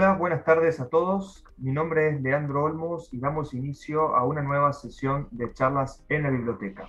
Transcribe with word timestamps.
Hola, 0.00 0.12
buenas 0.12 0.44
tardes 0.44 0.78
a 0.78 0.88
todos. 0.88 1.44
Mi 1.56 1.72
nombre 1.72 2.10
es 2.10 2.22
Leandro 2.22 2.62
Olmos 2.62 3.12
y 3.12 3.18
damos 3.18 3.52
inicio 3.52 4.14
a 4.14 4.24
una 4.24 4.42
nueva 4.42 4.72
sesión 4.72 5.26
de 5.32 5.52
charlas 5.52 6.04
en 6.08 6.22
la 6.22 6.30
biblioteca. 6.30 6.86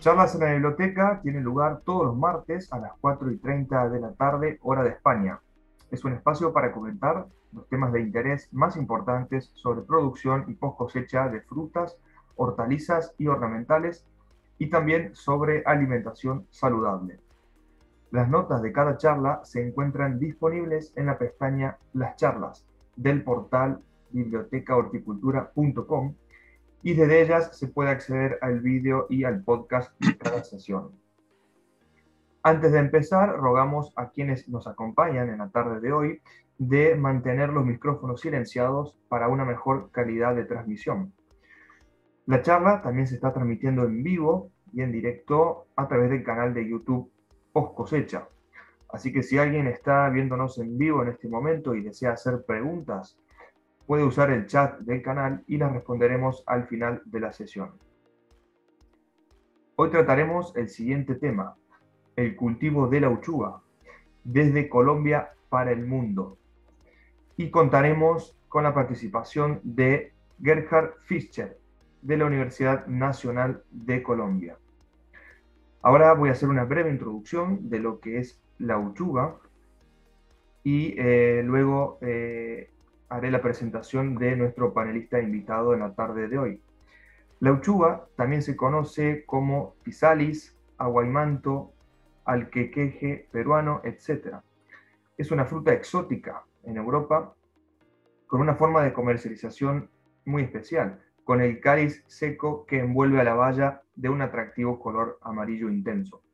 Charlas 0.00 0.34
en 0.34 0.42
la 0.42 0.52
biblioteca 0.52 1.20
tienen 1.22 1.42
lugar 1.42 1.80
todos 1.86 2.04
los 2.04 2.18
martes 2.18 2.70
a 2.70 2.78
las 2.80 2.92
4 3.00 3.30
y 3.30 3.38
30 3.38 3.88
de 3.88 3.98
la 3.98 4.12
tarde, 4.12 4.58
hora 4.60 4.82
de 4.82 4.90
España. 4.90 5.40
Es 5.90 6.04
un 6.04 6.12
espacio 6.12 6.52
para 6.52 6.70
comentar 6.70 7.28
los 7.54 7.66
temas 7.70 7.94
de 7.94 8.02
interés 8.02 8.52
más 8.52 8.76
importantes 8.76 9.50
sobre 9.54 9.80
producción 9.80 10.44
y 10.48 10.52
post 10.56 10.76
cosecha 10.76 11.30
de 11.30 11.40
frutas, 11.40 11.96
hortalizas 12.36 13.14
y 13.16 13.26
ornamentales 13.26 14.06
y 14.58 14.68
también 14.68 15.14
sobre 15.14 15.62
alimentación 15.64 16.46
saludable. 16.50 17.20
Las 18.10 18.28
notas 18.28 18.60
de 18.60 18.72
cada 18.72 18.96
charla 18.96 19.40
se 19.44 19.64
encuentran 19.64 20.18
disponibles 20.18 20.92
en 20.96 21.06
la 21.06 21.16
pestaña 21.16 21.78
Las 21.92 22.16
charlas 22.16 22.66
del 22.96 23.22
portal 23.22 23.80
bibliotecahorticultura.com 24.10 26.16
y 26.82 26.94
desde 26.94 27.22
ellas 27.22 27.56
se 27.56 27.68
puede 27.68 27.90
acceder 27.90 28.40
al 28.42 28.58
vídeo 28.60 29.06
y 29.08 29.22
al 29.22 29.44
podcast 29.44 29.96
de 30.00 30.18
cada 30.18 30.42
sesión. 30.42 30.90
Antes 32.42 32.72
de 32.72 32.78
empezar, 32.78 33.36
rogamos 33.36 33.92
a 33.96 34.10
quienes 34.10 34.48
nos 34.48 34.66
acompañan 34.66 35.28
en 35.28 35.38
la 35.38 35.50
tarde 35.50 35.78
de 35.80 35.92
hoy 35.92 36.20
de 36.58 36.96
mantener 36.96 37.50
los 37.50 37.64
micrófonos 37.64 38.22
silenciados 38.22 38.98
para 39.08 39.28
una 39.28 39.44
mejor 39.44 39.92
calidad 39.92 40.34
de 40.34 40.46
transmisión. 40.46 41.12
La 42.26 42.42
charla 42.42 42.82
también 42.82 43.06
se 43.06 43.14
está 43.14 43.32
transmitiendo 43.32 43.84
en 43.84 44.02
vivo 44.02 44.50
y 44.72 44.82
en 44.82 44.90
directo 44.90 45.66
a 45.76 45.86
través 45.86 46.10
del 46.10 46.24
canal 46.24 46.54
de 46.54 46.68
YouTube 46.68 47.12
post 47.52 47.74
cosecha. 47.74 48.28
Así 48.92 49.12
que 49.12 49.22
si 49.22 49.38
alguien 49.38 49.66
está 49.66 50.08
viéndonos 50.08 50.58
en 50.58 50.76
vivo 50.76 51.02
en 51.02 51.08
este 51.08 51.28
momento 51.28 51.74
y 51.74 51.82
desea 51.82 52.12
hacer 52.12 52.44
preguntas, 52.44 53.18
puede 53.86 54.04
usar 54.04 54.30
el 54.30 54.46
chat 54.46 54.78
del 54.80 55.02
canal 55.02 55.44
y 55.46 55.56
las 55.56 55.72
responderemos 55.72 56.42
al 56.46 56.66
final 56.66 57.02
de 57.04 57.20
la 57.20 57.32
sesión. 57.32 57.72
Hoy 59.76 59.90
trataremos 59.90 60.54
el 60.56 60.68
siguiente 60.68 61.14
tema, 61.14 61.56
el 62.16 62.36
cultivo 62.36 62.86
de 62.88 63.00
la 63.00 63.08
uchuva, 63.08 63.62
desde 64.24 64.68
Colombia 64.68 65.30
para 65.48 65.72
el 65.72 65.86
mundo. 65.86 66.36
Y 67.36 67.50
contaremos 67.50 68.36
con 68.48 68.64
la 68.64 68.74
participación 68.74 69.60
de 69.62 70.12
Gerhard 70.42 70.94
Fischer, 71.00 71.58
de 72.02 72.16
la 72.16 72.26
Universidad 72.26 72.86
Nacional 72.86 73.62
de 73.70 74.02
Colombia. 74.02 74.58
Ahora 75.82 76.12
voy 76.12 76.28
a 76.28 76.32
hacer 76.32 76.50
una 76.50 76.64
breve 76.64 76.90
introducción 76.90 77.70
de 77.70 77.78
lo 77.78 78.00
que 78.00 78.18
es 78.18 78.38
la 78.58 78.78
uchuva 78.78 79.38
y 80.62 80.94
eh, 80.98 81.42
luego 81.42 81.98
eh, 82.02 82.70
haré 83.08 83.30
la 83.30 83.40
presentación 83.40 84.16
de 84.16 84.36
nuestro 84.36 84.74
panelista 84.74 85.20
invitado 85.20 85.72
en 85.72 85.80
la 85.80 85.94
tarde 85.94 86.28
de 86.28 86.38
hoy. 86.38 86.62
La 87.40 87.52
uchuva 87.52 88.08
también 88.14 88.42
se 88.42 88.56
conoce 88.56 89.24
como 89.24 89.74
pisalis, 89.82 90.54
aguaymanto, 90.76 91.72
alquequeje 92.26 93.26
peruano, 93.32 93.80
etc. 93.82 94.36
Es 95.16 95.30
una 95.30 95.46
fruta 95.46 95.72
exótica 95.72 96.44
en 96.64 96.76
Europa 96.76 97.34
con 98.26 98.42
una 98.42 98.54
forma 98.54 98.82
de 98.84 98.92
comercialización 98.92 99.88
muy 100.26 100.42
especial 100.42 101.00
con 101.30 101.40
el 101.40 101.60
cáliz 101.60 102.02
seco 102.08 102.66
que 102.66 102.80
envuelve 102.80 103.20
a 103.20 103.22
la 103.22 103.34
valla 103.34 103.82
de 103.94 104.08
un 104.08 104.20
atractivo 104.20 104.80
color 104.80 105.20
amarillo 105.22 105.70
intenso. 105.70 106.24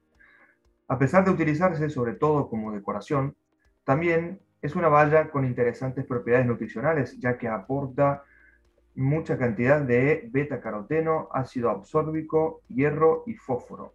A 0.89 0.99
pesar 0.99 1.23
de 1.23 1.33
utilizarse 1.33 1.91
sobre 1.91 2.15
todo 2.15 2.49
como 2.49 2.73
decoración, 2.73 3.37
también 3.85 4.41
es 4.63 4.75
una 4.75 4.89
valla 4.89 5.29
con 5.29 5.45
interesantes 5.45 6.07
propiedades 6.07 6.47
nutricionales, 6.47 7.21
ya 7.21 7.37
que 7.37 7.47
aporta 7.47 8.23
mucha 8.95 9.37
cantidad 9.37 9.83
de 9.83 10.31
beta-caroteno, 10.33 11.29
ácido 11.31 11.69
absórbico, 11.69 12.63
hierro 12.69 13.23
y 13.27 13.35
fósforo. 13.35 13.93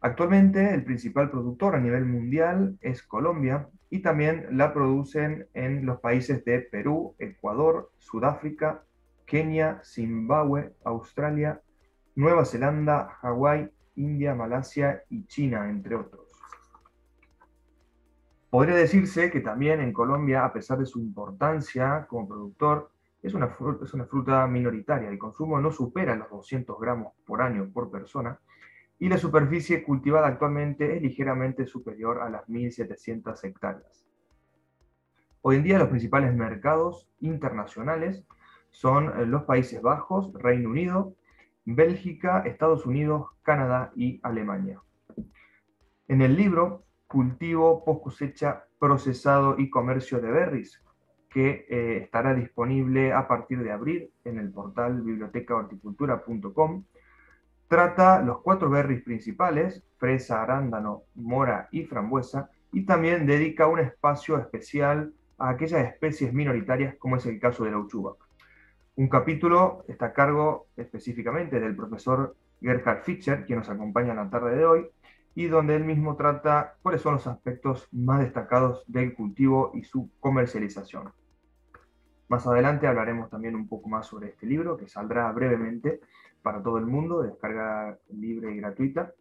Actualmente 0.00 0.72
el 0.72 0.84
principal 0.84 1.30
productor 1.30 1.74
a 1.74 1.80
nivel 1.80 2.06
mundial 2.06 2.78
es 2.80 3.02
Colombia 3.02 3.68
y 3.90 3.98
también 3.98 4.46
la 4.56 4.72
producen 4.72 5.48
en 5.52 5.84
los 5.84 6.00
países 6.00 6.46
de 6.46 6.60
Perú, 6.60 7.14
Ecuador, 7.18 7.92
Sudáfrica, 7.98 8.84
Kenia, 9.32 9.80
Zimbabue, 9.82 10.74
Australia, 10.84 11.58
Nueva 12.16 12.44
Zelanda, 12.44 13.16
Hawái, 13.22 13.66
India, 13.96 14.34
Malasia 14.34 15.04
y 15.08 15.24
China, 15.24 15.70
entre 15.70 15.96
otros. 15.96 16.28
Podría 18.50 18.74
decirse 18.74 19.30
que 19.30 19.40
también 19.40 19.80
en 19.80 19.94
Colombia, 19.94 20.44
a 20.44 20.52
pesar 20.52 20.76
de 20.80 20.84
su 20.84 21.00
importancia 21.00 22.06
como 22.10 22.28
productor, 22.28 22.90
es 23.22 23.32
una, 23.32 23.48
fruta, 23.48 23.86
es 23.86 23.94
una 23.94 24.04
fruta 24.04 24.46
minoritaria. 24.46 25.08
El 25.08 25.18
consumo 25.18 25.58
no 25.62 25.72
supera 25.72 26.14
los 26.14 26.28
200 26.28 26.78
gramos 26.78 27.14
por 27.24 27.40
año 27.40 27.70
por 27.72 27.90
persona 27.90 28.38
y 28.98 29.08
la 29.08 29.16
superficie 29.16 29.82
cultivada 29.82 30.26
actualmente 30.26 30.94
es 30.94 31.00
ligeramente 31.00 31.64
superior 31.64 32.20
a 32.20 32.28
las 32.28 32.46
1.700 32.48 33.42
hectáreas. 33.44 34.04
Hoy 35.40 35.56
en 35.56 35.62
día 35.62 35.78
los 35.78 35.88
principales 35.88 36.34
mercados 36.34 37.08
internacionales 37.20 38.26
son 38.72 39.08
eh, 39.20 39.26
los 39.26 39.44
Países 39.44 39.80
Bajos, 39.80 40.32
Reino 40.34 40.70
Unido, 40.70 41.14
Bélgica, 41.64 42.42
Estados 42.44 42.84
Unidos, 42.86 43.28
Canadá 43.42 43.92
y 43.94 44.18
Alemania. 44.24 44.80
En 46.08 46.20
el 46.22 46.36
libro 46.36 46.84
Cultivo, 47.06 47.84
post 47.84 48.02
cosecha, 48.02 48.64
procesado 48.78 49.56
y 49.58 49.70
comercio 49.70 50.20
de 50.20 50.30
berries, 50.30 50.82
que 51.28 51.66
eh, 51.68 51.98
estará 52.02 52.34
disponible 52.34 53.12
a 53.12 53.28
partir 53.28 53.62
de 53.62 53.70
abril 53.70 54.10
en 54.24 54.38
el 54.38 54.50
portal 54.50 55.00
bibliotecahorticultura.com, 55.02 56.84
trata 57.68 58.20
los 58.20 58.40
cuatro 58.42 58.68
berries 58.68 59.02
principales, 59.02 59.84
fresa, 59.98 60.42
arándano, 60.42 61.04
mora 61.14 61.68
y 61.70 61.84
frambuesa, 61.84 62.50
y 62.72 62.84
también 62.84 63.26
dedica 63.26 63.66
un 63.66 63.78
espacio 63.78 64.38
especial 64.38 65.12
a 65.38 65.50
aquellas 65.50 65.86
especies 65.86 66.32
minoritarias 66.32 66.96
como 66.96 67.16
es 67.16 67.26
el 67.26 67.38
caso 67.38 67.64
de 67.64 67.70
la 67.70 67.78
uchuva. 67.78 68.14
Un 68.94 69.08
capítulo 69.08 69.84
está 69.88 70.06
a 70.06 70.12
cargo 70.12 70.66
específicamente 70.76 71.58
del 71.58 71.74
profesor 71.74 72.36
Gerhard 72.60 73.02
Fischer, 73.02 73.46
quien 73.46 73.60
nos 73.60 73.70
acompaña 73.70 74.10
en 74.10 74.16
la 74.16 74.28
tarde 74.28 74.54
de 74.54 74.66
hoy, 74.66 74.86
y 75.34 75.46
donde 75.46 75.76
él 75.76 75.84
mismo 75.84 76.14
trata 76.14 76.74
cuáles 76.82 77.00
son 77.00 77.14
los 77.14 77.26
aspectos 77.26 77.88
más 77.90 78.20
destacados 78.20 78.84
del 78.86 79.14
cultivo 79.14 79.70
y 79.72 79.82
su 79.84 80.10
comercialización. 80.20 81.10
Más 82.28 82.46
adelante 82.46 82.86
hablaremos 82.86 83.30
también 83.30 83.56
un 83.56 83.66
poco 83.66 83.88
más 83.88 84.06
sobre 84.06 84.28
este 84.28 84.44
libro, 84.44 84.76
que 84.76 84.86
saldrá 84.88 85.32
brevemente 85.32 86.00
para 86.42 86.62
todo 86.62 86.76
el 86.76 86.84
mundo, 86.84 87.22
de 87.22 87.28
descarga 87.28 87.98
libre 88.10 88.52
y 88.52 88.58
gratuita. 88.58 89.14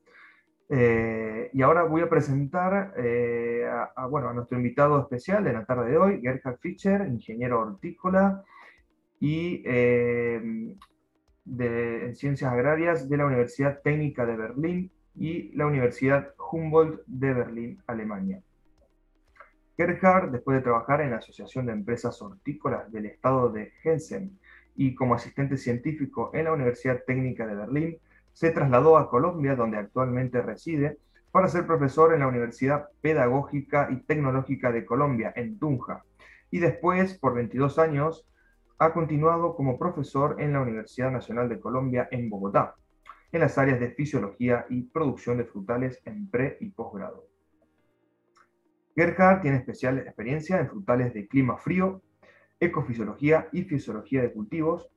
Eh, 0.68 1.50
y 1.54 1.62
ahora 1.62 1.84
voy 1.84 2.02
a 2.02 2.10
presentar 2.10 2.94
eh, 2.98 3.70
a, 3.96 4.06
bueno, 4.08 4.28
a 4.28 4.34
nuestro 4.34 4.58
invitado 4.58 5.00
especial 5.00 5.46
de 5.46 5.54
la 5.54 5.64
tarde 5.64 5.92
de 5.92 5.98
hoy, 5.98 6.22
Gerhard 6.22 6.58
Fischer, 6.60 7.08
ingeniero 7.08 7.62
hortícola, 7.62 8.44
y 9.22 9.62
eh, 9.66 10.76
de, 11.46 12.06
en 12.06 12.16
Ciencias 12.16 12.52
Agrarias 12.52 13.08
de 13.08 13.18
la 13.18 13.28
Universidad 13.28 13.80
Técnica 13.84 14.26
de 14.26 14.36
Berlín 14.36 14.92
y 15.16 15.56
la 15.56 15.68
Universidad 15.68 16.34
Humboldt 16.52 17.04
de 17.06 17.34
Berlín, 17.34 17.84
Alemania. 17.86 18.42
Gerhard, 19.78 20.32
después 20.32 20.58
de 20.58 20.64
trabajar 20.64 21.02
en 21.02 21.12
la 21.12 21.18
Asociación 21.18 21.68
de 21.68 21.74
Empresas 21.74 22.20
Hortícolas 22.22 22.92
del 22.92 23.06
Estado 23.06 23.52
de 23.52 23.72
Hessen 23.84 24.40
y 24.76 24.96
como 24.96 25.14
asistente 25.14 25.56
científico 25.56 26.32
en 26.34 26.46
la 26.46 26.54
Universidad 26.54 27.04
Técnica 27.06 27.46
de 27.46 27.56
Berlín, 27.56 27.98
se 28.34 28.50
trasladó 28.50 28.98
a 28.98 29.10
Colombia, 29.10 29.56
donde 29.56 29.78
actualmente 29.78 30.42
reside, 30.42 30.98
para 31.32 31.48
ser 31.48 31.68
profesor 31.68 32.14
en 32.14 32.22
la 32.22 32.28
Universidad 32.28 32.90
Pedagógica 33.02 33.90
y 33.92 33.98
Tecnológica 33.98 34.72
de 34.72 34.84
Colombia, 34.84 35.32
en 35.36 35.60
Tunja, 35.60 36.04
y 36.50 36.60
después, 36.60 37.18
por 37.18 37.36
22 37.36 37.78
años, 37.78 38.26
ha 38.82 38.94
continuado 38.94 39.56
como 39.56 39.78
profesor 39.78 40.38
en 40.40 40.54
la 40.54 40.62
Universidad 40.62 41.12
Nacional 41.12 41.48
de 41.48 41.60
Colombia 41.60 42.08
en 42.10 42.32
Bogotá, 42.32 42.74
en 43.32 43.42
las 43.42 43.60
áreas 43.60 43.80
de 43.80 43.92
fisiología 43.92 44.66
y 44.72 44.82
producción 44.82 45.38
de 45.38 45.46
frutales 45.46 46.02
en 46.04 46.28
pre 46.32 46.58
y 46.60 46.70
posgrado. 46.70 47.28
Gerhard 48.96 49.42
tiene 49.42 49.58
especial 49.58 50.00
experiencia 50.00 50.60
en 50.60 50.68
frutales 50.68 51.14
de 51.14 51.28
clima 51.28 51.58
frío, 51.58 52.02
ecofisiología 52.60 53.50
y 53.52 53.66
fisiología 53.66 54.24
de 54.24 54.34
cultivos, 54.34 54.90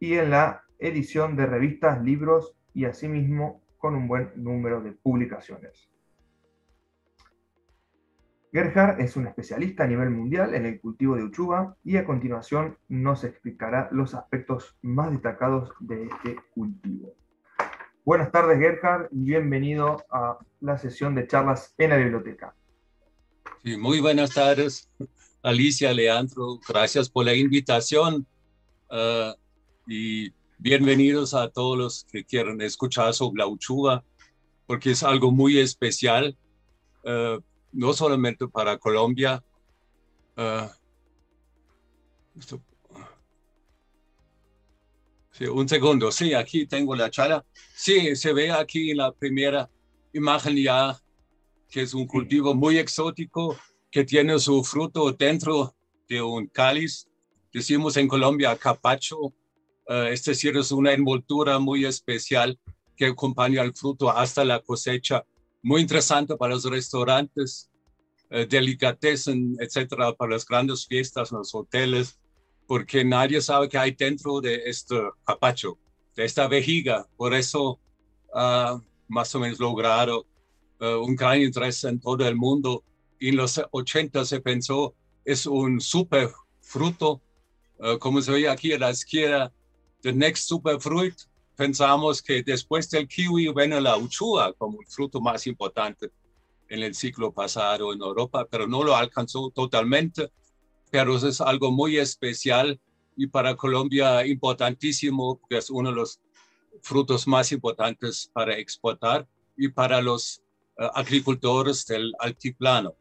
y 0.00 0.14
en 0.14 0.30
la 0.30 0.64
edición 0.80 1.36
de 1.36 1.46
revistas, 1.46 2.02
libros 2.02 2.56
y 2.74 2.86
asimismo 2.86 3.62
con 3.78 3.94
un 3.94 4.08
buen 4.08 4.32
número 4.34 4.82
de 4.82 4.90
publicaciones. 4.90 5.91
Gerhard 8.52 9.00
es 9.00 9.16
un 9.16 9.26
especialista 9.26 9.84
a 9.84 9.86
nivel 9.86 10.10
mundial 10.10 10.54
en 10.54 10.66
el 10.66 10.78
cultivo 10.78 11.16
de 11.16 11.24
uchuva 11.24 11.74
y 11.82 11.96
a 11.96 12.04
continuación 12.04 12.76
nos 12.86 13.24
explicará 13.24 13.88
los 13.92 14.12
aspectos 14.12 14.76
más 14.82 15.10
destacados 15.10 15.70
de 15.80 16.04
este 16.04 16.36
cultivo. 16.54 17.14
Buenas 18.04 18.30
tardes 18.30 18.58
Gerhard, 18.58 19.08
bienvenido 19.10 20.04
a 20.10 20.38
la 20.60 20.76
sesión 20.76 21.14
de 21.14 21.26
charlas 21.26 21.74
en 21.78 21.90
la 21.90 21.96
biblioteca. 21.96 22.54
Sí, 23.64 23.78
muy 23.78 24.00
buenas 24.00 24.34
tardes, 24.34 24.90
Alicia, 25.42 25.94
Leandro. 25.94 26.60
Gracias 26.68 27.08
por 27.08 27.24
la 27.24 27.34
invitación 27.34 28.26
uh, 28.90 29.32
y 29.86 30.30
bienvenidos 30.58 31.32
a 31.32 31.48
todos 31.48 31.78
los 31.78 32.04
que 32.04 32.22
quieran 32.22 32.60
escuchar 32.60 33.14
sobre 33.14 33.38
la 33.38 33.46
uchuva, 33.46 34.04
porque 34.66 34.90
es 34.90 35.02
algo 35.02 35.30
muy 35.30 35.58
especial, 35.58 36.36
uh, 37.04 37.40
no 37.72 37.92
solamente 37.92 38.46
para 38.48 38.78
Colombia. 38.78 39.42
Uh, 40.36 40.68
sí, 45.32 45.44
un 45.46 45.68
segundo, 45.68 46.12
sí, 46.12 46.34
aquí 46.34 46.66
tengo 46.66 46.94
la 46.94 47.10
charla. 47.10 47.44
Sí, 47.74 48.14
se 48.16 48.32
ve 48.32 48.50
aquí 48.50 48.90
en 48.90 48.98
la 48.98 49.12
primera 49.12 49.68
imagen 50.12 50.56
ya 50.56 50.98
que 51.72 51.80
es 51.80 51.94
un 51.94 52.06
cultivo 52.06 52.54
muy 52.54 52.76
exótico 52.76 53.56
que 53.90 54.04
tiene 54.04 54.38
su 54.38 54.62
fruto 54.62 55.10
dentro 55.12 55.74
de 56.06 56.20
un 56.20 56.46
cáliz. 56.46 57.08
Decimos 57.52 57.96
en 57.96 58.08
Colombia 58.08 58.56
capacho, 58.56 59.18
uh, 59.18 59.32
es 60.10 60.22
decir, 60.22 60.56
es 60.56 60.70
una 60.70 60.92
envoltura 60.92 61.58
muy 61.58 61.86
especial 61.86 62.58
que 62.94 63.06
acompaña 63.06 63.62
al 63.62 63.74
fruto 63.74 64.10
hasta 64.10 64.44
la 64.44 64.60
cosecha. 64.60 65.24
Muy 65.62 65.80
interesante 65.80 66.36
para 66.36 66.54
los 66.54 66.64
restaurantes, 66.64 67.70
uh, 68.30 68.44
delicatessen, 68.48 69.56
etcétera, 69.60 70.12
para 70.12 70.32
las 70.32 70.44
grandes 70.44 70.86
fiestas 70.86 71.30
los 71.30 71.54
hoteles, 71.54 72.18
porque 72.66 73.04
nadie 73.04 73.40
sabe 73.40 73.68
qué 73.68 73.78
hay 73.78 73.92
dentro 73.92 74.40
de 74.40 74.62
este 74.66 75.00
capacho, 75.24 75.78
de 76.16 76.24
esta 76.24 76.48
vejiga. 76.48 77.06
Por 77.16 77.32
eso, 77.32 77.78
uh, 78.34 78.80
más 79.08 79.34
o 79.34 79.40
menos 79.40 79.60
logrado 79.60 80.26
uh, 80.80 81.04
un 81.04 81.14
gran 81.14 81.40
interés 81.40 81.84
en 81.84 82.00
todo 82.00 82.26
el 82.26 82.34
mundo. 82.34 82.82
Y 83.20 83.28
en 83.28 83.36
los 83.36 83.60
80 83.70 84.24
se 84.24 84.40
pensó, 84.40 84.96
es 85.24 85.46
un 85.46 85.80
super 85.80 86.28
fruto, 86.60 87.22
uh, 87.78 87.98
como 87.98 88.20
se 88.20 88.32
ve 88.32 88.48
aquí 88.48 88.72
a 88.72 88.78
la 88.78 88.90
izquierda, 88.90 89.52
the 90.02 90.12
next 90.12 90.48
super 90.48 90.80
fruit. 90.80 91.14
Pensamos 91.56 92.22
que 92.22 92.42
después 92.42 92.88
del 92.90 93.06
kiwi 93.06 93.52
viene 93.52 93.80
la 93.80 93.96
uchua 93.96 94.52
como 94.54 94.80
el 94.80 94.86
fruto 94.86 95.20
más 95.20 95.46
importante 95.46 96.10
en 96.68 96.82
el 96.82 96.94
ciclo 96.94 97.32
pasado 97.32 97.92
en 97.92 98.00
Europa, 98.00 98.46
pero 98.50 98.66
no 98.66 98.82
lo 98.82 98.96
alcanzó 98.96 99.50
totalmente. 99.50 100.30
Pero 100.90 101.16
es 101.16 101.40
algo 101.40 101.70
muy 101.70 101.98
especial 101.98 102.80
y 103.16 103.26
para 103.26 103.56
Colombia 103.56 104.26
importantísimo, 104.26 105.38
porque 105.38 105.58
es 105.58 105.70
uno 105.70 105.90
de 105.90 105.96
los 105.96 106.20
frutos 106.80 107.26
más 107.26 107.52
importantes 107.52 108.30
para 108.32 108.56
exportar 108.56 109.28
y 109.56 109.68
para 109.68 110.00
los 110.00 110.42
uh, 110.78 110.84
agricultores 110.94 111.86
del 111.86 112.12
altiplano. 112.18 112.94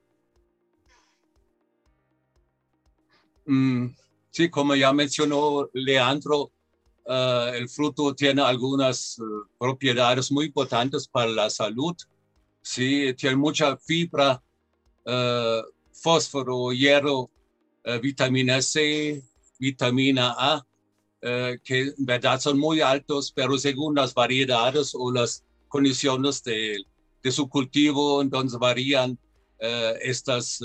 Mm, 3.45 3.87
sí, 4.29 4.49
como 4.49 4.75
ya 4.75 4.93
mencionó 4.93 5.69
Leandro, 5.73 6.51
uh, 7.11 7.53
el 7.53 7.67
fruto 7.67 8.15
tiene 8.15 8.41
algunas 8.41 9.19
uh, 9.19 9.45
propiedades 9.59 10.31
muy 10.31 10.45
importantes 10.45 11.07
para 11.07 11.29
la 11.29 11.49
salud. 11.49 11.95
Sí, 12.61 13.13
tiene 13.15 13.35
mucha 13.35 13.75
fibra, 13.77 14.41
fósforo, 15.91 16.71
hierro, 16.71 17.29
vitamina 18.01 18.61
C, 18.61 19.23
vitamina 19.59 20.35
A, 20.37 20.65
que 21.63 21.79
en 21.97 22.05
verdad 22.05 22.39
son 22.39 22.59
muy 22.59 22.81
altos, 22.81 23.31
pero 23.35 23.57
según 23.57 23.95
las 23.95 24.13
variedades 24.13 24.91
o 24.93 25.11
las 25.11 25.43
condiciones 25.67 26.43
del 26.43 26.85
de 27.23 27.31
su 27.31 27.49
cultivo, 27.49 28.21
entonces 28.21 28.59
varían 28.59 29.17
estas 30.01 30.59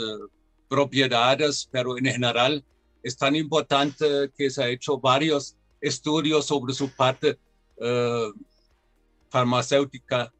propiedades, 0.69 1.66
pero 1.72 1.96
en 1.96 2.04
general 2.04 2.62
es 3.02 3.16
tan 3.16 3.34
importante 3.37 4.31
que 4.37 4.50
se 4.50 4.62
ha 4.62 4.69
hecho 4.69 4.98
varios 4.98 5.56
estudios 5.87 6.47
sobre 6.47 6.75
su 6.75 6.91
parte 6.91 7.38
uh, 7.79 8.33
farmacéutica 9.29 10.33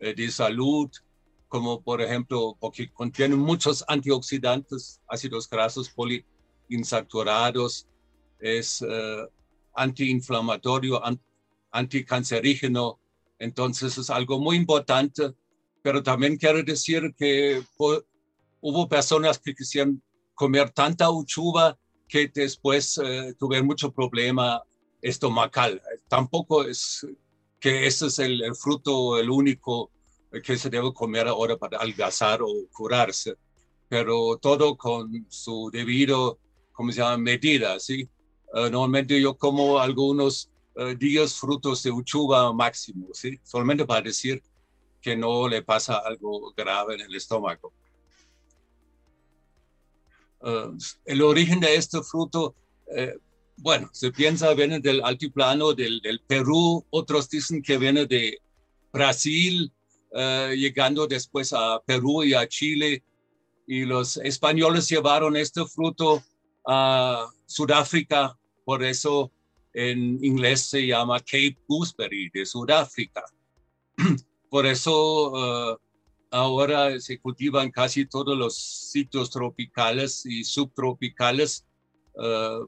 de 0.00 0.30
salud, 0.30 0.90
como 1.48 1.80
por 1.80 2.02
ejemplo, 2.02 2.56
porque 2.60 2.92
contiene 2.92 3.36
muchos 3.36 3.82
antioxidantes, 3.88 5.00
ácidos 5.08 5.48
grasos 5.48 5.88
poliinsaturados, 5.88 7.88
es 8.38 8.84
antiinflamatorio, 9.72 11.00
anticancerígeno, 11.70 13.00
entonces 13.38 13.96
es 13.96 14.10
algo 14.10 14.38
muy 14.38 14.56
importante 14.56 15.34
pero 15.84 16.02
también 16.02 16.38
quiero 16.38 16.62
decir 16.62 17.14
que 17.14 17.62
hubo 18.62 18.88
personas 18.88 19.38
que 19.38 19.54
quisieron 19.54 20.02
comer 20.32 20.70
tanta 20.70 21.10
uchuva 21.10 21.78
que 22.08 22.26
después 22.34 22.98
eh, 23.04 23.34
tuvieron 23.38 23.66
mucho 23.66 23.92
problema 23.92 24.62
estomacal. 25.04 25.82
Tampoco 26.08 26.64
es 26.64 27.06
que 27.60 27.86
ese 27.86 28.06
es 28.06 28.18
el, 28.18 28.54
fruto, 28.56 29.18
el 29.18 29.30
único 29.30 29.90
que 30.42 30.56
se 30.56 30.70
debe 30.70 30.92
comer 30.92 31.28
ahora 31.28 31.56
para 31.56 31.78
algazar 31.78 32.42
o 32.42 32.48
curarse, 32.72 33.36
pero 33.88 34.38
todo 34.38 34.76
con 34.76 35.26
su 35.28 35.70
debido, 35.70 36.38
¿cómo 36.72 36.90
se 36.90 37.00
llama?, 37.00 37.18
medida, 37.18 37.78
¿sí? 37.78 38.08
Uh, 38.54 38.70
normalmente 38.70 39.20
yo 39.20 39.36
como 39.36 39.78
algunos 39.78 40.50
uh, 40.76 40.94
días 40.94 41.34
frutos 41.34 41.82
de 41.82 41.90
uchuva 41.90 42.52
máximo, 42.52 43.08
¿sí? 43.12 43.38
Solamente 43.42 43.84
para 43.84 44.02
decir 44.02 44.42
que 45.02 45.14
no 45.16 45.48
le 45.48 45.62
pasa 45.62 45.98
algo 45.98 46.52
grave 46.56 46.94
en 46.94 47.02
el 47.02 47.14
estómago. 47.14 47.72
Uh, 50.40 50.76
el 51.04 51.22
origen 51.22 51.60
de 51.60 51.74
este 51.76 52.02
fruto, 52.02 52.54
eh, 52.94 53.16
bueno, 53.56 53.88
se 53.92 54.10
piensa 54.12 54.52
viene 54.54 54.80
del 54.80 55.02
altiplano 55.04 55.72
del, 55.72 56.00
Perú, 56.26 56.84
otros 56.90 57.28
dicen 57.28 57.62
que 57.62 57.78
viene 57.78 58.06
de 58.06 58.40
Brasil, 58.92 59.72
uh, 60.12 60.52
llegando 60.52 61.06
después 61.06 61.52
a 61.52 61.80
Perú 61.84 62.24
y 62.24 62.34
a 62.34 62.46
Chile, 62.48 63.02
y 63.66 63.84
los 63.84 64.16
españoles 64.18 64.88
llevaron 64.88 65.36
este 65.36 65.64
fruto 65.66 66.22
a 66.66 67.26
Sudáfrica, 67.46 68.36
por 68.64 68.82
eso 68.82 69.30
en 69.74 70.24
inglés 70.24 70.62
se 70.62 70.86
llama 70.86 71.18
Cape 71.18 71.58
Gooseberry 71.66 72.30
de 72.32 72.46
Sudáfrica. 72.46 73.24
Por 74.48 74.66
eso 74.66 75.32
uh, 75.32 75.78
ahora 76.30 77.00
se 77.00 77.18
cultivan 77.18 77.72
casi 77.72 78.06
todos 78.06 78.38
los 78.38 78.56
sitios 78.56 79.30
tropicales 79.30 80.24
y 80.24 80.44
subtropicales, 80.44 81.66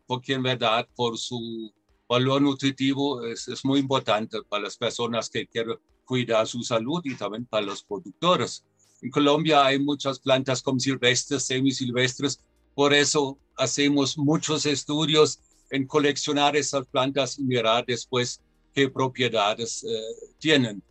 porque 0.06 0.34
en 0.34 0.42
verdad 0.42 0.88
por 0.96 1.16
su 1.18 1.72
valor 2.08 2.42
nutritivo 2.42 3.24
es, 3.24 3.48
es, 3.48 3.64
muy 3.64 3.80
importante 3.80 4.42
para 4.48 4.64
las 4.64 4.76
personas 4.76 5.30
que 5.30 5.46
quieren 5.46 5.76
cuidar 6.04 6.46
su 6.46 6.62
salud 6.62 7.00
y 7.04 7.14
también 7.14 7.44
para 7.46 7.66
los 7.66 7.82
productores. 7.82 8.64
En 9.02 9.10
Colombia 9.10 9.64
hay 9.64 9.78
muchas 9.78 10.18
plantas 10.18 10.62
como 10.62 10.80
silvestres, 10.80 11.44
semisilvestres, 11.44 12.40
por 12.74 12.94
eso 12.94 13.38
hacemos 13.56 14.16
muchos 14.18 14.66
estudios 14.66 15.40
en 15.70 15.86
coleccionar 15.86 16.56
esas 16.56 16.86
plantas 16.86 17.38
y 17.38 17.44
mirar 17.44 17.84
después 17.86 18.40
qué 18.74 18.88
propiedades 18.88 19.84
uh, 19.84 20.34
tienen. 20.38 20.82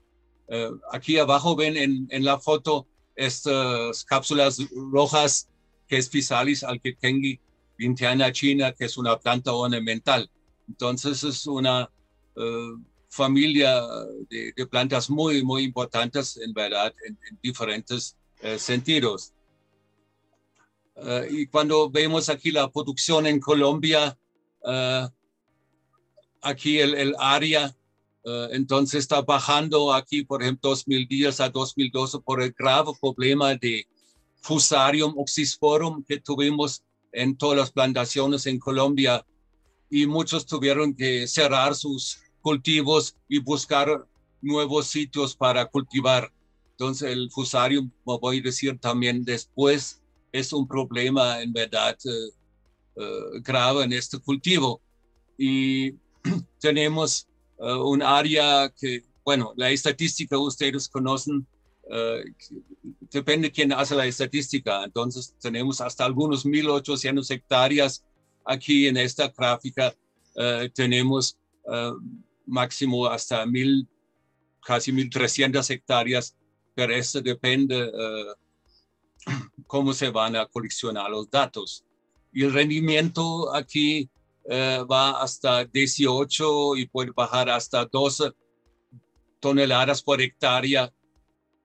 Eh, 0.48 0.72
aquí 0.92 1.18
abajo 1.18 1.56
ven 1.56 1.78
en, 1.78 2.08
en, 2.10 2.24
la 2.24 2.40
foto 2.40 2.88
estas 3.16 4.04
cápsulas 4.04 4.60
rojas 4.92 5.48
que 5.88 5.98
es 5.98 6.10
Physalis 6.10 6.64
alquequengui 6.64 7.40
vintiana 7.78 8.32
china, 8.32 8.72
que 8.72 8.86
es 8.86 8.98
una 8.98 9.18
planta 9.18 9.54
ornamental. 9.54 10.30
Entonces 10.68 11.24
es 11.24 11.46
una 11.48 11.90
uh, 12.36 12.80
familia 13.10 13.82
de, 14.30 14.54
de, 14.56 14.68
plantas 14.68 15.10
muy, 15.10 15.44
muy 15.44 15.64
importantes 15.64 16.38
en 16.38 16.54
verdad 16.54 16.94
en, 17.06 17.18
en 17.30 17.40
diferentes 17.42 18.18
uh, 18.44 18.58
sentidos. 18.58 19.34
Uh, 20.96 21.26
y 21.30 21.48
cuando 21.48 21.90
vemos 21.90 22.30
aquí 22.30 22.52
la 22.52 22.72
producción 22.72 23.28
en 23.28 23.40
Colombia, 23.40 24.18
aquí 26.42 26.80
el, 26.80 26.96
el 26.96 27.16
área 27.20 27.76
Uh, 28.26 28.50
entonces 28.54 29.02
está 29.02 29.22
bajando 29.22 29.94
aquí, 29.94 30.24
por 30.24 30.42
ejemplo, 30.42 30.72
2010 30.72 31.42
a 31.42 31.50
2012 31.50 32.22
por 32.22 32.42
el 32.42 32.52
grave 32.58 32.92
problema 33.00 33.54
de 33.54 33.86
Fusarium 34.42 35.14
oxysporum 35.16 36.04
que 36.04 36.20
tuvimos 36.20 36.84
en 37.16 37.38
todas 37.38 37.58
las 37.58 37.72
plantaciones 37.72 38.46
en 38.46 38.60
Colombia 38.60 39.26
y 39.90 40.06
muchos 40.06 40.46
tuvieron 40.46 40.94
que 40.94 41.28
cerrar 41.28 41.76
sus 41.76 42.20
cultivos 42.42 43.16
y 43.28 43.40
buscar 43.40 44.06
nuevos 44.42 44.88
sitios 44.88 45.36
para 45.36 45.66
cultivar. 45.66 46.32
Entonces 46.72 47.12
el 47.12 47.32
Fusarium, 47.32 47.90
como 48.04 48.20
voy 48.20 48.40
a 48.40 48.42
decir 48.42 48.78
también 48.78 49.24
después, 49.24 50.02
es 50.32 50.52
un 50.52 50.68
problema 50.68 51.42
en 51.42 51.54
verdad 51.54 51.98
uh, 52.04 53.02
uh, 53.02 53.42
grave 53.42 53.86
en 53.86 53.94
este 53.94 54.20
cultivo. 54.20 54.82
Y 55.38 55.94
tenemos 56.60 57.28
uh, 57.58 57.90
un 57.90 58.04
área 58.04 58.70
que, 58.70 59.04
bueno, 59.24 59.54
la 59.56 59.72
estadística 59.72 60.38
ustedes 60.38 60.90
conocen, 60.90 61.48
depende 63.12 63.52
quién 63.52 63.72
hace 63.74 63.96
la 63.96 64.06
estadística. 64.06 64.84
Entonces 64.84 65.36
tenemos 65.40 65.82
hasta 65.82 66.06
algunos 66.06 66.46
1.800 66.46 67.30
hectáreas 67.32 68.04
aquí 68.44 68.88
en 68.88 68.98
esta 68.98 69.30
gráfica. 69.30 69.96
tenemos 70.74 71.38
máximo 72.46 73.08
hasta 73.08 73.46
mil, 73.46 73.88
casi 74.62 74.92
1.300 74.92 75.70
hectáreas, 75.70 76.36
pero 76.74 76.94
esto 76.94 77.22
depende 77.22 77.92
cómo 79.68 79.94
se 79.94 80.10
van 80.10 80.36
a 80.36 80.46
coleccionar 80.46 81.10
los 81.10 81.30
datos. 81.30 81.84
Y 82.34 82.44
el 82.44 82.54
rendimiento 82.54 83.54
aquí 83.56 84.10
va 84.50 85.22
hasta 85.22 85.66
18 85.66 86.78
y 86.78 86.88
puede 86.88 87.12
bajar 87.12 87.50
hasta 87.50 87.86
12 87.86 88.32
toneladas 89.40 90.02
por 90.02 90.22
hectárea 90.22 90.92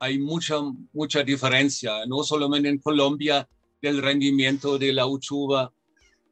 hay 0.01 0.19
mucha, 0.19 0.57
mucha 0.95 1.23
diferencia, 1.23 2.07
no 2.07 2.25
solamente 2.25 2.71
en 2.71 2.79
Colombia 2.79 3.47
del 3.83 4.01
rendimiento 4.01 4.79
de 4.79 4.95
la 4.95 5.07
uchuva, 5.07 5.73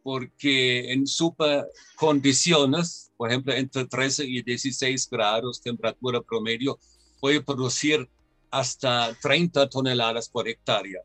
porque 0.03 0.91
en 0.91 1.07
super 1.07 1.67
condiciones, 1.97 3.13
por 3.19 3.29
ejemplo, 3.29 3.53
entre 3.53 3.85
13 3.85 4.25
y 4.25 4.43
16 4.43 5.11
grados 5.11 5.61
temperatura 5.61 6.23
promedio, 6.23 6.79
puede 7.21 7.43
producir 7.43 8.09
hasta 8.51 9.15
30 9.21 9.69
toneladas 9.69 10.31
por 10.31 10.49
hectárea. 10.49 11.03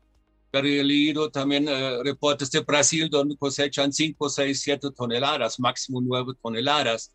Pero 0.50 0.66
he 0.66 0.82
leído 0.82 1.30
también 1.30 1.68
eh, 1.68 2.02
reportes 2.02 2.50
de 2.50 2.60
Brasil 2.60 3.10
donde 3.10 3.36
cosechan 3.36 3.92
5, 3.92 4.30
6, 4.30 4.60
7 4.62 4.88
toneladas, 4.96 5.60
máximo 5.60 6.00
9 6.00 6.32
toneladas. 6.42 7.12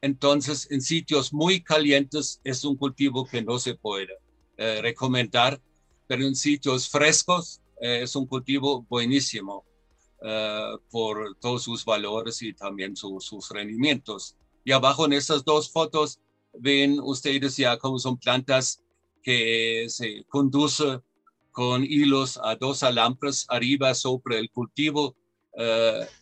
Entonces, 0.00 0.66
en 0.72 0.80
sitios 0.80 1.32
muy 1.32 1.62
calientes 1.62 2.40
es 2.42 2.64
un 2.64 2.76
cultivo 2.76 3.24
que 3.24 3.40
no 3.40 3.56
se 3.60 3.74
puede. 3.74 4.14
Eh, 4.62 4.82
recomendar, 4.82 5.58
pero 6.06 6.22
en 6.22 6.36
sitios 6.36 6.86
frescos 6.86 7.62
eh, 7.80 8.00
es 8.02 8.14
un 8.14 8.26
cultivo 8.26 8.84
buenísimo 8.90 9.64
eh, 10.20 10.76
por 10.90 11.34
todos 11.40 11.62
sus 11.62 11.82
valores 11.82 12.42
y 12.42 12.52
también 12.52 12.94
sus 12.94 13.48
rendimientos. 13.48 14.36
Y 14.62 14.72
abajo 14.72 15.06
en 15.06 15.14
estas 15.14 15.46
dos 15.46 15.70
fotos 15.72 16.20
ven 16.52 17.00
ustedes 17.00 17.56
ya 17.56 17.78
cómo 17.78 17.98
son 17.98 18.18
plantas 18.18 18.82
que 19.22 19.86
se 19.88 20.24
conducen 20.28 21.02
con 21.52 21.82
hilos 21.82 22.38
a 22.44 22.54
dos 22.54 22.82
alambres 22.82 23.46
arriba 23.48 23.94
sobre 23.94 24.40
el 24.40 24.50
cultivo 24.50 25.16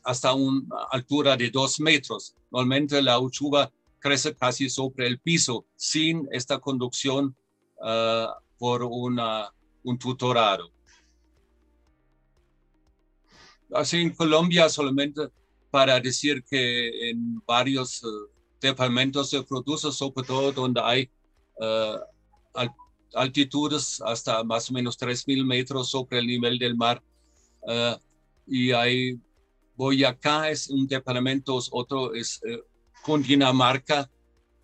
hasta 0.04 0.32
una 0.32 0.62
altura 0.92 1.36
de 1.36 1.50
dos 1.50 1.80
metros. 1.80 2.36
Normalmente 2.52 3.02
la 3.02 3.18
uchuva 3.18 3.72
crece 3.98 4.32
casi 4.36 4.70
sobre 4.70 5.08
el 5.08 5.18
piso 5.18 5.66
sin 5.74 6.28
esta 6.30 6.60
conducción 6.60 7.34
eh, 7.84 8.26
por 8.58 8.82
una, 8.82 9.52
un 9.84 9.98
tutorado. 9.98 10.70
Así 13.72 13.98
en 13.98 14.10
Colombia 14.14 14.68
solamente 14.68 15.28
para 15.70 16.00
decir 16.00 16.42
que 16.42 17.10
en 17.10 17.40
varios 17.46 18.02
eh, 18.02 18.06
departamentos 18.60 19.30
se 19.30 19.42
produce, 19.42 19.92
sobre 19.92 20.26
todo 20.26 20.52
donde 20.52 20.80
hay 20.80 21.10
eh, 21.60 21.96
altitudes 23.14 24.00
hasta 24.04 24.42
más 24.42 24.70
o 24.70 24.72
menos 24.72 24.98
3.000 24.98 25.44
metros 25.44 25.90
sobre 25.90 26.18
el 26.18 26.26
nivel 26.26 26.58
del 26.58 26.76
mar. 26.76 27.02
y 28.46 28.72
hay 28.72 29.20
Boyacá 29.76 30.50
es 30.50 30.68
un 30.70 30.88
departamento, 30.88 31.58
otro 31.70 32.12
es 32.14 32.40
Cundinamarca, 33.02 34.10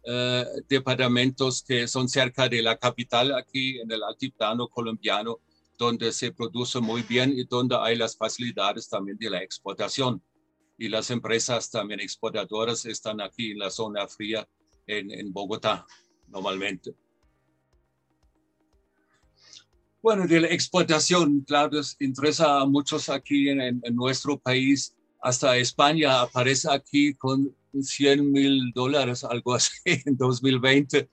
eh, 0.07 0.45
departamentos 0.69 1.63
que 1.63 1.89
son 1.89 2.09
cerca 2.09 2.49
de 2.49 2.63
la 2.63 2.77
capital 2.77 3.35
aquí 3.35 3.81
en 3.81 3.91
el 3.91 4.03
altiplano 4.03 4.69
colombiano, 4.69 5.41
donde 5.79 6.13
se 6.13 6.33
produce 6.33 6.81
muy 6.81 7.03
bien 7.03 7.33
y 7.37 7.45
donde 7.45 7.77
hay 7.77 7.97
las 7.97 8.17
facilidades 8.17 8.89
también 8.89 9.17
de 9.19 9.31
la 9.31 9.43
exportación. 9.43 10.23
Y 10.77 10.89
las 10.89 11.11
empresas 11.11 11.71
también 11.71 12.01
exportadoras 12.01 12.85
están 12.85 13.21
aquí 13.21 13.53
en 13.53 13.59
la 13.61 13.71
zona 13.71 14.07
fría 14.09 14.47
en, 14.87 15.11
en 15.11 15.33
Bogotá 15.33 15.87
normalmente. 16.29 16.95
Bueno, 20.03 20.27
de 20.27 20.41
la 20.41 20.49
exportación, 20.49 21.41
claro, 21.41 21.81
interesa 21.99 22.61
a 22.61 22.67
muchos 22.67 23.09
aquí 23.09 23.49
en, 23.49 23.61
en 23.61 23.97
nuestro 23.97 24.39
país. 24.39 24.95
Hasta 25.23 25.57
España 25.57 26.21
aparece 26.21 26.69
aquí 26.71 27.15
con 27.15 27.57
100 27.83 28.31
mil 28.31 28.73
dólares, 28.75 29.25
algo 29.25 29.55
así, 29.55 29.73
en 29.85 30.17
2020. 30.17 31.09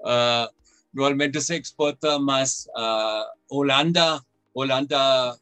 Uh, 0.00 0.46
normalmente 0.92 1.40
se 1.40 1.56
exporta 1.56 2.18
más 2.18 2.68
a 2.76 3.24
Holanda. 3.48 4.24
Holanda 4.52 5.38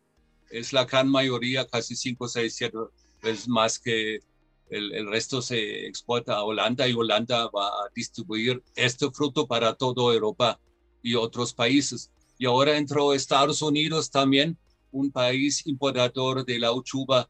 es 0.50 0.72
la 0.72 0.84
gran 0.84 1.08
mayoría, 1.08 1.66
casi 1.66 1.94
5, 1.96 2.28
6, 2.28 2.54
7 2.54 2.78
veces 3.22 3.48
más 3.48 3.78
que 3.78 4.20
el, 4.70 4.92
el, 4.92 5.08
resto 5.08 5.40
se 5.40 5.86
exporta 5.86 6.34
a 6.34 6.44
Holanda 6.44 6.86
y 6.86 6.92
Holanda 6.92 7.48
va 7.48 7.68
a 7.68 7.88
distribuir 7.94 8.62
este 8.74 9.10
fruto 9.10 9.46
para 9.46 9.74
toda 9.74 10.14
Europa 10.14 10.60
y 11.02 11.14
otros 11.14 11.54
países. 11.54 12.10
Y 12.38 12.46
ahora 12.46 12.76
entró 12.76 13.14
Estados 13.14 13.62
Unidos 13.62 14.10
también, 14.10 14.58
un 14.90 15.10
país 15.10 15.66
importador 15.66 16.44
de 16.44 16.58
la 16.58 16.72
uchuva 16.72 17.28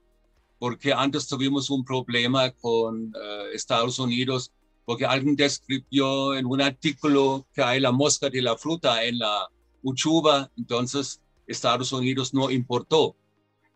porque 0.58 0.92
antes 0.92 1.26
tuvimos 1.26 1.70
un 1.70 1.84
problema 1.84 2.50
con 2.50 3.12
eh, 3.14 3.50
Estados 3.54 3.98
Unidos, 3.98 4.52
porque 4.84 5.04
alguien 5.04 5.36
describió 5.36 6.34
en 6.34 6.46
un 6.46 6.60
artículo 6.60 7.46
que 7.54 7.62
hay 7.62 7.80
la 7.80 7.92
mosca 7.92 8.30
de 8.30 8.42
la 8.42 8.56
fruta 8.56 9.04
en 9.04 9.18
la 9.18 9.48
uchuva, 9.82 10.50
entonces 10.56 11.20
Estados 11.46 11.92
Unidos 11.92 12.34
no 12.34 12.50
importó 12.50 13.16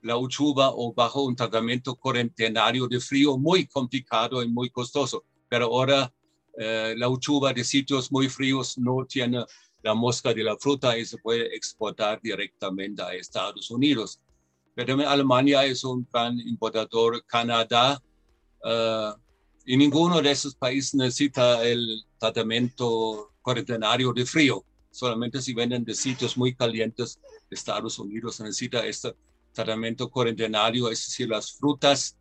la 0.02 0.16
uchuva 0.16 0.70
o 0.74 0.92
bajo 0.92 1.22
un 1.22 1.36
tratamiento 1.36 1.94
cuarentenario 1.94 2.88
de 2.88 3.00
frío 3.00 3.38
muy 3.38 3.66
complicado 3.66 4.42
y 4.42 4.48
muy 4.48 4.68
costoso. 4.68 5.24
Pero 5.48 5.66
ahora 5.66 6.12
eh, 6.58 6.94
la 6.96 7.08
uchuva 7.08 7.52
de 7.52 7.64
sitios 7.64 8.10
muy 8.10 8.28
fríos 8.28 8.76
no 8.78 9.06
tiene 9.06 9.44
la 9.82 9.94
mosca 9.94 10.34
de 10.34 10.42
la 10.42 10.56
fruta 10.56 10.98
y 10.98 11.04
se 11.04 11.18
puede 11.18 11.54
exportar 11.54 12.20
directamente 12.20 13.02
a 13.02 13.14
Estados 13.14 13.70
Unidos. 13.70 14.20
Pero 14.74 15.08
Alemania 15.08 15.64
es 15.64 15.84
un 15.84 16.06
gran 16.10 16.38
importador, 16.40 17.24
Canadá, 17.26 18.02
uh, 18.64 19.20
y 19.64 19.76
ninguno 19.76 20.20
de 20.20 20.30
esos 20.30 20.54
países 20.54 20.94
necesita 20.94 21.62
el 21.64 22.04
tratamiento 22.18 23.32
cuarentenario 23.42 24.12
de 24.12 24.26
frío. 24.26 24.64
Solamente 24.90 25.40
si 25.40 25.54
venden 25.54 25.84
de 25.84 25.94
sitios 25.94 26.36
muy 26.36 26.54
calientes, 26.54 27.20
Estados 27.50 27.98
Unidos 27.98 28.40
necesita 28.40 28.84
este 28.86 29.14
tratamiento 29.52 30.08
cuarentenario, 30.08 30.90
es 30.90 31.06
decir, 31.06 31.28
las 31.28 31.52
frutas 31.52 32.16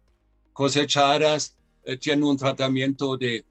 cosechadas 0.53 1.55
eh, 1.84 1.98
tienen 1.98 2.25
un 2.25 2.38
tratamiento 2.38 3.17
de 3.17 3.46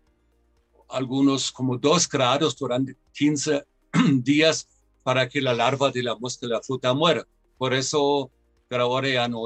algunos 0.89 1.51
como 1.51 1.79
dos 1.79 2.09
grados 2.09 2.57
durante 2.57 2.97
15 3.15 3.65
días 4.23 4.69
para 5.03 5.29
que 5.29 5.41
la 5.41 5.55
larva 5.55 5.91
de 5.91 6.03
la 6.03 6.17
mosca 6.17 6.47
de 6.47 6.53
la 6.53 6.63
fruta 6.63 6.93
muera. 6.93 7.27
Por 7.57 7.75
eso 7.75 8.31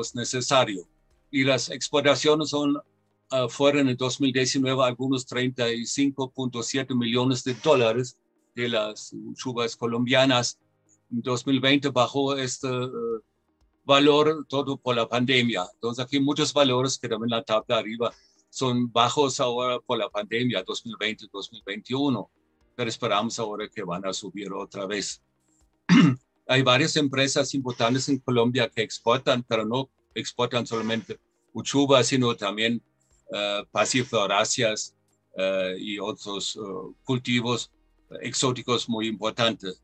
es 0.00 0.14
necesario. 0.14 0.86
Y 1.30 1.44
las 1.44 1.70
exportaciones 1.70 2.50
son, 2.50 2.76
uh, 2.76 3.48
fueron 3.48 3.88
en 3.88 3.96
2019 3.96 4.82
algunos 4.84 5.26
35.7 5.26 6.94
millones 6.94 7.42
de 7.44 7.54
dólares 7.54 8.16
de 8.54 8.68
las 8.68 9.14
chubas 9.34 9.76
colombianas. 9.76 10.58
En 11.10 11.22
2020 11.22 11.88
bajó 11.88 12.36
este 12.36 12.68
uh, 12.68 13.20
valor 13.84 14.46
todo 14.48 14.76
por 14.76 14.96
la 14.96 15.08
pandemia. 15.08 15.66
Entonces 15.74 16.04
aquí 16.04 16.20
muchos 16.20 16.52
valores 16.52 16.98
que 16.98 17.08
también 17.08 17.30
la 17.30 17.42
tabla 17.42 17.78
arriba 17.78 18.12
son 18.50 18.92
bajos 18.92 19.40
ahora 19.40 19.80
por 19.80 19.98
la 19.98 20.08
pandemia 20.08 20.64
2020-2021, 20.64 22.28
pero 22.76 22.88
esperamos 22.88 23.38
ahora 23.38 23.68
que 23.68 23.82
van 23.82 24.06
a 24.06 24.12
subir 24.12 24.52
otra 24.52 24.86
vez. 24.86 25.22
hay 26.46 26.62
varias 26.62 26.96
empresas 26.96 27.54
importantes 27.54 28.08
en 28.08 28.18
Colombia 28.18 28.68
que 28.68 28.82
exportan, 28.82 29.42
pero 29.42 29.64
no 29.64 29.90
exportan 30.14 30.66
solamente 30.66 31.18
uchuva, 31.52 32.02
sino 32.02 32.36
también 32.36 32.82
uh, 33.30 33.64
y 35.78 35.98
otros 35.98 36.56
uh, 36.56 36.94
cultivos 37.04 37.70
exóticos 38.20 38.88
muy 38.88 39.08
importantes. 39.08 39.82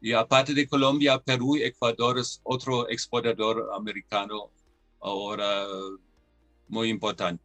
Y 0.00 0.12
aparte 0.12 0.54
de 0.54 0.66
Colombia, 0.66 1.18
Perú 1.18 1.56
y 1.56 1.62
Ecuador 1.62 2.18
es 2.18 2.40
otro 2.42 2.88
exportador 2.88 3.70
americano 3.74 4.50
ahora 5.00 5.66
muy 6.68 6.88
importante. 6.88 7.42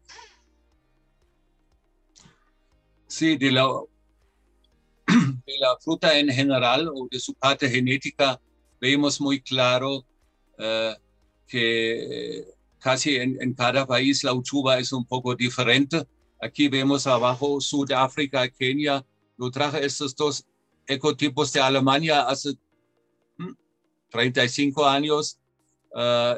Sí, 3.08 3.38
de 3.38 3.52
la 3.52 3.68
de 5.46 5.58
la 5.60 5.78
fruta 5.80 6.18
en 6.18 6.30
general 6.30 6.88
o 6.88 7.08
de 7.10 7.20
su 7.20 7.34
parte 7.34 7.70
genética, 7.70 8.40
vemos 8.80 9.22
muy 9.22 9.42
claro 9.42 9.98
uh, 10.58 10.96
que 11.48 12.46
casi 12.80 13.16
en, 13.16 13.38
en, 13.42 13.54
cada 13.54 13.86
país 13.86 14.24
la 14.24 14.34
uchuva 14.34 14.80
es 14.80 14.92
un 14.92 15.06
poco 15.06 15.36
diferente. 15.36 16.06
Aquí 16.42 16.68
vemos 16.68 17.08
abajo 17.08 17.62
Sudáfrica, 17.62 18.48
Kenia. 18.50 19.06
Yo 19.38 19.52
traje 19.52 19.86
estos 19.86 20.16
dos 20.16 20.46
ecotipos 20.88 21.52
de 21.54 21.62
Alemania 21.62 22.22
hace 22.22 22.58
35 24.10 24.86
años 24.86 25.40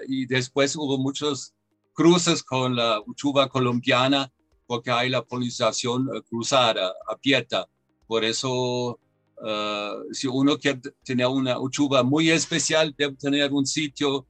y 0.08 0.26
después 0.26 0.76
hubo 0.76 0.98
muchos 0.98 1.54
cruces 1.94 2.44
con 2.44 2.76
la 2.76 3.02
uchuva 3.06 3.50
colombiana 3.50 4.32
porque 4.66 4.92
hay 4.92 5.10
la 5.10 5.24
polinización 5.24 6.08
cruzada, 6.30 6.94
abierta. 7.08 7.68
Por 8.08 8.24
eso, 8.24 9.00
si 10.12 10.28
uno 10.28 10.58
quiere 10.58 10.80
tener 11.04 11.28
una 11.28 11.60
uchuva 11.60 12.04
muy 12.04 12.32
especial, 12.32 12.96
debe 12.98 13.16
tener 13.16 13.52
un 13.52 13.66
sitio, 13.66 14.26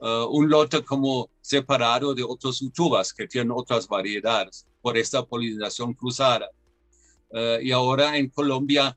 un 0.00 0.50
lote 0.50 0.82
como 0.82 1.30
separado 1.40 2.14
de 2.14 2.24
otras 2.24 2.60
uchuvas 2.60 3.12
que 3.12 3.28
tienen 3.28 3.52
otras 3.52 3.86
variedades 3.86 4.66
por 4.80 4.98
esta 4.98 5.24
polinización 5.24 5.94
cruzada. 5.94 6.50
y 7.62 7.70
ahora 7.70 8.16
en 8.18 8.28
Colombia 8.28 8.96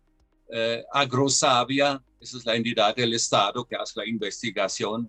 Agrosavia, 0.91 2.03
esa 2.19 2.37
es 2.37 2.45
la 2.45 2.55
entidad 2.55 2.95
del 2.95 3.13
Estado 3.13 3.65
que 3.65 3.75
hace 3.75 3.99
la 3.99 4.07
investigación 4.07 5.07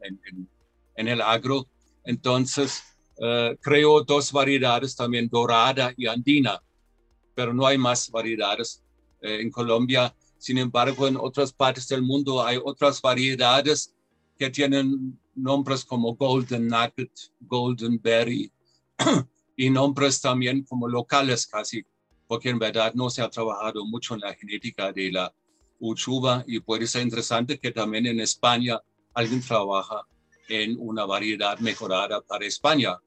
en, 0.97 1.09
el 1.09 1.21
agro. 1.23 1.67
Entonces, 2.05 2.83
creó 3.63 4.03
dos 4.03 4.31
variedades 4.31 4.95
también, 4.95 5.29
dorada 5.29 5.95
y 5.97 6.07
andina, 6.07 6.63
pero 7.35 7.55
no 7.55 7.67
hay 7.67 7.79
más 7.79 8.11
variedades 8.11 8.83
en 9.27 9.51
Colombia. 9.51 10.15
Sin 10.39 10.59
embargo, 10.59 11.09
en 11.09 11.17
otras 11.17 11.53
partes 11.53 11.89
del 11.89 12.03
mundo 12.03 12.45
hay 12.45 12.59
otras 12.63 13.01
variedades 13.01 13.95
que 14.39 14.51
tienen 14.51 15.19
nombres 15.35 15.85
como 15.85 16.15
Golden 16.15 16.69
Nugget, 16.69 17.11
Golden 17.41 18.01
Berry 18.03 18.51
y 19.57 19.71
nombres 19.71 20.21
también 20.21 20.63
como 20.65 20.89
locales 20.89 21.47
casi 21.47 21.85
porque 22.27 22.51
en 22.51 22.59
verdad 22.59 22.93
no 22.95 23.11
se 23.11 23.23
ha 23.23 23.31
trabajado 23.31 23.85
mucho 23.87 24.15
en 24.15 24.21
la 24.21 24.35
genética 24.35 24.93
de 24.93 25.13
la 25.13 25.33
uchuva 25.79 26.45
y 26.47 26.61
puede 26.61 26.87
ser 26.87 27.03
interesante 27.03 27.59
que 27.59 27.71
también 27.71 28.07
en 28.07 28.21
España 28.21 28.81
alguien 29.15 29.41
trabaja 29.41 30.03
en 30.49 30.77
una 30.79 31.05
variedad 31.05 31.59
mejorada 31.59 32.21
para 32.21 32.47
España. 32.47 32.99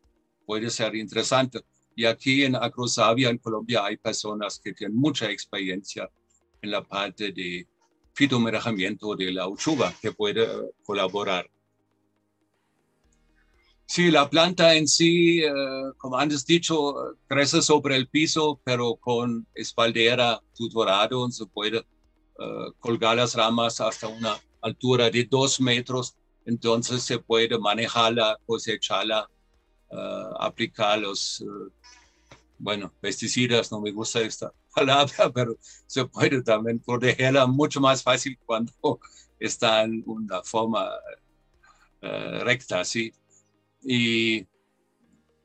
Puede 0.46 0.70
ser 0.70 0.96
interesante. 0.96 1.62
Y 2.00 2.06
aquí 2.06 2.46
en 2.46 2.56
Agrosavia, 2.56 3.30
en 3.30 3.40
Colombia, 3.40 3.84
hay 3.84 3.98
personas 3.98 4.58
que 4.64 4.72
tienen 4.72 4.96
mucha 4.96 5.30
experiencia 5.30 6.10
en 6.62 6.72
la 6.72 6.82
parte 6.82 7.34
de 7.34 7.68
fitomerajamiento 8.14 9.18
de 9.18 9.34
la 9.34 9.50
uchuva 9.50 9.94
que 10.02 10.14
puede 10.14 10.48
colaborar. 10.86 11.50
Sí, 13.86 14.12
la 14.12 14.30
planta 14.30 14.76
en 14.76 14.88
sí, 14.88 15.44
eh, 15.44 15.52
como 15.98 16.18
antes 16.18 16.46
dicho, 16.46 17.18
crece 17.28 17.62
sobre 17.62 17.98
el 17.98 18.08
piso, 18.08 18.62
pero 18.64 18.96
con 18.96 19.46
espaldera 19.54 20.42
tutorado, 20.56 21.30
se 21.30 21.48
puede 21.48 21.80
uh, 21.80 22.72
colgar 22.80 23.18
las 23.18 23.36
ramas 23.36 23.82
hasta 23.82 24.08
una 24.08 24.40
altura 24.62 25.10
de 25.10 25.26
dos 25.26 25.60
metros, 25.60 26.16
entonces 26.46 27.04
se 27.04 27.20
puede 27.20 27.60
manejarla, 27.60 28.40
cosecharla, 28.46 29.30
uh, 29.92 30.36
aplicar 30.40 31.00
los, 31.00 31.44
bueno, 32.60 32.94
pesticidas, 33.02 33.72
no 33.72 33.82
me 33.82 33.92
gusta 33.92 34.22
esta 34.22 34.54
palabra, 34.76 35.32
pero 35.34 35.58
se 35.88 36.06
puede 36.06 36.44
también 36.44 36.80
protegerla 36.80 37.48
mucho 37.48 37.82
más 37.82 38.04
fácil 38.04 38.38
cuando 38.46 38.72
está 39.40 39.84
en 39.84 40.04
una 40.06 40.44
forma 40.44 40.90
recta, 42.02 42.86
¿sí? 42.86 43.12
y 43.82 44.48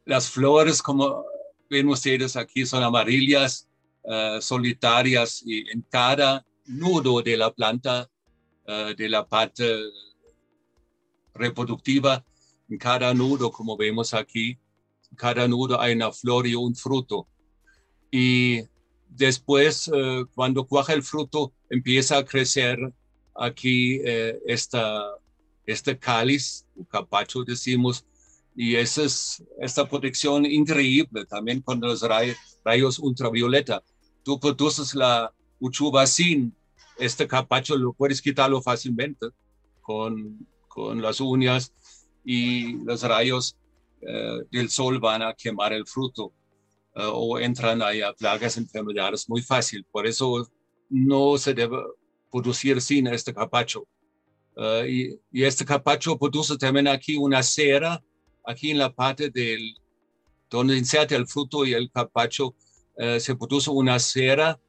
las 0.05 0.31
flores, 0.31 0.83
como 0.83 1.25
ven 1.71 1.89
ustedes 1.89 2.37
aquí, 2.37 2.67
son 2.67 2.83
amarillas, 2.83 3.69
eh, 4.05 4.39
solitarias 4.41 5.43
y 5.45 5.69
en 5.71 5.83
cada 5.83 6.45
nudo 6.67 7.23
de 7.23 7.37
la 7.37 7.53
planta, 7.53 8.09
eh, 8.67 8.95
de 8.97 9.09
la 9.09 9.27
parte 9.27 9.65
reproductiva, 11.35 12.25
en 12.69 12.79
cada 12.79 13.15
nudo, 13.15 13.51
como 13.51 13.77
vemos 13.77 14.15
aquí, 14.15 14.59
en 15.15 15.17
cada 15.17 15.47
nudo 15.47 15.81
hay 15.81 15.95
una 15.95 16.11
flor 16.11 16.47
y 16.47 16.55
un 16.57 16.75
fruto. 16.75 17.29
Y 18.11 18.63
después, 19.09 19.91
eh, 19.95 20.25
cuando 20.35 20.67
cuaja 20.67 20.93
el 20.93 21.03
fruto, 21.03 21.53
empieza 21.71 22.19
a 22.19 22.25
crecer 22.25 22.79
aquí 23.37 24.01
esta, 24.47 25.05
este 25.67 25.99
cáliz, 25.99 26.67
o 26.77 26.85
capacho 26.85 27.45
decimos, 27.45 28.05
y 28.57 28.77
esa 28.77 29.03
es 29.03 29.43
esta 29.61 29.89
protección 29.89 30.47
increíble 30.47 31.27
también 31.27 31.61
con 31.61 31.81
los 31.81 32.03
rayos, 32.65 32.99
ultravioleta. 32.99 33.83
Tú 34.23 34.39
produces 34.39 34.95
la 34.95 35.33
uchuva 35.59 36.07
sin 36.07 36.55
este 36.99 37.27
capacho, 37.27 37.77
lo 37.77 37.93
puedes 37.93 38.23
quitarlo 38.23 38.63
fácilmente 38.63 39.27
con, 39.83 40.47
con 40.69 41.03
las 41.03 41.21
uñas 41.21 41.73
y 42.25 42.75
los 42.85 43.03
rayos 43.03 43.57
eh, 43.57 43.64
del 44.51 44.71
sol 44.71 44.99
van 45.01 45.23
a 45.23 45.35
quemar 45.35 45.73
el 45.73 45.87
fruto 45.87 46.33
eh, 46.97 47.03
o 47.13 47.39
entran 47.41 47.83
ahí 47.83 48.03
a 48.03 48.13
plagas, 48.13 48.57
enfermedades 48.57 49.29
muy 49.29 49.43
fácil. 49.43 49.85
Por 49.91 50.07
eso 50.07 50.49
no 50.89 51.37
se 51.39 51.53
debe 51.53 51.79
producir 52.31 52.81
sin 52.81 53.09
este 53.09 53.35
capacho. 53.35 53.87
Eh, 54.57 55.19
y, 55.33 55.43
este 55.43 55.65
capacho 55.65 56.17
produce 56.17 56.57
también 56.57 56.87
aquí 56.87 57.17
una 57.17 57.43
cera 57.43 58.01
aquí 58.45 58.71
en 58.71 58.79
la 58.79 58.93
parte 58.93 59.31
del, 59.31 59.75
donde 60.49 60.77
inserta 60.77 61.17
el 61.17 61.27
fruto 61.27 61.65
y 61.65 61.73
el 61.73 61.91
capacho, 61.91 62.55
eh, 62.97 63.19
se 63.19 63.35
produce 63.35 63.71
una 63.71 63.99
cera 63.99 64.61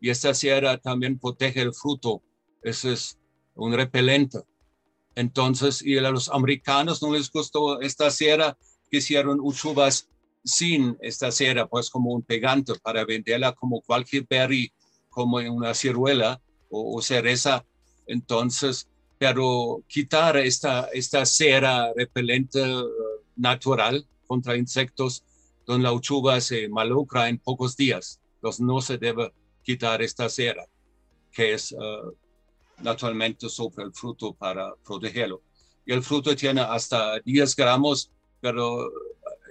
y 0.00 0.10
esta 0.10 0.34
cera 0.34 0.78
también 0.78 1.18
protege 1.18 1.60
el 1.60 1.74
fruto. 1.74 2.22
Eso 2.62 2.90
es 2.90 3.18
un 3.54 3.72
repelente. 3.72 4.40
Entonces, 5.14 5.82
y 5.84 5.96
a 5.98 6.10
los 6.10 6.28
americanos 6.28 7.02
no 7.02 7.12
les 7.12 7.30
gustó 7.30 7.80
esta 7.80 8.10
cera, 8.10 8.56
quisieron 8.90 9.40
uchuvas 9.40 10.08
sin 10.44 10.96
esta 11.00 11.30
cera, 11.30 11.66
pues 11.66 11.90
como 11.90 12.12
un 12.12 12.22
pegante 12.22 12.74
para 12.82 13.04
venderla 13.04 13.52
como 13.52 13.80
cualquier 13.82 14.26
berry, 14.28 14.72
como 15.08 15.40
en 15.40 15.50
una 15.52 15.74
ciruela 15.74 16.40
o, 16.70 17.00
cereza. 17.02 17.64
Entonces, 18.06 18.88
pero 19.18 19.82
quitar 19.88 20.36
esta, 20.36 20.88
esta 20.92 21.26
cera 21.26 21.92
repelente 21.94 22.62
natural 23.36 24.06
contra 24.26 24.56
insectos, 24.56 25.24
donde 25.66 25.84
la 25.84 25.92
uchuva 25.92 26.40
se 26.40 26.68
malocra 26.68 27.28
en 27.28 27.38
pocos 27.38 27.76
días. 27.76 28.20
Entonces 28.34 28.60
no 28.60 28.80
se 28.80 28.98
debe 28.98 29.32
quitar 29.62 30.00
esta 30.02 30.28
cera, 30.28 30.64
que 31.32 31.52
es 31.54 31.72
uh, 31.72 32.14
naturalmente 32.82 33.48
sobre 33.48 33.84
el 33.84 33.92
fruto 33.92 34.32
para 34.34 34.74
protegerlo. 34.84 35.42
Y 35.84 35.92
el 35.92 36.02
fruto 36.02 36.34
tiene 36.36 36.60
hasta 36.60 37.18
10 37.20 37.56
gramos, 37.56 38.10
pero 38.40 38.90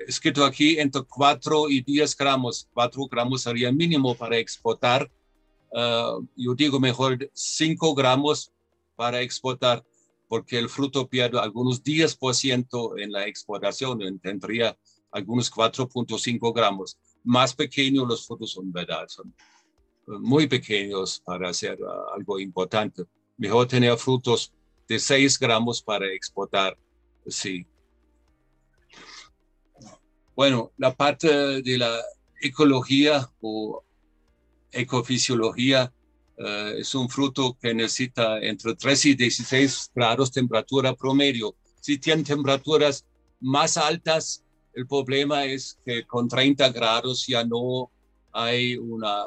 escrito 0.07 0.45
aquí 0.45 0.79
entre 0.79 1.03
4 1.03 1.69
y 1.69 1.81
10 1.81 2.15
gramos. 2.17 2.67
4 2.73 3.07
gramos 3.07 3.41
sería 3.41 3.71
mínimo 3.71 4.15
para 4.15 4.37
exportar. 4.37 5.09
Uh, 5.71 6.25
yo 6.35 6.55
digo 6.55 6.79
mejor 6.79 7.29
5 7.33 7.93
gramos 7.93 8.51
para 8.95 9.21
exportar 9.21 9.83
porque 10.27 10.57
el 10.57 10.69
fruto 10.69 11.07
pierde 11.07 11.39
algunos 11.39 11.83
10% 11.83 13.01
en 13.01 13.11
la 13.11 13.27
exportación, 13.27 13.99
tendría 14.19 14.77
algunos 15.11 15.51
4.5 15.51 16.53
gramos. 16.53 16.97
Más 17.23 17.53
pequeños 17.53 18.07
los 18.07 18.27
frutos 18.27 18.51
son, 18.51 18.71
¿verdad? 18.71 19.07
Son 19.07 19.33
eh, 20.07 20.11
muy 20.19 20.47
pequeños 20.47 21.21
para 21.25 21.49
hacer 21.49 21.81
uh, 21.81 22.13
algo 22.13 22.39
importante. 22.39 23.03
Mejor 23.37 23.67
tener 23.67 23.97
frutos 23.97 24.51
de 24.87 24.99
6 24.99 25.39
gramos 25.39 25.81
para 25.81 26.07
exportar, 26.07 26.77
sí. 27.27 27.65
Bueno, 30.37 30.71
la 30.77 30.93
parte 30.93 31.63
de 31.63 31.77
la 31.79 31.99
ecología 32.39 33.27
o 33.41 33.83
ecofisiología 34.71 35.91
eh, 36.37 36.75
es 36.77 36.93
un 36.93 37.09
fruto 37.09 37.57
que 37.59 37.73
necesita 37.73 38.37
entre 38.37 38.75
13 38.75 39.09
y 39.09 39.15
16 39.15 39.89
grados 39.95 40.31
temperatura 40.31 40.93
promedio. 40.93 41.55
Si 41.81 41.97
tiene 41.97 42.21
temperaturas 42.21 43.03
más 43.39 43.77
altas, 43.77 44.43
el 44.75 44.85
problema 44.85 45.43
es 45.45 45.79
que 45.83 46.05
con 46.05 46.27
30 46.27 46.69
grados 46.69 47.25
ya 47.25 47.43
no 47.43 47.89
hay 48.31 48.75
una 48.75 49.25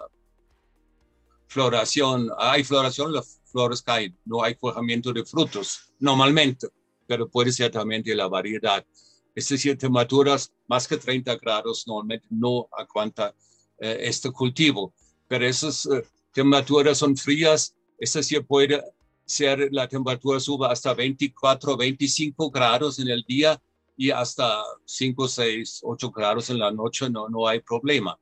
floración. 1.49 2.31
Hay 2.39 2.63
floración, 2.63 3.13
las 3.13 3.41
flores 3.47 3.83
caen, 3.83 4.17
no 4.25 4.45
hay 4.45 4.55
cuajamiento 4.55 5.13
de 5.13 5.25
frutos 5.25 5.93
normalmente, 5.99 6.69
pero 7.09 7.29
puede 7.29 7.51
ser 7.51 7.73
también 7.73 8.01
de 8.05 8.15
la 8.15 8.29
variedad. 8.29 8.87
Es 9.35 9.49
decir, 9.49 9.79
temperaturas 9.79 10.53
más 10.67 10.87
que 10.87 10.97
30 10.97 11.37
grados 11.37 11.87
normalmente 11.87 12.27
no 12.31 12.69
aguanta 12.73 13.35
eh, 13.79 13.99
este 14.03 14.31
cultivo. 14.31 14.93
Pero 15.29 15.47
eso 15.47 15.69
es 15.69 15.87
eh, 15.87 16.03
temperaturas 16.33 16.99
son 16.99 17.17
frías, 17.17 17.75
esa 17.99 18.23
sí 18.23 18.39
puede 18.41 18.83
ser 19.25 19.69
la 19.71 19.87
temperatura 19.89 20.41
suba 20.41 20.73
hasta 20.73 20.95
24, 20.95 21.77
25 21.77 22.51
grados 22.51 22.99
en 22.99 23.09
el 23.09 23.23
día 23.23 23.61
y 23.97 24.11
hasta 24.11 24.63
5, 24.85 25.29
6, 25.29 25.81
8 25.85 26.11
grados 26.11 26.51
en 26.51 26.59
la 26.59 26.71
noche, 26.71 27.09
no, 27.11 27.29
no 27.29 27.47
hay 27.47 27.61
problema. 27.61 28.19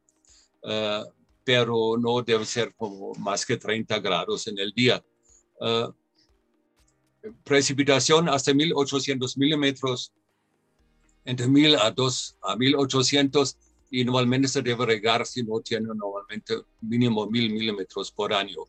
Uh, 0.62 1.08
pero 1.44 1.96
no 1.96 2.20
debe 2.20 2.44
ser 2.44 2.74
como 2.74 3.14
más 3.14 3.46
que 3.46 3.56
30 3.56 4.00
grados 4.00 4.46
en 4.48 4.58
el 4.58 4.72
día. 4.72 5.02
Uh, 5.60 5.92
precipitación 7.44 8.28
hasta 8.28 8.52
1800 8.52 9.38
milímetros, 9.38 10.12
entre 11.28 11.46
1000 11.46 11.76
a 11.76 11.90
2 11.90 12.36
a 12.42 12.56
1800 12.56 13.58
y 13.90 14.02
normalmente 14.02 14.48
se 14.48 14.62
debe 14.62 14.86
regar 14.86 15.26
si 15.26 15.42
no 15.42 15.60
tiene 15.60 15.88
normalmente 15.88 16.54
mínimo 16.80 17.26
1000 17.26 17.52
milímetros 17.52 18.10
por 18.10 18.32
año. 18.32 18.62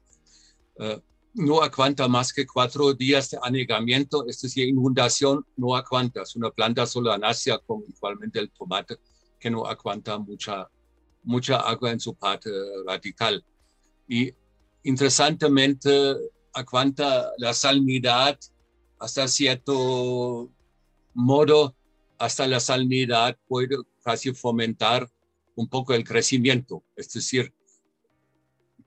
Uh, 0.75 0.99
no 1.35 1.61
aguanta 1.61 2.09
más 2.09 2.33
que 2.33 2.45
cuatro 2.45 2.93
días 2.93 3.29
de 3.29 3.39
anegamiento, 3.41 4.25
es 4.27 4.41
decir, 4.41 4.67
inundación 4.67 5.45
no 5.55 5.73
aguanta. 5.73 6.23
Es 6.23 6.35
una 6.35 6.51
planta 6.51 6.85
solanácea 6.85 7.59
como 7.59 7.85
igualmente 7.87 8.39
el 8.39 8.51
tomate 8.51 8.97
que 9.39 9.49
no 9.49 9.65
aguanta 9.65 10.17
mucha, 10.17 10.69
mucha 11.23 11.61
agua 11.61 11.91
en 11.91 11.99
su 12.01 12.13
parte 12.13 12.49
radical. 12.85 13.41
Y 14.05 14.33
interesantemente 14.83 16.13
aguanta 16.53 17.31
la 17.37 17.53
salinidad 17.53 18.37
hasta 18.99 19.29
cierto 19.29 20.49
modo, 21.13 21.73
hasta 22.19 22.45
la 22.47 22.59
salinidad 22.59 23.37
puede 23.47 23.77
casi 24.03 24.33
fomentar 24.33 25.09
un 25.55 25.67
poco 25.67 25.93
el 25.93 26.03
crecimiento, 26.03 26.83
es 26.95 27.11
decir, 27.11 27.53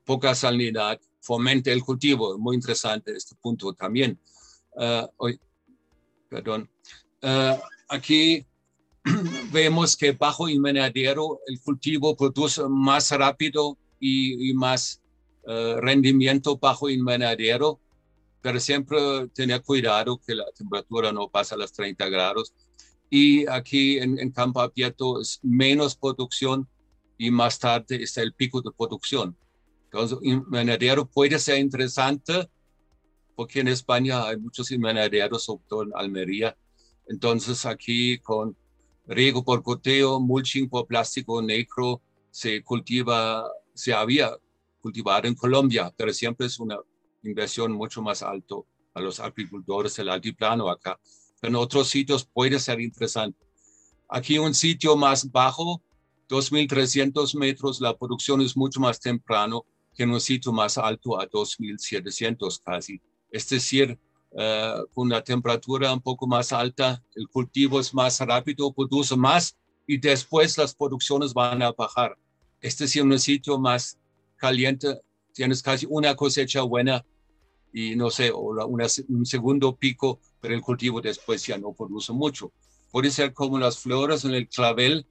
poca 0.05 0.33
salinidad 0.35 0.99
fomente 1.23 1.71
el 1.71 1.83
cultivo. 1.83 2.37
Muy 2.37 2.55
interesante 2.55 3.15
este 3.15 3.35
punto 3.35 3.73
también. 3.73 4.19
Uh, 4.75 5.07
hoy, 5.17 5.39
perdón. 6.29 6.69
Uh, 7.21 7.57
aquí 7.87 8.45
vemos 9.51 9.95
que 9.95 10.11
bajo 10.11 10.49
invernadero 10.49 11.39
el 11.47 11.59
cultivo 11.61 12.15
produce 12.15 12.63
más 12.69 13.11
rápido 13.11 13.77
y, 13.99 14.53
más 14.53 15.01
uh, 15.45 15.79
rendimiento 15.79 16.57
bajo 16.57 16.89
invernadero, 16.89 17.79
pero 18.41 18.59
siempre 18.59 19.29
tener 19.33 19.61
cuidado 19.61 20.19
que 20.19 20.35
la 20.35 20.45
temperatura 20.53 21.13
no 21.13 21.29
pasa 21.29 21.55
a 21.55 21.57
los 21.57 21.71
30 21.71 22.09
grados. 22.09 22.53
Y 23.15 23.45
aquí 23.45 23.99
en, 23.99 24.17
en 24.17 24.31
campo 24.31 24.59
abierto 24.59 25.21
es 25.21 25.39
menos 25.43 25.95
producción 25.95 26.67
y 27.15 27.29
más 27.29 27.59
tarde 27.59 28.01
está 28.01 28.23
el 28.23 28.33
pico 28.33 28.59
de 28.59 28.71
producción. 28.75 29.37
Entonces, 29.83 30.17
invernadero 30.23 31.05
puede 31.05 31.37
ser 31.37 31.59
interesante 31.59 32.49
porque 33.35 33.59
en 33.59 33.67
España 33.67 34.27
hay 34.27 34.37
muchos 34.37 34.71
invernaderos, 34.71 35.43
sobre 35.43 35.63
todo 35.69 35.83
en 35.83 35.91
Almería. 35.93 36.57
Entonces, 37.07 37.67
aquí 37.67 38.17
con 38.17 38.57
riego 39.05 39.43
por 39.43 39.61
goteo, 39.61 40.19
mulching 40.19 40.67
por 40.67 40.87
plástico 40.87 41.39
negro, 41.39 42.01
se 42.31 42.63
cultiva, 42.63 43.47
se 43.75 43.93
había 43.93 44.35
cultivado 44.81 45.27
en 45.27 45.35
Colombia, 45.35 45.93
pero 45.95 46.11
siempre 46.11 46.47
es 46.47 46.59
una 46.59 46.79
inversión 47.21 47.73
mucho 47.73 48.01
más 48.01 48.23
alto 48.23 48.65
a 48.95 49.01
los 49.01 49.19
agricultores 49.19 49.95
del 49.97 50.09
altiplano 50.09 50.67
acá. 50.67 50.99
En 51.43 51.55
otros 51.55 51.89
sitios 51.89 52.23
puede 52.25 52.57
ser 52.57 52.79
interesante. 52.79 53.37
Aquí 54.07 54.37
un 54.37 54.53
sitio 54.53 54.95
más 54.95 55.29
bajo, 55.29 55.81
2.300 56.29 57.35
metros, 57.37 57.81
la 57.81 57.95
producción 57.97 58.41
es 58.41 58.55
mucho 58.55 58.79
más 58.79 58.97
temprano 58.99 59.65
que 59.93 60.03
en 60.03 60.11
un 60.11 60.21
sitio 60.21 60.53
más 60.53 60.77
alto 60.77 61.19
a 61.19 61.25
2700 61.25 62.59
casi. 62.59 63.01
Es 63.29 63.49
decir, 63.49 63.99
uh, 64.31 64.87
con 64.93 65.07
una 65.07 65.21
temperatura 65.21 65.93
un 65.93 66.01
poco 66.01 66.25
más 66.25 66.53
alta, 66.53 67.03
el 67.13 67.27
cultivo 67.27 67.79
es 67.81 67.93
más 67.93 68.21
rápido, 68.21 68.71
produce 68.71 69.17
más 69.17 69.57
y 69.85 69.97
después 69.97 70.57
las 70.57 70.73
producciones 70.73 71.33
van 71.33 71.61
a 71.61 71.73
bajar. 71.73 72.17
Es 72.61 72.77
decir, 72.77 73.01
en 73.01 73.11
un 73.11 73.19
sitio 73.19 73.59
más 73.59 73.99
caliente 74.37 75.01
tienes 75.33 75.61
casi 75.61 75.85
una 75.89 76.15
cosecha 76.15 76.61
buena 76.61 77.05
y 77.73 77.97
no 77.97 78.09
sé, 78.09 78.31
o 78.31 78.39
una, 78.39 78.85
un 79.09 79.25
segundo 79.25 79.75
pico, 79.75 80.21
pero 80.43 80.55
el 80.55 80.61
cultivo 80.61 80.99
después 80.99 81.45
ya 81.45 81.57
no 81.57 81.71
produce 81.71 82.11
mucho. 82.11 82.51
Puede 82.91 83.09
ser 83.11 83.31
como 83.31 83.57
las 83.57 83.79
flores 83.79 84.25
en 84.25 84.33
el 84.33 84.49
clavel, 84.49 85.07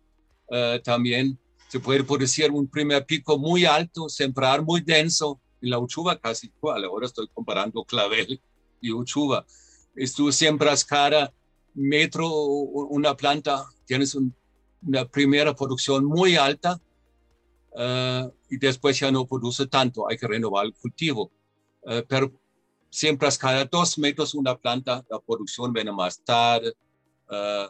uh, 0.50 0.78
también 0.84 1.38
se 1.68 1.80
puede 1.80 2.04
producir 2.04 2.50
un 2.50 2.68
primer 2.68 3.06
pico 3.06 3.38
muy 3.38 3.64
alto, 3.64 4.10
sembrar 4.10 4.62
muy 4.62 4.82
denso, 4.82 5.40
en 5.62 5.70
la 5.70 5.78
uchuva 5.78 6.18
casi 6.18 6.48
igual, 6.48 6.84
ahora 6.84 7.06
estoy 7.06 7.28
comparando 7.32 7.82
clavel 7.82 8.42
y 8.82 8.90
uchuva. 8.92 9.46
Tú 10.14 10.30
siembras 10.32 10.84
cada 10.84 11.32
metro 11.72 12.28
una 12.28 13.16
planta, 13.16 13.64
tienes 13.86 14.14
un, 14.14 14.34
una 14.82 15.06
primera 15.06 15.54
producción 15.54 16.04
muy 16.04 16.36
alta 16.36 16.78
uh, 17.70 18.30
y 18.50 18.58
después 18.58 19.00
ya 19.00 19.10
no 19.10 19.26
produce 19.26 19.66
tanto, 19.66 20.06
hay 20.06 20.18
que 20.18 20.28
renovar 20.28 20.66
el 20.66 20.74
cultivo. 20.74 21.32
Uh, 21.84 22.02
pero 22.06 22.30
siembras 22.92 23.38
cada 23.38 23.64
dos 23.64 23.98
metros 23.98 24.34
una 24.34 24.54
planta, 24.54 25.02
la 25.10 25.18
producción 25.18 25.72
viene 25.72 25.90
más 25.90 26.22
tarde 26.22 26.74
uh, 27.30 27.68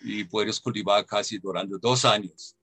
y 0.00 0.24
puedes 0.24 0.58
cultivar 0.58 1.06
casi 1.06 1.38
durante 1.38 1.76
dos 1.80 2.04
años 2.04 2.56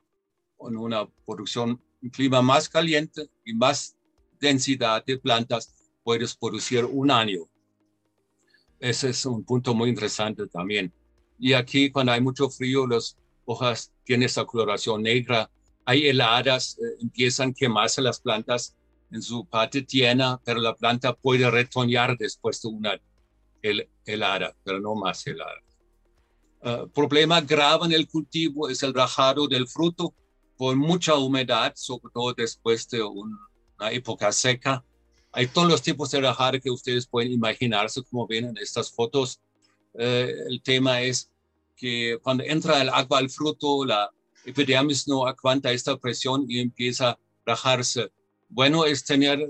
con 0.57 0.75
una 0.75 1.07
producción, 1.25 1.81
un 2.01 2.09
clima 2.09 2.41
más 2.41 2.67
caliente 2.67 3.29
y 3.45 3.53
más 3.53 3.95
densidad 4.39 5.03
de 5.05 5.17
plantas, 5.17 5.73
puedes 6.03 6.35
producir 6.35 6.83
un 6.83 7.09
año. 7.09 7.49
Ese 8.79 9.09
es 9.11 9.25
un 9.25 9.43
punto 9.43 9.73
muy 9.73 9.89
interesante 9.89 10.45
también. 10.47 10.91
Y 11.39 11.53
aquí 11.53 11.89
cuando 11.89 12.11
hay 12.11 12.19
mucho 12.19 12.49
frío, 12.49 12.85
las 12.85 13.17
hojas 13.45 13.91
tienen 14.03 14.25
esa 14.25 14.43
coloración 14.45 15.01
negra. 15.01 15.49
Hay 15.85 16.07
heladas, 16.07 16.77
eh, 16.77 16.97
empiezan 17.01 17.51
a 17.51 17.53
quemarse 17.53 18.01
las 18.01 18.19
plantas 18.19 18.75
en 19.11 19.21
su 19.21 19.45
parte 19.45 19.81
tierna, 19.81 20.39
pero 20.43 20.59
la 20.59 20.75
planta 20.75 21.13
puede 21.13 21.49
retoñar 21.49 22.17
después 22.17 22.61
de 22.61 22.69
una 22.69 23.01
helada, 24.05 24.55
pero 24.63 24.79
no 24.79 24.95
más 24.95 25.25
helada. 25.27 25.61
Uh, 26.63 26.87
problema 26.89 27.41
grave 27.41 27.85
en 27.85 27.91
el 27.91 28.07
cultivo 28.07 28.69
es 28.69 28.83
el 28.83 28.93
rajado 28.93 29.47
del 29.47 29.67
fruto 29.67 30.13
con 30.57 30.77
mucha 30.77 31.15
humedad, 31.15 31.73
sobre 31.75 32.11
todo 32.13 32.33
después 32.33 32.87
de 32.89 33.01
una 33.01 33.91
época 33.91 34.31
seca. 34.31 34.83
Hay 35.31 35.47
todos 35.47 35.67
los 35.67 35.81
tipos 35.81 36.11
de 36.11 36.21
rajar 36.21 36.61
que 36.61 36.69
ustedes 36.69 37.07
pueden 37.07 37.31
imaginarse, 37.31 38.03
como 38.03 38.27
ven 38.27 38.45
en 38.45 38.57
estas 38.57 38.91
fotos. 38.91 39.41
Eh, 39.95 40.31
el 40.49 40.61
tema 40.61 41.01
es 41.01 41.31
que 41.75 42.19
cuando 42.21 42.43
entra 42.43 42.79
el 42.79 42.89
agua 42.89 43.17
al 43.17 43.29
fruto, 43.31 43.83
la 43.85 44.11
epidermis 44.45 45.07
no 45.07 45.25
aguanta 45.25 45.71
esta 45.71 45.97
presión 45.97 46.45
y 46.47 46.59
empieza 46.59 47.11
a 47.11 47.19
rajarse. 47.43 48.11
Bueno 48.53 48.83
es 48.83 49.05
tener 49.05 49.39
eh, 49.39 49.47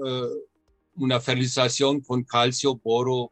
una 0.96 1.20
fertilización 1.20 2.02
con 2.02 2.24
calcio, 2.24 2.76
boro, 2.76 3.32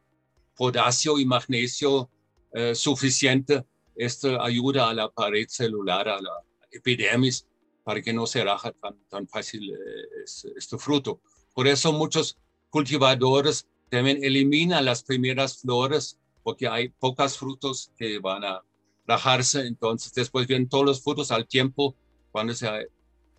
potasio 0.56 1.16
y 1.20 1.24
magnesio 1.24 2.10
eh, 2.52 2.74
suficiente. 2.74 3.64
Esto 3.94 4.42
ayuda 4.42 4.90
a 4.90 4.94
la 4.94 5.08
pared 5.08 5.46
celular, 5.48 6.08
a 6.08 6.20
la 6.20 6.32
epidermis, 6.72 7.46
para 7.84 8.02
que 8.02 8.12
no 8.12 8.26
se 8.26 8.42
raja 8.42 8.72
tan, 8.72 8.98
tan 9.08 9.28
fácil 9.28 9.72
eh, 9.72 10.24
este, 10.56 10.76
fruto. 10.76 11.20
Por 11.54 11.68
eso 11.68 11.92
muchos 11.92 12.36
cultivadores 12.68 13.68
también 13.90 14.24
eliminan 14.24 14.84
las 14.84 15.04
primeras 15.04 15.58
flores 15.60 16.18
porque 16.42 16.66
hay 16.66 16.88
pocas 16.88 17.38
frutos 17.38 17.92
que 17.96 18.18
van 18.18 18.42
a 18.42 18.60
rajarse, 19.06 19.68
entonces 19.68 20.12
después 20.14 20.48
vienen 20.48 20.68
todos 20.68 20.84
los 20.84 21.00
frutos 21.00 21.30
al 21.30 21.46
tiempo 21.46 21.94
cuando 22.32 22.54
se 22.54 22.66
ha 22.66 22.80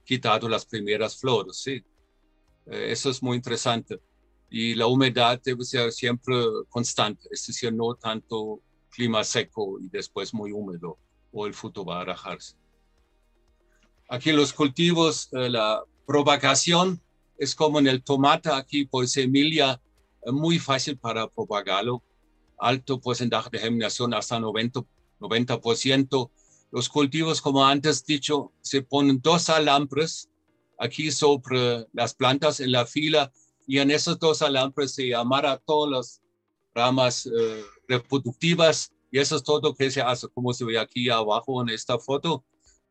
quitado 0.05 0.47
las 0.47 0.65
primeras 0.65 1.17
flores, 1.17 1.57
sí. 1.57 1.83
Eh, 2.71 2.91
eso 2.91 3.09
es 3.09 3.21
muy 3.21 3.35
interesante. 3.37 3.99
Y 4.49 4.75
la 4.75 4.87
humedad 4.87 5.39
debe 5.43 5.63
ser 5.63 5.91
siempre 5.91 6.35
constante, 6.69 7.27
es 7.31 7.45
decir, 7.45 7.73
no 7.73 7.95
tanto 7.95 8.61
clima 8.89 9.23
seco 9.23 9.79
y 9.79 9.89
después 9.89 10.33
muy 10.33 10.51
húmedo 10.51 10.97
o 11.31 11.45
el 11.45 11.53
fruto 11.53 11.85
va 11.85 12.01
a 12.01 12.05
rajarse. 12.05 12.55
Aquí 14.09 14.31
los 14.31 14.51
cultivos, 14.51 15.29
eh, 15.33 15.49
la 15.49 15.83
propagación 16.05 17.01
es 17.37 17.55
como 17.55 17.79
en 17.79 17.87
el 17.87 18.03
tomate 18.03 18.49
aquí 18.49 18.85
por 18.85 19.07
semilla, 19.07 19.81
muy 20.27 20.59
fácil 20.59 20.97
para 20.97 21.27
propagarlo. 21.27 22.03
Alto 22.59 22.99
porcentaje 22.99 23.49
de 23.49 23.59
germinación 23.59 24.13
hasta 24.13 24.37
90%, 24.37 24.85
90%. 25.19 26.31
Los 26.71 26.89
cultivos, 26.89 27.41
como 27.41 27.65
antes 27.65 28.05
dicho, 28.05 28.51
se 28.61 28.81
ponen 28.81 29.19
dos 29.21 29.49
alambres 29.49 30.30
aquí 30.81 31.11
sobre 31.11 31.85
las 31.93 32.15
plantas 32.15 32.59
en 32.59 32.71
la 32.71 32.85
fila 32.85 33.31
y 33.67 33.77
en 33.77 33.91
esos 33.91 34.17
dos 34.17 34.41
alambres 34.41 34.95
se 34.95 35.13
amarra 35.13 35.57
todas 35.57 35.91
las 35.91 36.21
ramas 36.73 37.27
eh, 37.27 37.63
reproductivas 37.87 38.91
y 39.11 39.19
eso 39.19 39.35
es 39.35 39.43
todo 39.43 39.75
que 39.75 39.91
se 39.91 40.01
hace, 40.01 40.27
como 40.29 40.53
se 40.53 40.65
ve 40.65 40.79
aquí 40.79 41.09
abajo 41.09 41.61
en 41.61 41.69
esta 41.69 41.99
foto. 41.99 42.43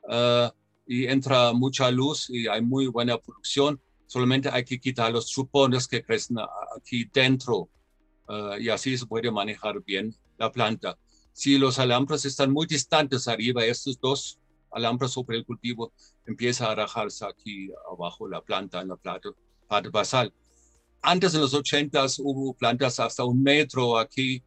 Uh, 0.05 0.51
y 0.87 1.07
entra 1.07 1.53
mucha 1.53 1.91
luz 1.91 2.29
y 2.31 2.47
hay 2.47 2.63
muy 2.63 2.87
buena 2.87 3.19
producción. 3.19 3.81
Solamente 4.07 4.49
hay 4.51 4.65
que 4.65 4.79
quitar 4.79 5.13
los 5.13 5.29
chupones 5.29 5.89
que 5.89 6.03
crecen 6.03 6.37
aquí 6.77 7.09
dentro 7.13 7.69
uh, 8.29 8.57
y 8.59 8.69
así 8.69 8.97
se 8.99 9.07
puede 9.07 9.31
manejar 9.31 9.83
bien 9.83 10.15
la 10.39 10.53
planta. 10.53 10.99
Si 11.33 11.59
los 11.59 11.79
alambres 11.79 12.25
están 12.25 12.53
muy 12.53 12.67
distantes 12.67 13.29
arriba, 13.29 13.65
estos 13.65 13.99
dos 14.01 14.40
alambres 14.73 15.13
sobre 15.13 15.37
el 15.37 15.45
cultivo, 15.45 15.93
empieza 16.27 16.71
a 16.71 16.75
rajarse 16.75 17.25
aquí 17.25 17.71
abajo 17.91 18.29
la 18.29 18.41
planta 18.41 18.81
en 18.81 18.89
la 18.89 18.97
planta, 18.97 19.31
parte 19.69 19.89
basal. 19.89 20.33
Antes 21.03 21.35
en 21.35 21.41
los 21.41 21.55
80 21.55 22.07
hubo 22.19 22.55
plantas 22.55 23.01
hasta 23.01 23.25
un 23.25 23.43
metro 23.43 23.99
aquí 23.99 24.43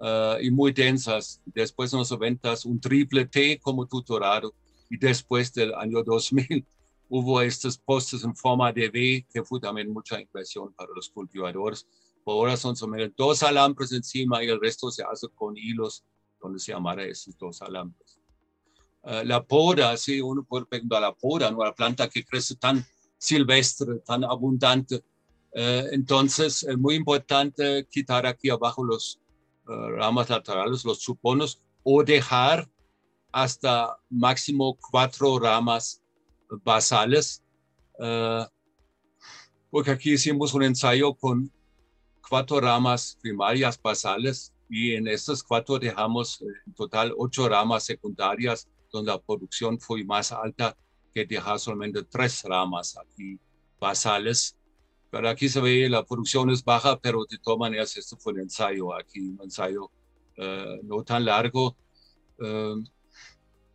uh, 0.00 0.38
y 0.40 0.50
muy 0.50 0.72
densas. 0.72 1.40
Después 1.46 1.92
en 1.92 2.00
los 2.00 2.10
90 2.10 2.54
un 2.66 2.80
triple 2.80 3.26
T 3.26 3.58
como 3.60 3.86
tutorado 3.86 4.54
y 4.90 4.98
después 4.98 5.52
del 5.52 5.74
año 5.74 6.02
2000 6.02 6.66
hubo 7.08 7.40
estos 7.40 7.78
postes 7.78 8.24
en 8.24 8.34
forma 8.36 8.72
de 8.72 8.88
V 8.88 9.26
que 9.32 9.42
fue 9.42 9.60
también 9.60 9.92
mucha 9.92 10.20
impresión 10.20 10.72
para 10.74 10.90
los 10.94 11.08
cultivadores. 11.08 11.86
Por 12.22 12.34
ahora 12.34 12.56
son 12.56 12.76
solamente 12.76 13.14
dos 13.16 13.42
alambres 13.42 13.92
encima 13.92 14.42
y 14.44 14.48
el 14.48 14.60
resto 14.60 14.90
se 14.90 15.02
hace 15.02 15.28
con 15.34 15.56
hilos 15.56 16.04
donde 16.40 16.58
se 16.58 16.72
amarra 16.72 17.04
esos 17.04 17.36
dos 17.38 17.62
alambres. 17.62 18.13
Uh, 19.06 19.22
la 19.22 19.44
poda, 19.44 19.94
sí, 19.98 20.18
uno 20.22 20.42
puede 20.44 20.64
preguntar 20.64 21.02
la 21.02 21.12
poda, 21.12 21.50
¿no? 21.50 21.62
la 21.62 21.74
planta 21.74 22.08
que 22.08 22.24
crece 22.24 22.56
tan 22.56 22.82
silvestre, 23.18 23.98
tan 23.98 24.24
abundante. 24.24 24.96
Uh, 25.52 25.92
entonces, 25.92 26.62
es 26.62 26.78
muy 26.78 26.94
importante 26.94 27.86
quitar 27.90 28.26
aquí 28.26 28.48
abajo 28.48 28.82
los 28.82 29.20
uh, 29.68 29.90
ramas 29.90 30.30
laterales, 30.30 30.86
los 30.86 31.00
chuponos, 31.00 31.60
o 31.82 32.02
dejar 32.02 32.66
hasta 33.30 33.98
máximo 34.08 34.78
cuatro 34.90 35.38
ramas 35.38 36.00
basales, 36.64 37.42
porque 39.70 39.90
aquí 39.90 40.12
hicimos 40.12 40.54
un 40.54 40.62
ensayo 40.62 41.12
con 41.14 41.50
cuatro 42.28 42.60
ramas 42.60 43.18
primarias 43.20 43.80
basales 43.82 44.54
y 44.70 44.94
en 44.94 45.08
estas 45.08 45.42
cuatro 45.42 45.78
dejamos 45.78 46.40
en 46.42 46.74
total 46.74 47.12
ocho 47.18 47.48
ramas 47.48 47.84
secundarias 47.84 48.68
donde 48.94 49.12
la 49.12 49.18
producción 49.18 49.78
fue 49.78 50.04
más 50.04 50.32
alta 50.32 50.76
que 51.12 51.24
dejar 51.24 51.58
solamente 51.58 52.02
tres 52.04 52.42
ramas 52.44 52.96
aquí 52.96 53.38
basales. 53.80 54.56
Pero 55.10 55.28
aquí 55.28 55.48
se 55.48 55.60
ve 55.60 55.88
la 55.88 56.04
producción 56.04 56.50
es 56.50 56.64
baja, 56.64 56.98
pero 56.98 57.24
de 57.28 57.38
todas 57.38 57.58
maneras 57.58 57.96
esto 57.96 58.16
fue 58.16 58.32
un 58.32 58.40
ensayo 58.40 58.94
aquí, 58.94 59.20
un 59.20 59.40
ensayo 59.42 59.90
uh, 60.38 60.82
no 60.82 61.02
tan 61.04 61.24
largo. 61.24 61.76
Uh, 62.38 62.82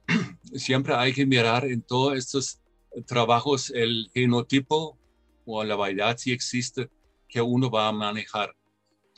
siempre 0.54 0.94
hay 0.96 1.14
que 1.14 1.26
mirar 1.26 1.66
en 1.66 1.82
todos 1.82 2.18
estos 2.18 2.60
trabajos 3.06 3.70
el 3.70 4.10
genotipo 4.14 4.98
o 5.46 5.64
la 5.64 5.76
variedad 5.76 6.18
si 6.18 6.32
existe 6.32 6.90
que 7.28 7.42
uno 7.42 7.70
va 7.70 7.88
a 7.88 7.92
manejar. 7.92 8.56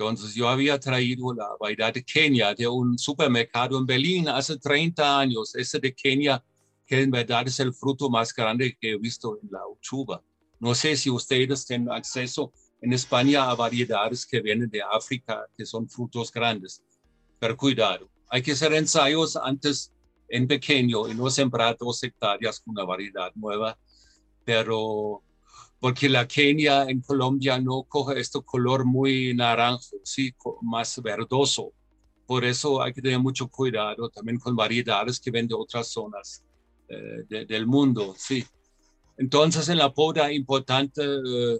Entonces 0.09 0.35
yo 0.35 0.49
había 0.49 0.79
traído 0.79 1.33
la 1.33 1.49
variedad 1.59 1.93
de 1.93 2.03
Kenia 2.03 2.53
de 2.53 2.67
un 2.67 2.97
supermercado 2.97 3.77
en 3.77 3.85
Berlín 3.85 4.29
hace 4.29 4.57
30 4.57 5.19
años, 5.19 5.55
ese 5.55 5.79
de 5.79 5.93
Kenia, 5.93 6.43
que 6.85 7.01
en 7.01 7.11
verdad 7.11 7.47
es 7.47 7.59
el 7.59 7.73
fruto 7.73 8.09
más 8.09 8.33
grande 8.33 8.77
que 8.79 8.91
he 8.91 8.97
visto 8.97 9.39
en 9.41 9.49
la 9.51 9.65
uchuva. 9.67 10.23
No 10.59 10.75
sé 10.75 10.95
si 10.95 11.09
ustedes 11.09 11.65
tienen 11.65 11.91
acceso 11.91 12.51
en 12.81 12.93
España 12.93 13.49
a 13.49 13.55
variedades 13.55 14.25
que 14.25 14.41
vienen 14.41 14.69
de 14.69 14.81
África, 14.81 15.45
que 15.55 15.65
son 15.65 15.87
frutos 15.87 16.31
grandes, 16.31 16.83
pero 17.39 17.55
cuidado, 17.55 18.09
hay 18.29 18.41
que 18.41 18.51
hacer 18.51 18.73
ensayos 18.73 19.35
antes 19.35 19.91
en 20.29 20.47
pequeño 20.47 21.07
y 21.09 21.13
no 21.13 21.29
sembrar 21.29 21.77
dos 21.79 22.03
hectáreas 22.03 22.59
con 22.59 22.71
una 22.73 22.85
variedad 22.85 23.31
nueva, 23.35 23.77
pero 24.45 25.21
porque 25.81 26.07
la 26.07 26.27
Kenia 26.27 26.83
en 26.83 27.01
Colombia 27.01 27.59
no 27.59 27.83
coge 27.89 28.19
este 28.19 28.39
color 28.43 28.85
muy 28.85 29.33
naranjo, 29.33 29.97
sí, 30.03 30.31
más 30.61 31.01
verdoso. 31.01 31.73
Por 32.27 32.45
eso 32.45 32.83
hay 32.83 32.93
que 32.93 33.01
tener 33.01 33.17
mucho 33.17 33.47
cuidado 33.47 34.07
también 34.09 34.37
con 34.37 34.55
variedades 34.55 35.19
que 35.19 35.31
ven 35.31 35.47
de 35.47 35.55
otras 35.55 35.87
zonas 35.87 36.43
eh, 36.87 37.45
del 37.45 37.65
mundo, 37.65 38.13
sí. 38.15 38.45
Entonces 39.17 39.69
en 39.69 39.79
la 39.79 39.91
poda 39.91 40.31
importante 40.31 41.01
eh, 41.03 41.59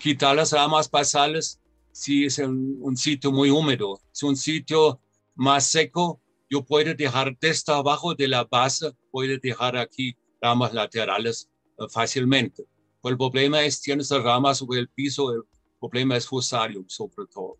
quitar 0.00 0.34
las 0.34 0.50
ramas 0.52 0.90
basales 0.90 1.60
si 1.92 2.24
es 2.24 2.38
un, 2.38 2.78
un 2.80 2.96
sitio 2.96 3.30
muy 3.30 3.48
húmedo. 3.50 4.00
Si 4.10 4.26
un 4.26 4.36
sitio 4.36 5.00
más 5.36 5.66
seco, 5.66 6.20
yo 6.50 6.64
puedo 6.64 6.94
dejar 6.94 7.38
desde 7.40 7.72
abajo 7.72 8.12
de 8.12 8.26
la 8.26 8.42
base, 8.42 8.90
puedo 9.12 9.38
dejar 9.40 9.76
aquí 9.76 10.16
ramas 10.42 10.74
laterales 10.74 11.48
uh, 11.78 11.88
fácilmente. 11.88 12.64
El 13.04 13.16
problema 13.16 13.62
es, 13.62 13.80
tienes 13.80 14.10
ramas 14.10 14.58
sobre 14.58 14.80
el 14.80 14.88
piso, 14.88 15.32
el 15.32 15.42
problema 15.78 16.16
es 16.16 16.26
fusarium 16.26 16.84
sobre 16.88 17.26
todo. 17.32 17.58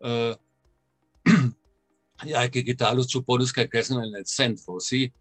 Uh, 0.00 0.34
y 2.24 2.32
hay 2.32 2.50
que 2.50 2.64
quitar 2.64 2.94
los 2.94 3.08
chupones 3.08 3.52
que 3.52 3.68
crecen 3.68 3.98
en 4.02 4.14
el 4.14 4.26
centro, 4.26 4.78
¿sí? 4.80 5.12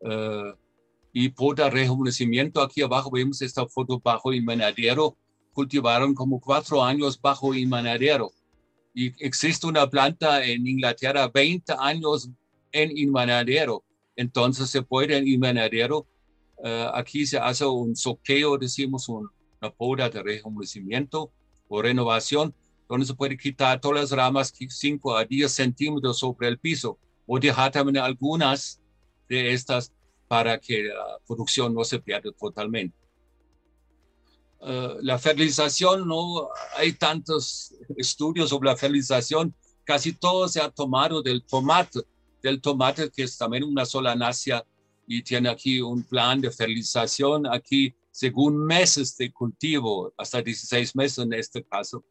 Uh, 0.00 0.54
y 1.12 1.28
poda 1.30 1.68
rejuvenecimiento, 1.68 2.62
aquí 2.62 2.82
abajo 2.82 3.10
vemos 3.10 3.42
esta 3.42 3.66
foto 3.66 3.98
bajo 3.98 4.32
invernadero, 4.32 5.16
cultivaron 5.52 6.14
como 6.14 6.40
cuatro 6.40 6.82
años 6.82 7.20
bajo 7.20 7.54
invernadero. 7.54 8.30
Y 8.94 9.12
existe 9.24 9.66
una 9.66 9.88
planta 9.88 10.44
en 10.44 10.66
Inglaterra 10.66 11.28
20 11.28 11.74
años 11.78 12.30
en 12.72 12.96
invernadero. 12.96 13.84
Entonces 14.16 14.70
se 14.70 14.82
puede 14.82 15.16
en 15.16 15.26
invernadero, 15.26 16.06
aquí 16.92 17.26
se 17.26 17.38
hace 17.38 17.64
un 17.64 17.96
soqueo, 17.96 18.58
decimos 18.58 19.08
una 19.08 19.70
poda 19.70 20.08
de 20.08 20.22
rejuvenecimiento 20.22 21.32
o 21.68 21.82
renovación, 21.82 22.54
donde 22.88 23.06
se 23.06 23.14
puede 23.14 23.36
quitar 23.36 23.80
todas 23.80 24.00
las 24.00 24.10
ramas 24.10 24.52
5 24.56 25.16
a 25.16 25.24
10 25.24 25.52
centímetros 25.52 26.18
sobre 26.18 26.48
el 26.48 26.58
piso 26.58 26.98
o 27.26 27.38
dejar 27.38 27.70
también 27.70 27.98
algunas 27.98 28.80
de 29.28 29.52
estas 29.52 29.92
para 30.26 30.58
que 30.58 30.84
la 30.84 31.18
producción 31.26 31.72
no 31.74 31.84
se 31.84 32.00
pierda 32.00 32.30
totalmente. 32.32 32.96
Uh, 34.60 35.00
la 35.00 35.18
fertilización, 35.18 36.06
no 36.06 36.48
hay 36.76 36.92
tantos 36.92 37.74
estudios 37.96 38.50
sobre 38.50 38.68
la 38.68 38.76
fertilización, 38.76 39.54
casi 39.84 40.12
todo 40.12 40.48
se 40.48 40.60
ha 40.60 40.70
tomado 40.70 41.22
del 41.22 41.42
tomate, 41.44 42.00
del 42.42 42.60
tomate, 42.60 43.10
que 43.10 43.22
es 43.22 43.38
también 43.38 43.64
una 43.64 43.86
sola 43.86 44.14
nacia 44.14 44.64
y 45.12 45.22
tiene 45.22 45.48
aquí 45.48 45.80
un 45.80 46.04
plan 46.04 46.40
de 46.40 46.52
fertilización, 46.52 47.44
aquí 47.44 47.92
según 48.12 48.64
meses 48.64 49.16
de 49.16 49.32
cultivo, 49.32 50.14
hasta 50.16 50.40
16 50.40 50.94
meses 50.94 51.18
en 51.18 51.32
este 51.32 51.64
caso, 51.64 52.04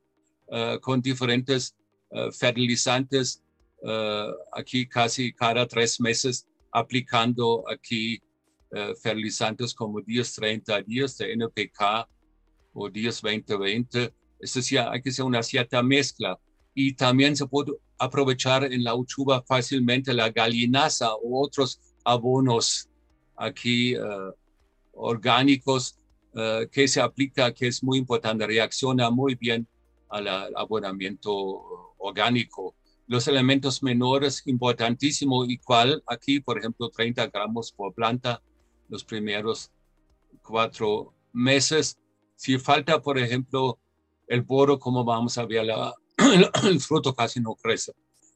uh, 0.48 0.78
con 0.82 1.02
diferentes 1.02 1.78
uh, 2.10 2.30
fertilizantes, 2.30 3.42
uh, 3.84 4.34
aquí 4.52 4.86
casi 4.86 5.32
cada 5.32 5.66
tres 5.66 6.02
meses 6.02 6.46
aplicando 6.74 7.64
aquí 7.72 8.22
fertilizantes 9.02 9.74
como 9.74 10.00
10, 10.00 10.36
30 10.36 10.82
días 10.84 11.18
de 11.18 11.34
NPK 11.34 12.08
o 12.74 12.88
10, 12.88 13.22
20, 13.22 13.58
20. 13.58 14.14
Es 14.42 14.54
decir, 14.54 14.80
hay 14.80 15.02
que 15.02 15.10
hacer 15.10 15.26
una 15.26 15.42
cierta 15.42 15.82
mezcla 15.82 16.38
y 16.76 16.94
también 16.94 17.36
se 17.36 17.48
puede 17.48 17.72
aprovechar 17.98 18.66
en 18.66 18.84
la 18.84 18.94
uchuva 18.94 19.42
fácilmente 19.42 20.14
la 20.14 20.30
gallinaza 20.30 21.16
u 21.24 21.42
otros 21.42 21.80
abonos 22.04 22.89
aquí 23.40 23.98
uh, 23.98 24.32
orgánicos 24.94 25.98
uh, 26.34 26.68
que 26.70 26.88
se 26.88 27.02
aplica, 27.02 27.54
que 27.54 27.68
es 27.68 27.84
muy 27.84 27.98
importante, 27.98 28.46
reacciona 28.46 29.10
muy 29.10 29.36
bien 29.36 29.68
al 30.10 30.28
abonamiento 30.56 31.32
orgánico. 31.98 32.76
Los 33.08 33.28
elementos 33.28 33.82
menores, 33.82 34.44
importantísimo, 34.46 35.46
igual 35.46 36.04
aquí, 36.06 36.40
por 36.40 36.60
ejemplo, 36.60 36.90
30 36.90 37.28
gramos 37.28 37.72
por 37.72 37.94
planta 37.94 38.42
los 38.88 39.04
primeros 39.04 39.72
cuatro 40.44 41.14
meses. 41.32 41.98
Si 42.36 42.58
falta, 42.58 43.02
por 43.02 43.18
ejemplo, 43.18 43.80
el 44.28 44.42
boro, 44.42 44.78
como 44.78 45.04
vamos 45.04 45.38
a 45.38 45.46
ver 45.46 45.66
la, 45.66 45.94
el 46.64 46.80
fruto 46.80 47.14
casi 47.14 47.40
no 47.40 47.56
crece. 47.56 47.94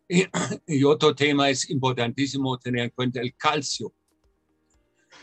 Y, 0.07 0.23
y, 0.67 0.83
otro 0.83 1.13
tema 1.13 1.49
es 1.49 1.69
importantísimo 1.69 2.57
tener 2.57 2.85
en 2.85 2.89
cuenta 2.91 3.21
el 3.21 3.35
calcio. 3.35 3.93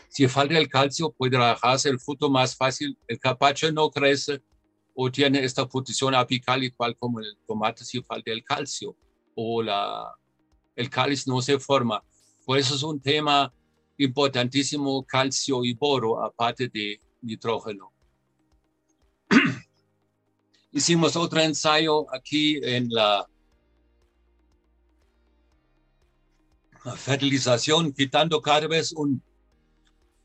Si 0.09 0.27
falta 0.27 0.57
el 0.57 0.67
calcio, 0.67 1.11
puede 1.11 1.31
trabajarse 1.31 1.89
el 1.89 1.99
fruto 1.99 2.29
más 2.29 2.55
fácil. 2.55 2.97
El 3.07 3.19
capacho 3.19 3.71
no 3.71 3.89
crece 3.89 4.41
o 4.93 5.11
tiene 5.11 5.43
esta 5.43 5.67
posición 5.67 6.13
apical 6.15 6.63
igual 6.63 6.95
como 6.97 7.19
el 7.19 7.37
tomate 7.47 7.85
si 7.85 8.01
falta 8.01 8.31
el 8.31 8.43
calcio 8.43 8.95
o 9.35 9.63
la, 9.63 10.13
el 10.75 10.89
cáliz 10.89 11.27
no 11.27 11.41
se 11.41 11.59
forma. 11.59 12.03
Por 12.45 12.57
eso 12.57 12.75
es 12.75 12.83
un 12.83 12.99
tema 12.99 13.53
importantísimo 13.97 15.03
calcio 15.05 15.63
y 15.63 15.73
boro 15.73 16.23
aparte 16.23 16.67
de 16.67 16.99
nitrógeno. 17.21 17.91
Hicimos 20.71 21.15
otro 21.15 21.39
ensayo 21.39 22.05
aquí 22.13 22.59
en 22.63 22.89
la 22.89 23.27
fertilización, 26.95 27.93
quitando 27.93 28.41
cada 28.41 28.67
vez 28.67 28.91
un 28.93 29.21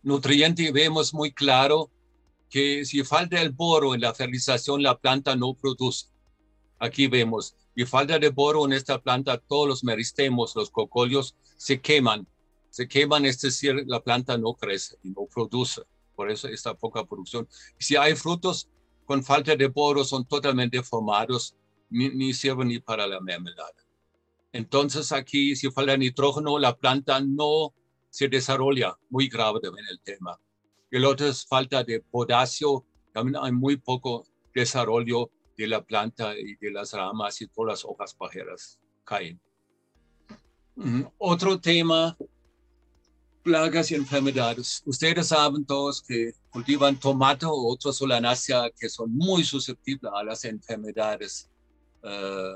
nutriente 0.07 0.71
vemos 0.71 1.13
muy 1.13 1.33
claro 1.33 1.91
que 2.49 2.85
si 2.85 3.03
falta 3.03 3.43
el 3.43 3.51
boro 3.51 3.93
en 3.93 4.01
la 4.01 4.15
fertilización, 4.15 4.81
la 4.81 4.97
planta 4.97 5.35
no 5.35 5.53
produce. 5.55 6.07
Aquí 6.79 7.09
vemos, 7.09 7.57
y 7.75 7.85
falta 7.85 8.17
de 8.17 8.29
boro 8.29 8.65
en 8.65 8.73
esta 8.73 9.03
planta, 9.03 9.37
todos 9.37 9.67
los 9.67 9.83
meristemos, 9.83 10.55
los 10.55 10.71
cocolios, 10.71 11.35
se 11.57 11.81
queman. 11.81 12.25
Se 12.71 12.87
queman, 12.87 13.27
es 13.27 13.41
decir, 13.41 13.83
la 13.89 14.01
planta 14.01 14.39
no 14.39 14.55
crece 14.55 14.97
y 15.03 15.09
no 15.09 15.27
produce. 15.27 15.83
Por 16.15 16.31
eso 16.31 16.47
esta 16.47 16.75
poca 16.75 17.05
producción. 17.05 17.49
Si 17.77 17.97
hay 17.97 18.15
frutos, 18.15 18.69
con 19.07 19.25
falta 19.25 19.57
de 19.57 19.67
boro 19.67 20.05
son 20.05 20.25
totalmente 20.25 20.85
formados, 20.85 21.57
ni, 21.91 22.11
ni 22.11 22.33
sirven 22.33 22.69
ni 22.69 22.79
para 22.79 23.09
la 23.09 23.21
mermelada. 23.21 23.75
Entonces 24.53 25.11
aquí 25.11 25.57
si 25.57 25.69
falta 25.69 25.97
nitrógeno, 25.97 26.61
la 26.61 26.77
planta 26.77 27.19
no 27.21 27.75
se 28.17 28.29
desarrolla, 28.29 28.99
muy 29.11 29.29
grave 29.29 29.61
también 29.61 29.85
el 29.91 30.01
tema. 30.01 30.41
El 30.91 31.05
otro 31.05 31.27
es 31.27 31.45
falta 31.45 31.85
de 31.85 32.01
potasio, 32.01 32.87
también 33.13 33.37
hay 33.39 33.53
muy 33.53 33.77
poco 33.77 34.25
desarrollo 34.55 35.31
de 35.55 35.67
la 35.67 35.85
planta 35.85 36.35
y 36.35 36.57
de 36.57 36.71
las 36.71 36.95
ramas 36.95 37.43
y 37.43 37.47
todas 37.47 37.73
las 37.73 37.85
hojas 37.85 38.15
pajeras 38.15 38.81
caen. 39.05 39.39
Mm, 40.77 41.03
otro 41.19 41.61
tema, 41.61 42.17
plagas 43.43 43.91
y 43.91 43.97
enfermedades. 43.97 44.83
Ustedes 44.87 45.27
saben 45.27 45.67
todos 45.67 46.01
que 46.01 46.33
cultivan 46.49 46.99
tomate 46.99 47.45
o 47.45 47.69
otra 47.69 47.93
solanácea 47.93 48.71
que 48.71 48.89
son 48.89 49.15
muy 49.15 49.45
susceptibles 49.45 50.11
a 50.15 50.25
las 50.25 50.43
enfermedades 50.47 51.51
eh, 52.03 52.55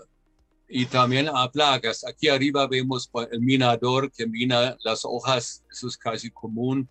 y 0.71 0.87
también 0.87 1.29
a 1.29 1.51
plagas. 1.51 2.05
Aquí 2.07 2.29
arriba 2.29 2.67
vemos 2.69 3.11
el 3.33 3.41
minador 3.41 4.11
que 4.13 4.27
mina 4.27 4.77
las 4.85 5.05
hojas, 5.05 5.65
eso 5.71 5.89
es 5.89 5.97
casi 5.97 6.31
común 6.31 6.89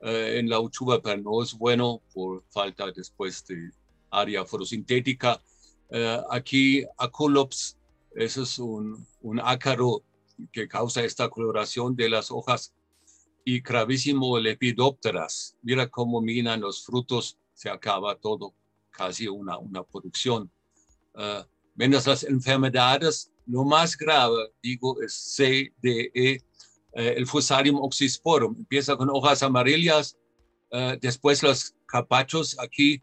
eh, 0.00 0.38
en 0.38 0.48
la 0.48 0.58
uchuva, 0.58 1.02
pero 1.02 1.20
no 1.20 1.42
es 1.42 1.52
bueno 1.52 2.00
por 2.14 2.42
falta 2.48 2.90
después 2.90 3.44
de 3.46 3.70
área 4.10 4.44
fotosintética. 4.44 5.40
Uh, 5.90 6.22
aquí 6.30 6.84
Aculops, 6.96 7.76
eso 8.14 8.42
es 8.44 8.58
un, 8.58 9.06
un, 9.22 9.40
ácaro 9.40 10.02
que 10.52 10.68
causa 10.68 11.02
esta 11.02 11.28
coloración 11.28 11.96
de 11.96 12.08
las 12.08 12.30
hojas. 12.30 12.72
Y 13.44 13.60
gravísimo 13.60 14.38
lepidópteras. 14.38 15.56
Mira 15.62 15.88
cómo 15.88 16.20
minan 16.20 16.60
los 16.60 16.84
frutos, 16.84 17.38
se 17.54 17.68
acaba 17.68 18.14
todo, 18.14 18.54
casi 18.90 19.26
una, 19.26 19.58
una 19.58 19.82
producción. 19.82 20.50
Uh, 21.14 21.42
menos 21.80 22.06
las 22.06 22.24
enfermedades, 22.24 23.32
lo 23.46 23.64
más 23.64 23.96
grave, 23.96 24.52
digo, 24.62 25.00
es 25.02 25.14
CDE, 25.34 26.10
eh, 26.22 26.40
el 26.92 27.26
Fusarium 27.26 27.76
oxysporum. 27.76 28.54
Empieza 28.58 28.96
con 28.98 29.08
hojas 29.08 29.42
amarillas, 29.42 30.18
uh, 30.72 30.98
después 31.00 31.42
los 31.42 31.74
capachos 31.86 32.58
aquí 32.58 33.02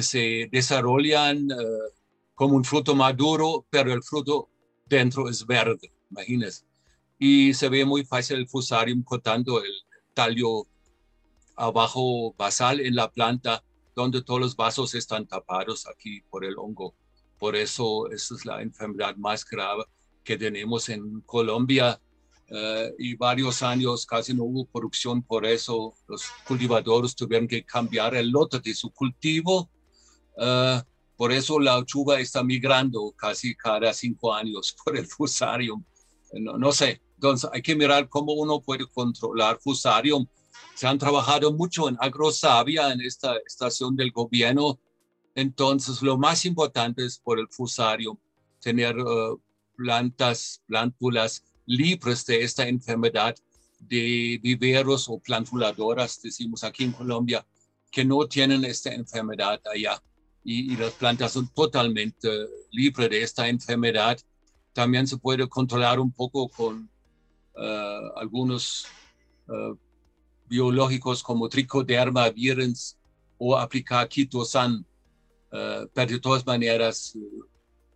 se 0.00 0.46
desarrollan 0.52 1.48
como 2.34 2.54
un 2.54 2.64
fruto 2.64 2.94
maduro, 2.94 3.66
pero 3.70 3.94
el 3.94 4.02
fruto 4.02 4.50
dentro 4.84 5.30
es 5.30 5.46
verde, 5.46 5.90
imagínense. 6.10 6.66
Y 7.18 7.54
se 7.54 7.70
ve 7.70 7.86
muy 7.86 8.04
fácil 8.04 8.36
el 8.36 8.46
fusarium 8.46 9.02
cortando 9.02 9.64
el 9.64 9.72
tallo 10.12 10.66
abajo 11.56 12.34
basal 12.36 12.80
en 12.80 12.94
la 12.94 13.10
planta, 13.10 13.64
donde 13.96 14.22
todos 14.22 14.40
los 14.40 14.54
vasos 14.54 14.94
están 14.94 15.26
tapados 15.26 15.86
aquí 15.88 16.20
por 16.28 16.44
el 16.44 16.58
hongo. 16.58 16.94
Por 17.38 17.56
eso 17.56 18.10
esa 18.10 18.34
es 18.34 18.44
la 18.44 18.62
enfermedad 18.62 19.16
más 19.16 19.44
grave 19.44 19.84
que 20.24 20.36
tenemos 20.36 20.88
en 20.88 21.20
Colombia. 21.22 22.00
Uh, 22.50 22.94
y 22.98 23.14
varios 23.14 23.62
años 23.62 24.06
casi 24.06 24.32
no 24.32 24.44
hubo 24.44 24.64
producción, 24.64 25.22
por 25.22 25.44
eso 25.44 25.92
los 26.06 26.24
cultivadores 26.46 27.14
tuvieron 27.14 27.46
que 27.46 27.62
cambiar 27.62 28.14
el 28.14 28.30
lote 28.30 28.58
de 28.58 28.74
su 28.74 28.90
cultivo. 28.90 29.68
Uh, 30.34 30.80
por 31.18 31.32
eso 31.32 31.58
la 31.58 31.78
uchuva 31.78 32.20
está 32.20 32.42
migrando 32.42 33.12
casi 33.16 33.54
cada 33.54 33.92
cinco 33.92 34.32
años 34.32 34.74
por 34.84 34.96
el 34.96 35.06
fusarium. 35.06 35.84
No, 36.32 36.56
no, 36.56 36.72
sé, 36.72 37.02
entonces 37.16 37.50
hay 37.52 37.60
que 37.60 37.74
mirar 37.74 38.08
cómo 38.08 38.32
uno 38.32 38.60
puede 38.60 38.86
controlar 38.86 39.58
fusarium. 39.60 40.26
Se 40.74 40.86
han 40.86 40.96
trabajado 40.96 41.52
mucho 41.52 41.88
en 41.88 41.96
agrosavia 42.00 42.92
en 42.92 43.00
esta 43.00 43.36
estación 43.46 43.96
del 43.96 44.12
gobierno. 44.12 44.78
Entonces 45.38 46.02
lo 46.02 46.18
más 46.18 46.44
importante 46.44 47.04
es 47.04 47.16
por 47.16 47.38
el 47.38 47.46
fusarium, 47.48 48.18
tener 48.60 48.98
uh, 48.98 49.40
plantas, 49.76 50.60
plántulas 50.66 51.44
libres 51.64 52.26
de 52.26 52.42
esta 52.42 52.66
enfermedad 52.66 53.36
de 53.78 54.40
viveros 54.42 55.08
o 55.08 55.20
plantuladoras, 55.20 56.20
decimos 56.20 56.64
aquí 56.64 56.82
en 56.82 56.90
Colombia, 56.90 57.46
que 57.88 58.04
no 58.04 58.26
tienen 58.26 58.64
esta 58.64 58.92
enfermedad 58.92 59.60
allá 59.72 60.02
y, 60.42 60.74
las 60.76 60.94
plantas 60.94 61.30
son 61.34 61.46
totalmente 61.54 62.28
libres 62.72 63.08
de 63.08 63.22
esta 63.22 63.48
enfermedad. 63.48 64.18
También 64.72 65.06
se 65.06 65.18
puede 65.18 65.48
controlar 65.48 66.00
un 66.00 66.10
poco 66.10 66.48
con 66.48 66.90
eh, 67.56 68.00
algunos 68.16 68.86
eh, 69.46 69.74
biológicos 70.48 71.22
como 71.22 71.48
tricoderma 71.48 72.28
virens 72.30 72.98
o 73.38 73.56
aplicar 73.56 74.08
quitosan, 74.08 74.84
uh, 75.52 75.88
pero 75.92 76.12
de 76.12 76.20
todas 76.20 76.46
maneras, 76.46 77.16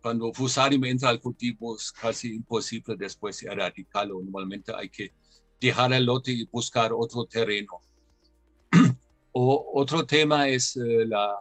cuando 0.01 0.33
fusarium 0.33 0.83
entra 0.85 1.09
al 1.09 1.19
cultivo 1.19 1.75
es 1.75 1.91
casi 1.91 2.33
imposible 2.33 2.95
después 2.97 3.41
erradicarlo. 3.43 4.19
Normalmente 4.21 4.73
hay 4.75 4.89
que 4.89 5.13
dejar 5.59 5.93
el 5.93 6.05
lote 6.05 6.31
y 6.31 6.45
buscar 6.45 6.91
otro 6.93 7.25
terreno. 7.25 7.79
o, 9.31 9.71
otro 9.73 10.05
tema 10.05 10.49
es 10.49 10.75
la 10.75 11.39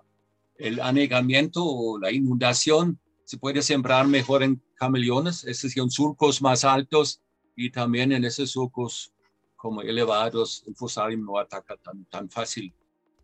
el 0.62 0.80
anegamiento 0.80 1.64
o 1.64 1.98
la 1.98 2.12
inundación 2.12 2.98
se 3.24 3.36
puede 3.36 3.62
sembrar 3.62 4.06
mejor 4.06 4.44
en 4.44 4.62
cameleones, 4.76 5.44
es 5.44 5.62
decir, 5.62 5.82
en 5.82 5.90
surcos 5.90 6.40
más 6.40 6.64
altos 6.64 7.20
y 7.56 7.70
también 7.70 8.12
en 8.12 8.24
esos 8.24 8.52
surcos 8.52 9.12
como 9.56 9.82
elevados, 9.82 10.64
el 10.66 10.74
fusarium 10.76 11.24
no 11.24 11.38
ataca 11.38 11.76
tan, 11.76 12.04
tan 12.06 12.30
fácil. 12.30 12.72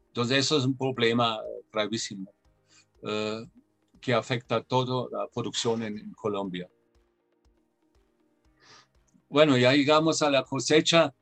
Entonces 0.08 0.38
eso 0.38 0.58
es 0.58 0.64
un 0.64 0.76
problema 0.76 1.38
gravísimo 1.72 2.32
eh, 3.02 3.46
que 4.00 4.14
afecta 4.14 4.56
a 4.56 4.62
toda 4.62 5.08
la 5.10 5.26
producción 5.28 5.82
en, 5.82 6.12
Colombia. 6.12 6.68
Bueno, 9.28 9.56
ya 9.58 9.72
llegamos 9.72 10.22
a 10.22 10.30
la 10.30 10.44
cosecha. 10.44 11.14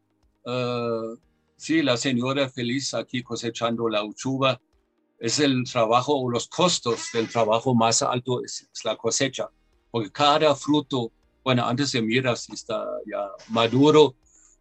Uh, 0.45 1.19
sí, 1.57 1.83
la 1.83 1.97
señora 1.97 2.49
feliz 2.49 2.95
aquí 2.95 3.23
cosechando 3.23 3.89
la 3.89 4.05
uchuva 4.05 4.61
es 5.19 5.41
el 5.41 5.65
trabajo 5.65 6.15
o 6.15 6.31
los 6.31 6.49
costos 6.49 7.09
del 7.13 7.29
trabajo 7.29 7.75
más 7.75 8.03
alto 8.03 8.45
es, 8.45 8.69
la 8.85 8.97
cosecha, 8.97 9.49
porque 9.91 10.11
cada 10.11 10.55
fruto, 10.55 11.13
bueno, 11.43 11.65
antes 11.65 11.91
se 11.91 12.03
mira 12.03 12.37
si 12.37 12.53
está 12.53 12.85
ya 13.11 13.29
maduro, 13.49 14.15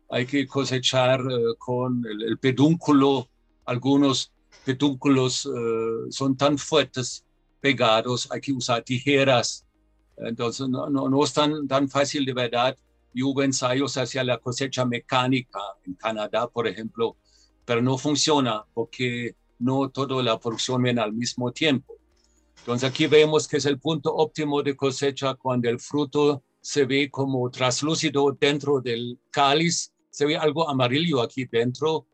hay 0.10 0.26
que 0.26 0.48
cosechar 0.48 1.20
eh, 1.20 1.56
con 1.58 2.04
el, 2.06 2.38
pedúnculo, 2.38 3.30
algunos 3.66 4.32
pedúnculos 4.66 5.46
eh, 5.46 6.10
son 6.10 6.36
tan 6.36 6.58
fuertes, 6.58 7.24
pegados, 7.62 8.28
hay 8.32 8.42
que 8.42 8.52
usar 8.52 8.84
tijeras, 8.84 9.66
entonces 10.18 10.68
no, 10.68 10.90
no, 10.90 11.10
no 11.10 11.24
es 11.24 11.34
tan, 11.34 11.68
tan 11.68 11.90
fácil 11.90 12.26
de 12.26 12.34
verdad. 12.34 12.76
Y 13.14 13.24
hubo 13.24 13.44
ensayos 13.44 13.96
hacia 13.98 14.24
la 14.24 14.40
cosecha 14.40 14.84
mecánica 14.86 15.60
en 15.86 15.94
Canadá, 15.94 16.48
por 16.48 16.68
ejemplo, 16.68 17.16
pero 17.64 17.82
no 17.82 17.98
funciona 17.98 18.66
porque 18.74 19.36
no 19.60 19.90
toda 19.90 20.22
la 20.22 20.38
producción 20.38 20.84
viene 20.84 21.02
al 21.02 21.14
mismo 21.14 21.52
tiempo. 21.52 21.96
Entonces 22.60 22.90
aquí 22.90 23.08
vemos 23.08 23.48
que 23.48 23.58
es 23.58 23.66
el 23.66 23.80
punto 23.80 24.14
óptimo 24.14 24.62
de 24.64 24.76
cosecha 24.76 25.36
cuando 25.36 25.70
el 25.70 25.80
fruto 25.80 26.44
se 26.60 26.86
ve 26.86 27.10
como 27.10 27.50
traslúcido 27.50 28.36
dentro 28.40 28.82
del 28.82 29.20
cáliz, 29.32 29.94
se 30.10 30.26
ve 30.26 30.36
algo 30.36 30.68
amarillo 30.68 31.22
aquí 31.22 31.46
dentro 31.46 32.08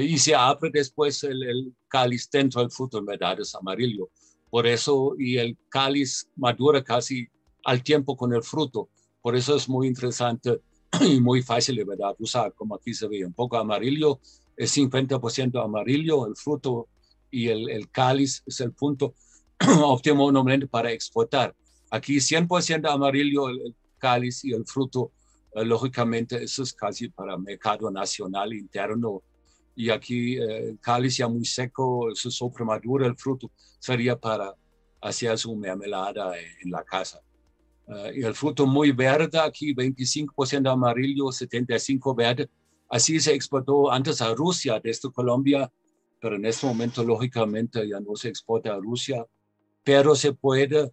y 0.00 0.18
se 0.18 0.34
abre 0.34 0.70
después 0.72 1.22
el, 1.24 1.74
cáliz 1.88 2.28
dentro 2.30 2.60
del 2.60 2.70
fruto, 2.70 3.02
verdad 3.04 3.40
es 3.40 3.54
amarillo. 3.54 4.10
Por 4.50 4.66
eso, 4.66 5.14
y 5.18 5.36
el 5.38 5.56
cáliz 5.68 6.28
madura 6.36 6.82
casi 6.82 7.26
al 7.64 7.82
tiempo 7.82 8.16
con 8.16 8.32
el 8.32 8.42
fruto. 8.42 8.88
Por 9.20 9.36
eso 9.36 9.56
es 9.56 9.68
muy 9.68 9.86
interesante 9.86 10.60
y 11.00 11.20
muy 11.20 11.42
fácil 11.42 11.76
de 11.76 11.84
verdad 11.84 12.14
usar, 12.18 12.52
como 12.54 12.74
aquí 12.74 12.94
se 12.94 13.08
ve, 13.08 13.24
un 13.24 13.32
poco 13.32 13.56
amarillo 13.56 14.20
es 14.56 14.76
50% 14.76 15.62
amarillo 15.62 16.26
el 16.26 16.36
fruto 16.36 16.88
y 17.30 17.48
el, 17.48 17.70
el 17.70 17.90
cáliz 17.90 18.42
es 18.46 18.60
el 18.60 18.72
punto 18.72 19.14
óptimo 19.82 20.30
normalmente 20.30 20.66
para 20.66 20.90
exportar. 20.92 21.54
Aquí 21.90 22.16
100% 22.16 22.90
amarillo 22.90 23.48
el, 23.48 23.74
cáliz 23.98 24.44
y 24.44 24.52
el 24.52 24.66
fruto, 24.66 25.12
eh, 25.54 25.64
lógicamente 25.64 26.42
eso 26.42 26.62
es 26.62 26.72
casi 26.72 27.08
para 27.08 27.38
mercado 27.38 27.90
nacional 27.90 28.52
interno. 28.52 29.22
Y 29.74 29.90
aquí 29.90 30.36
eh, 30.38 30.76
cáliz 30.80 31.16
ya 31.16 31.28
muy 31.28 31.44
seco, 31.44 32.10
eso 32.10 32.28
es 32.28 32.60
maduro, 32.64 33.06
el 33.06 33.16
fruto 33.16 33.50
sería 33.78 34.18
para 34.18 34.54
hacer 35.00 35.36
su 35.38 35.56
mermelada 35.56 36.32
en, 36.38 36.70
la 36.70 36.84
casa. 36.84 37.20
Eh, 37.88 38.12
y 38.16 38.22
el 38.22 38.34
fruto 38.34 38.66
muy 38.66 38.92
verde, 38.92 39.38
aquí 39.38 39.74
25% 39.74 40.70
amarillo, 40.70 41.26
75% 41.26 42.14
verde, 42.14 42.48
Así 42.92 43.18
se 43.20 43.32
exportó 43.32 43.90
antes 43.90 44.20
a 44.20 44.34
Rusia 44.34 44.78
desde 44.78 45.10
Colombia, 45.10 45.72
pero 46.20 46.36
en 46.36 46.44
este 46.44 46.66
momento 46.66 47.02
lógicamente 47.02 47.88
ya 47.88 47.98
no 48.00 48.14
se 48.16 48.28
exporta 48.28 48.74
a 48.74 48.76
Rusia, 48.76 49.26
pero 49.82 50.14
se 50.14 50.34
puede 50.34 50.92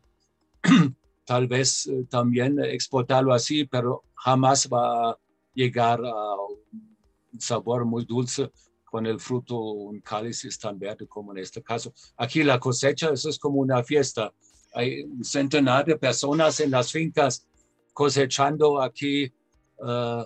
tal 1.25 1.47
vez 1.49 1.87
eh, 1.87 2.05
también 2.09 2.57
exportarlo 2.63 3.33
así, 3.33 3.65
pero 3.65 4.05
jamás 4.15 4.69
va 4.71 5.09
a 5.09 5.17
llegar 5.53 5.99
a 6.05 6.35
un 6.35 7.41
sabor 7.41 7.83
muy 7.83 8.05
dulce 8.05 8.49
con 8.89 9.05
el 9.05 9.19
fruto, 9.19 9.59
un 9.59 10.01
cáliz 10.01 10.57
tan 10.59 10.79
verde 10.79 11.07
como 11.07 11.31
en 11.31 11.39
este 11.39 11.61
caso. 11.61 11.93
Aquí 12.17 12.43
la 12.43 12.59
cosecha, 12.59 13.11
eso 13.11 13.29
es 13.29 13.37
como 13.37 13.59
una 13.59 13.83
fiesta. 13.83 14.33
Hay 14.73 15.03
un 15.03 15.23
centenar 15.23 15.85
de 15.85 15.95
personas 15.97 16.59
en 16.59 16.71
las 16.71 16.91
fincas 16.91 17.47
cosechando 17.93 18.81
aquí, 18.81 19.31
uh, 19.79 20.23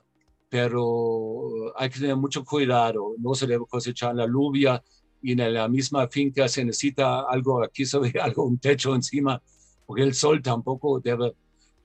pero 0.49 1.73
hay 1.75 1.89
que 1.89 1.99
tener 1.99 2.15
mucho 2.15 2.45
cuidado. 2.45 3.15
No 3.17 3.33
se 3.35 3.47
debe 3.47 3.65
cosechar 3.67 4.15
la 4.15 4.27
lluvia 4.27 4.81
y 5.21 5.33
en 5.33 5.53
la 5.53 5.67
misma 5.67 6.07
finca 6.07 6.47
se 6.47 6.63
necesita 6.63 7.21
algo, 7.21 7.63
aquí 7.63 7.85
se 7.85 7.99
ve 7.99 8.13
algo, 8.21 8.43
un 8.45 8.59
techo 8.59 8.95
encima, 8.95 9.41
porque 9.85 10.03
el 10.03 10.13
sol 10.13 10.41
tampoco 10.41 10.99
debe 10.99 11.33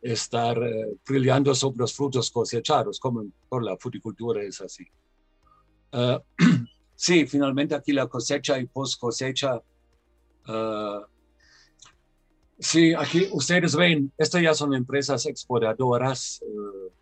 estar 0.00 0.56
brillando 1.04 1.54
sobre 1.56 1.78
los 1.78 1.92
frutos 1.92 2.30
cosechados, 2.30 3.00
como 3.00 3.26
por 3.48 3.64
la 3.64 3.76
fruticultura 3.76 4.42
es 4.44 4.60
así. 4.60 4.86
Uh, 5.92 6.18
sí, 6.94 7.26
finalmente 7.26 7.74
aquí 7.74 7.92
la 7.92 8.06
cosecha 8.06 8.58
y 8.58 8.66
post 8.66 9.00
cosecha 9.00 9.62
Sí, 12.60 12.92
aquí 12.92 13.28
ustedes 13.30 13.76
ven, 13.76 14.12
estas 14.18 14.42
ya 14.42 14.52
son 14.52 14.74
empresas 14.74 15.26
exportadoras. 15.26 16.42
Eh, 16.42 16.92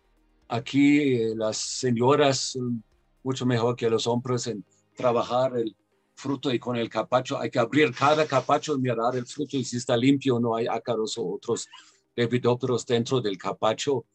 aquí 0.49 1.13
eh, 1.15 1.33
las 1.35 1.57
señoras 1.57 2.51
son 2.51 2.83
mucho 3.23 3.45
mejor 3.47 3.75
que 3.75 3.89
los 3.89 4.05
hombres 4.05 4.45
en 4.45 4.63
trabajar 4.95 5.57
el 5.57 5.75
fruto 6.15 6.53
y 6.53 6.59
con 6.59 6.75
el 6.75 6.89
capacho. 6.89 7.39
Hay 7.39 7.49
que 7.49 7.57
abrir 7.57 7.91
cada 7.91 8.27
capacho 8.27 8.77
mirar 8.77 9.15
el 9.15 9.25
fruto 9.25 9.57
y 9.57 9.63
si 9.63 9.77
está 9.77 9.97
limpio 9.97 10.39
no 10.39 10.55
hay 10.55 10.67
ácaros 10.67 11.17
o 11.17 11.27
otros 11.27 11.67
lepidópteros 12.15 12.85
dentro 12.85 13.19
del 13.19 13.37
capacho. 13.39 14.05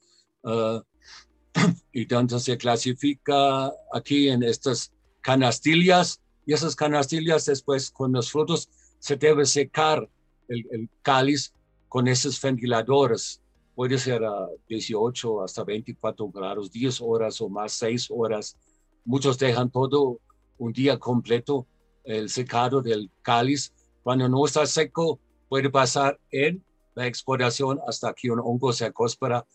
Eh, 0.44 0.80
y 1.92 2.06
tanto 2.06 2.38
se 2.38 2.56
clasifica 2.56 3.72
aquí 3.92 4.28
en 4.28 4.42
estas 4.42 4.92
canastillas 5.20 6.20
y 6.46 6.52
esas 6.52 6.74
canastillas 6.74 7.46
después 7.46 7.90
con 7.90 8.12
los 8.12 8.30
frutos 8.30 8.68
se 8.98 9.16
debe 9.16 9.46
secar 9.46 10.08
el, 10.48 10.88
cáliz 11.02 11.54
con 11.88 12.08
esos 12.08 12.40
ventiladores. 12.40 13.40
Puede 13.74 13.98
ser 13.98 14.24
a 14.24 14.48
18 14.68 15.42
hasta 15.42 15.64
24 15.64 16.28
grados, 16.28 16.70
10 16.70 17.00
horas 17.00 17.40
o 17.40 17.48
más, 17.48 17.72
6 17.72 18.08
horas. 18.10 18.56
Muchos 19.04 19.38
dejan 19.38 19.70
todo 19.70 20.20
un 20.58 20.72
día 20.72 20.98
completo 20.98 21.66
el 22.04 22.28
secado 22.28 22.82
del 22.82 23.10
cáliz. 23.22 23.72
Cuando 24.02 24.28
no 24.28 24.44
está 24.44 24.66
seco, 24.66 25.20
puede 25.48 25.70
pasar 25.70 26.18
en 26.30 26.64
la 26.94 27.06
exportación 27.06 27.80
hasta 27.86 28.12
que 28.12 28.30
un 28.30 28.40
hongo 28.40 28.72
se 28.72 28.84
acóspera 28.84 29.46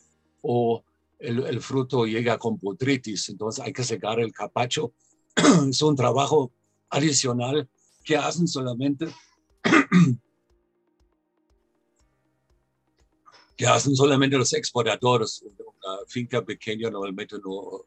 o 0.42 0.84
el, 1.20 1.46
el, 1.46 1.62
fruto 1.62 2.06
llega 2.06 2.38
con 2.38 2.58
putritis. 2.60 3.30
Entonces 3.30 3.64
hay 3.64 3.74
que 3.74 3.84
secar 3.84 4.20
el 4.20 4.32
capacho. 4.32 4.94
es 5.70 5.82
un 5.82 5.96
trabajo 5.96 6.52
adicional 6.90 7.70
que 8.04 8.16
hacen 8.18 8.48
solamente 8.48 9.08
que 13.58 13.66
hacen 13.66 13.96
solamente 13.96 14.38
los 14.38 14.54
exportadores. 14.54 15.44
Una 15.44 15.98
finca 16.08 16.46
pequeña 16.46 16.90
normalmente 16.90 17.38
no 17.44 17.86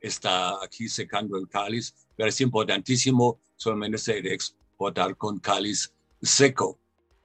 está 0.00 0.62
aquí 0.62 0.88
secando 0.88 1.36
el 1.36 1.48
cáliz, 1.48 1.92
pero 2.16 2.28
es 2.28 2.40
importantísimo 2.40 3.40
solamente 3.56 3.98
se 3.98 4.18
exportar 4.18 5.16
con 5.16 5.40
cáliz 5.40 5.92
seco. 6.22 6.78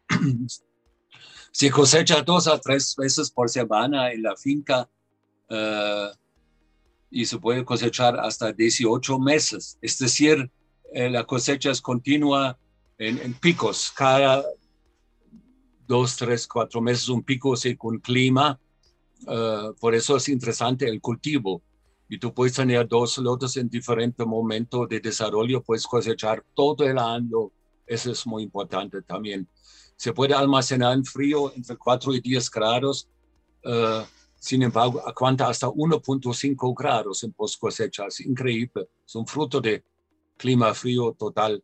Se 1.56 1.70
cosecha 1.70 2.24
dos 2.24 2.48
a 2.48 2.60
tres 2.60 2.96
veces 2.96 3.30
por 3.30 3.48
semana 3.48 4.12
en 4.12 4.24
la 4.24 4.36
finca 4.36 4.90
uh, 5.54 6.16
y 7.10 7.26
se 7.26 7.38
puede 7.38 7.64
cosechar 7.64 8.20
hasta 8.20 8.52
18 8.52 9.20
meses. 9.20 9.78
Es 9.82 9.98
decir, 10.00 10.52
eh, 10.94 11.10
la 11.10 11.24
cosecha 11.26 11.70
es 11.72 11.80
continua 11.80 12.58
en, 12.98 13.20
en 13.20 13.34
picos. 13.36 13.92
Cada 13.96 14.44
dos, 15.88 16.16
tres, 16.18 16.48
cuatro 16.48 16.82
meses, 16.82 17.10
un 17.10 17.24
pico 17.24 17.54
con 17.78 18.00
clima. 18.00 18.60
Eh, 19.28 19.70
por 19.80 19.94
eso 19.94 20.18
es 20.18 20.30
interesante 20.30 20.88
el 20.88 21.02
cultivo. 21.02 21.62
Y 22.10 22.18
tú 22.18 22.34
puedes 22.34 22.54
tener 22.54 22.88
dos 22.88 23.18
lotes 23.18 23.58
en 23.58 23.70
diferentes 23.70 24.26
momentos 24.26 24.88
de 24.90 25.00
desarrollo, 25.00 25.64
puedes 25.64 25.86
cosechar 25.86 26.44
todo 26.54 26.84
el 26.86 26.98
año. 26.98 27.52
Eso 27.86 28.12
es 28.12 28.26
muy 28.26 28.44
importante 28.44 29.02
también. 29.02 29.48
Se 29.96 30.14
puede 30.14 30.34
almacenar 30.34 30.94
en 30.94 31.06
frío 31.06 31.54
entre 31.56 31.78
4 31.78 32.14
y 32.16 32.22
10 32.22 32.52
grados. 32.52 33.08
Uh, 33.64 34.04
sin 34.44 34.62
embargo, 34.62 35.02
aguanta 35.08 35.48
hasta 35.48 35.68
1.5 35.68 36.76
grados 36.78 37.24
en 37.24 37.32
post 37.32 37.58
cosecha. 37.58 38.08
Es 38.08 38.20
increíble. 38.20 38.90
Es 39.08 39.16
un 39.16 39.26
fruto 39.26 39.62
de 39.62 39.86
clima 40.36 40.74
frío 40.74 41.14
total. 41.18 41.64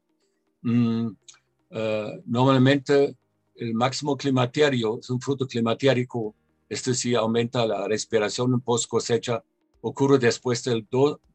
Mm, 0.61 1.07
uh, 1.07 2.21
normalmente 2.25 3.17
el 3.55 3.73
máximo 3.73 4.15
climaterio 4.15 4.97
es 5.01 5.09
un 5.09 5.19
fruto 5.19 5.45
climatérico, 5.45 6.34
este 6.69 6.93
sí 6.93 7.15
aumenta 7.15 7.65
la 7.65 7.86
respiración 7.86 8.53
en 8.53 8.61
post 8.61 8.88
cosecha, 8.88 9.43
ocurre 9.82 10.17
después 10.17 10.63
del 10.63 10.88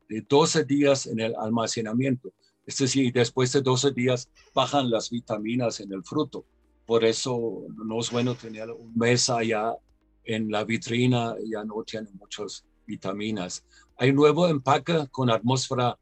de 0.09 0.24
12 0.26 0.64
días 0.64 1.07
en 1.07 1.20
el 1.20 1.34
almacenamiento. 1.36 2.32
Este 2.64 2.88
sí, 2.88 3.11
después 3.11 3.53
de 3.53 3.61
12 3.61 3.90
días 3.90 4.30
bajan 4.55 4.90
las 4.90 5.11
vitaminas 5.11 5.78
en 5.80 5.92
el 5.92 6.03
fruto. 6.05 6.47
Por 6.86 7.05
eso 7.05 7.66
no 7.84 8.01
es 8.01 8.11
bueno 8.11 8.34
tener 8.34 8.70
un 8.70 8.97
mes 8.97 9.28
allá 9.28 9.76
en 10.25 10.51
la 10.51 10.64
vitrina, 10.64 11.35
ya 11.45 11.64
no 11.64 11.83
tiene 11.85 12.09
muchas 12.18 12.64
vitaminas. 12.87 13.64
Hay 13.97 14.12
nuevo 14.12 14.49
empaque 14.49 15.07
con 15.11 15.31
atmósfera 15.31 15.99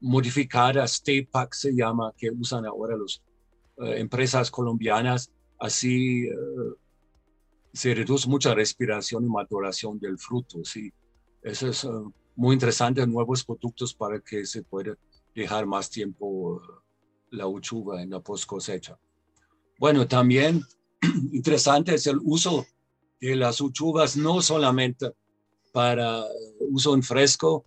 modificada, 0.00 0.84
Stay 0.84 1.26
Pack 1.26 1.54
se 1.54 1.72
llama, 1.72 2.12
que 2.16 2.30
usan 2.30 2.64
ahora 2.64 2.96
las 2.96 3.22
eh, 3.78 4.00
empresas 4.00 4.50
colombianas 4.50 5.30
así 5.60 6.24
eh, 6.24 6.32
se 7.72 7.94
reduce 7.94 8.28
mucha 8.28 8.54
respiración 8.54 9.24
y 9.24 9.28
maturación 9.28 9.98
del 10.00 10.18
fruto. 10.18 10.64
Sí, 10.64 10.90
eso 11.42 11.68
es 11.68 11.84
eh, 11.84 11.88
muy 12.34 12.54
interesante, 12.54 13.06
nuevos 13.06 13.44
productos 13.44 13.94
para 13.94 14.18
que 14.20 14.44
se 14.44 14.62
pueda 14.62 14.96
dejar 15.34 15.66
más 15.66 15.88
tiempo 15.90 16.60
la 17.30 17.46
uchuva 17.46 18.02
en 18.02 18.10
la 18.10 18.20
post 18.20 18.46
cosecha. 18.46 18.98
Bueno, 19.78 20.08
también 20.08 20.62
interesante 21.32 21.94
es 21.94 22.06
el 22.06 22.18
uso 22.22 22.66
de 23.20 23.36
las 23.36 23.60
uchuvas 23.60 24.16
no 24.16 24.40
solamente 24.40 25.12
para 25.72 26.24
uso 26.70 26.94
en 26.94 27.02
fresco, 27.02 27.64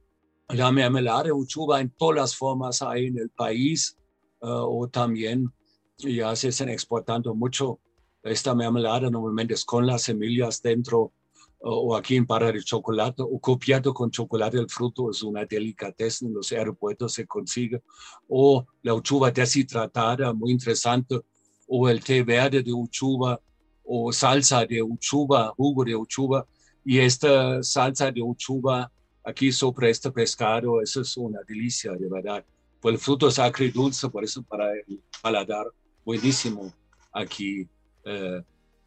la 0.50 0.72
mermelada 0.72 1.24
de 1.24 1.32
uchuva 1.32 1.80
en 1.80 1.90
todas 1.92 2.16
las 2.16 2.36
formas 2.36 2.82
hay 2.82 3.08
en 3.08 3.18
el 3.18 3.30
país 3.30 3.98
o 4.40 4.88
también 4.90 5.52
ya 5.98 6.36
se 6.36 6.50
están 6.50 6.70
exportando 6.70 7.34
mucho 7.34 7.80
esta 8.24 8.54
mermelada 8.54 9.10
normalmente 9.10 9.54
es 9.54 9.64
con 9.64 9.86
las 9.86 10.04
semillas 10.04 10.62
dentro 10.62 11.14
o 11.60 11.96
aquí 11.96 12.18
en 12.18 12.26
barra 12.26 12.52
de 12.52 12.62
chocolate 12.62 13.24
o 13.24 13.40
copiado 13.40 13.94
con 13.94 14.12
chocolate 14.12 14.58
el 14.58 14.70
fruto 14.70 15.10
es 15.10 15.24
una 15.24 15.46
delicatez 15.46 16.22
en 16.22 16.34
los 16.34 16.52
aeropuertos 16.52 17.14
se 17.14 17.26
consigue 17.26 17.82
o 18.28 18.66
la 18.82 18.94
uchuva 18.94 19.32
deshidratada 19.32 20.34
muy 20.34 20.52
interesante 20.52 21.22
o 21.68 21.88
el 21.88 22.04
té 22.04 22.22
verde 22.24 22.62
de 22.62 22.74
uchuva 22.74 23.40
o 23.84 24.12
salsa 24.12 24.66
de 24.66 24.82
uchuva 24.82 25.54
jugo 25.58 25.84
de 25.84 25.96
uchuva 25.96 26.46
y 26.86 27.00
esta 27.00 27.62
salsa 27.64 28.12
de 28.12 28.22
uchuva 28.22 28.92
aquí 29.24 29.52
sobre 29.52 29.90
este 29.90 30.12
pescado 30.12 30.82
eso 30.82 31.02
es 31.02 31.16
una 31.18 31.40
delicia 31.48 31.92
de 31.94 32.10
verdad 32.10 32.46
pues 32.82 32.94
el 32.94 33.00
fruto 33.00 33.28
es 33.28 33.40
agridulce 33.40 34.10
por 34.10 34.24
eso 34.24 34.42
para 34.44 34.72
el 34.72 35.02
paladar 35.22 35.66
buenísimo 36.06 36.74
aquí 37.14 37.68
eh, 38.06 38.44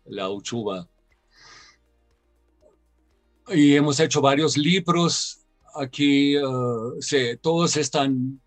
la 0.09 0.31
uchuva. 0.31 0.89
Y 3.49 3.75
hemos 3.75 3.99
hecho 4.01 4.21
varios 4.21 4.57
libros. 4.57 5.41
Aquí 5.75 6.37
uh, 6.39 6.99
todos 7.41 7.77
están 7.77 8.41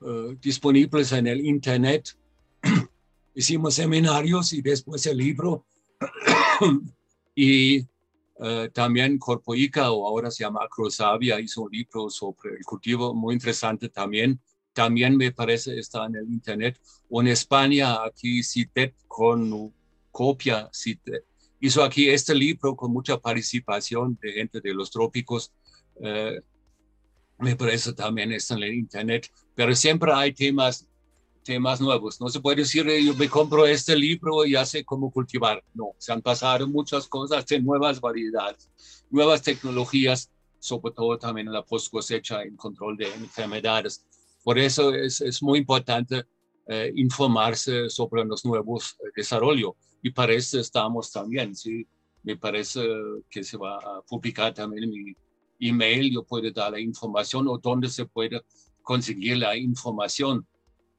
uh, 0.00 0.34
disponibles 0.40 1.12
en 1.12 1.26
el 1.26 1.44
Internet. 1.44 2.16
Hicimos 3.34 3.74
seminarios 3.74 4.52
y 4.52 4.62
después 4.62 5.04
el 5.06 5.18
libro. 5.18 5.66
y 7.34 7.80
uh, 7.80 8.68
también 8.72 9.18
Corpoica, 9.18 9.90
o 9.90 10.06
ahora 10.06 10.30
se 10.30 10.44
llama 10.44 10.64
Acrosavia, 10.64 11.40
hizo 11.40 11.62
un 11.62 11.72
libro 11.72 12.08
sobre 12.10 12.56
el 12.56 12.64
cultivo 12.64 13.14
muy 13.14 13.34
interesante 13.34 13.88
también 13.88 14.40
también 14.74 15.16
me 15.16 15.32
parece 15.32 15.78
está 15.78 16.04
en 16.04 16.16
el 16.16 16.28
internet. 16.28 16.78
O 17.08 17.22
en 17.22 17.28
España, 17.28 18.04
aquí 18.04 18.42
CITEP 18.42 18.94
con 19.06 19.72
copia. 20.10 20.68
hizo 21.60 21.82
aquí 21.82 22.10
este 22.10 22.34
libro 22.34 22.76
con 22.76 22.92
mucha 22.92 23.18
participación 23.18 24.18
de 24.20 24.32
gente 24.32 24.60
de 24.60 24.74
los 24.74 24.90
trópicos. 24.90 25.52
Eh, 26.02 26.40
me 27.38 27.56
parece 27.56 27.92
también 27.94 28.32
está 28.32 28.54
en 28.54 28.62
el 28.64 28.74
internet, 28.74 29.30
pero 29.54 29.74
siempre 29.74 30.12
hay 30.12 30.32
temas, 30.32 30.86
temas 31.44 31.80
nuevos. 31.80 32.20
No 32.20 32.28
se 32.28 32.40
puede 32.40 32.62
decir, 32.62 32.86
yo 32.86 33.14
me 33.14 33.28
compro 33.28 33.66
este 33.66 33.94
libro 33.94 34.44
y 34.44 34.52
ya 34.52 34.64
sé 34.64 34.84
cómo 34.84 35.10
cultivar. 35.10 35.62
No, 35.74 35.92
se 35.98 36.12
han 36.12 36.22
pasado 36.22 36.66
muchas 36.66 37.06
cosas 37.06 37.46
de 37.46 37.60
nuevas 37.60 38.00
variedades, 38.00 38.68
nuevas 39.10 39.42
tecnologías, 39.42 40.30
sobre 40.58 40.94
todo 40.94 41.18
también 41.18 41.46
en 41.46 41.52
la 41.52 41.64
post 41.64 41.90
cosecha, 41.92 42.42
en 42.42 42.56
control 42.56 42.96
de 42.96 43.12
enfermedades. 43.14 44.04
Por 44.42 44.58
eso 44.58 44.94
es, 44.94 45.20
es 45.20 45.42
muy 45.42 45.58
importante 45.58 46.24
eh, 46.66 46.92
informarse 46.96 47.90
sobre 47.90 48.24
los 48.24 48.44
nuevos 48.44 48.96
eh, 49.00 49.10
desarrollos 49.14 49.72
y 50.02 50.10
para 50.10 50.32
eso 50.32 50.58
estamos 50.58 51.12
también, 51.12 51.54
¿sí? 51.54 51.86
me 52.22 52.36
parece 52.36 52.80
que 53.30 53.44
se 53.44 53.56
va 53.56 53.76
a 53.76 54.02
publicar 54.08 54.52
también 54.54 54.90
mi 54.90 55.14
email, 55.60 56.10
yo 56.10 56.24
puedo 56.24 56.50
dar 56.50 56.72
la 56.72 56.80
información 56.80 57.46
o 57.48 57.58
dónde 57.58 57.88
se 57.88 58.06
puede 58.06 58.42
conseguir 58.82 59.38
la 59.38 59.56
información. 59.56 60.46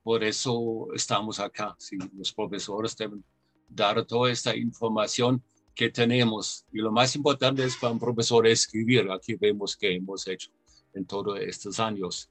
Por 0.06 0.24
eso 0.24 0.88
estamos 0.93 1.39
acá. 1.39 1.76
Si 1.80 1.97
los 2.16 2.32
profesores 2.32 2.95
deben 2.95 3.24
dar 3.68 4.06
toda 4.06 4.32
esta 4.32 4.56
información 4.56 5.43
que 5.74 5.89
tenemos. 5.89 6.64
Y 6.72 6.78
lo 6.78 6.91
más 6.91 7.16
importante 7.16 7.64
es 7.64 7.76
para 7.76 7.93
un 7.93 7.97
profesor 7.97 8.45
escribir. 8.45 9.10
Aquí 9.10 9.34
vemos 9.34 9.76
que 9.76 9.95
hemos 9.95 10.28
hecho 10.28 10.51
en 10.93 11.08
todos 11.08 11.39
estos 11.39 11.80
años. 11.80 12.30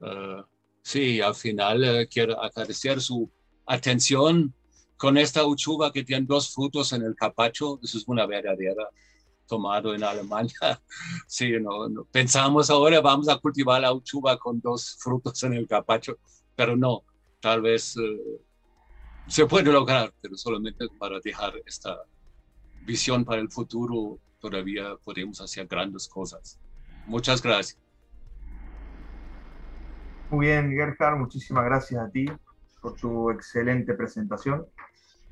Uh, 0.00 0.42
sí, 0.82 1.20
al 1.20 1.36
final 1.36 1.84
uh, 1.84 2.08
quiero 2.10 2.42
agradecer 2.42 3.00
su 3.00 3.30
atención 3.64 4.52
con 4.96 5.16
esta 5.16 5.46
uchuva 5.46 5.92
que 5.92 6.02
tiene 6.02 6.26
dos 6.26 6.52
frutos 6.52 6.92
en 6.94 7.02
el 7.02 7.14
capacho. 7.14 7.78
Eso 7.80 7.98
es 7.98 8.08
una 8.08 8.26
verdadera 8.26 8.88
tomado 9.46 9.94
en 9.94 10.02
Alemania. 10.02 10.52
Sí, 11.28 11.52
no, 11.60 12.04
pensamos 12.10 12.70
ahora 12.70 13.00
vamos 13.00 13.28
a 13.28 13.38
cultivar 13.38 13.80
la 13.80 13.92
uchuva 13.92 14.36
con 14.36 14.60
dos 14.60 14.96
frutos 14.98 15.40
en 15.44 15.54
el 15.54 15.68
capacho, 15.68 16.18
pero 16.56 16.76
no, 16.76 17.02
tal 17.40 17.62
vez 17.62 17.96
uh, 17.96 18.40
se 19.26 19.46
puede 19.46 19.72
lograr, 19.72 20.12
pero 20.20 20.36
solamente 20.36 20.86
para 20.98 21.18
dejar 21.20 21.54
esta 21.66 21.96
visión 22.84 23.24
para 23.24 23.40
el 23.40 23.50
futuro 23.50 24.18
todavía 24.38 24.96
podemos 25.02 25.40
hacer 25.40 25.66
grandes 25.66 26.08
cosas. 26.08 26.60
Muchas 27.06 27.42
gracias. 27.42 27.78
Muy 30.30 30.46
bien, 30.46 30.70
Gerhard, 30.70 31.16
muchísimas 31.16 31.64
gracias 31.64 32.02
a 32.02 32.10
ti 32.10 32.26
por 32.80 32.94
tu 32.96 33.30
excelente 33.30 33.94
presentación. 33.94 34.66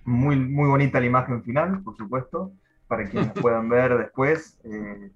Muy, 0.04 0.36
muy 0.36 0.68
bonita 0.68 1.00
la 1.00 1.06
imagen 1.06 1.42
final, 1.42 1.82
por 1.82 1.96
supuesto, 1.96 2.52
para 2.88 3.08
quienes 3.08 3.32
puedan 3.40 3.68
ver 3.68 3.98
después, 3.98 4.58
eh, 4.64 5.10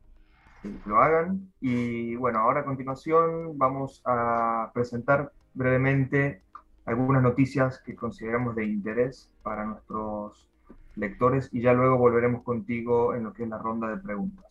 que 0.63 0.71
lo 0.85 1.01
hagan. 1.01 1.53
Y 1.61 2.17
bueno, 2.17 2.41
ahora 2.41 2.61
a 2.61 2.65
continuación 2.65 3.57
vamos 3.57 4.03
a 4.05 4.71
presentar 4.75 5.33
brevemente 5.57 6.45
algunas 6.85 7.23
noticias 7.23 7.83
que 7.85 7.97
consideramos 7.97 8.55
de 8.55 8.65
interés 8.67 9.33
para 9.43 9.65
nuestros 9.65 10.49
lectores 10.95 11.49
y 11.53 11.63
ya 11.63 11.73
luego 11.73 11.99
volveremos 11.99 12.43
contigo 12.45 13.15
en 13.15 13.25
lo 13.25 13.33
que 13.33 13.43
es 13.45 13.49
la 13.49 13.59
ronda 13.59 13.89
de 13.89 13.99
preguntas. 13.99 14.45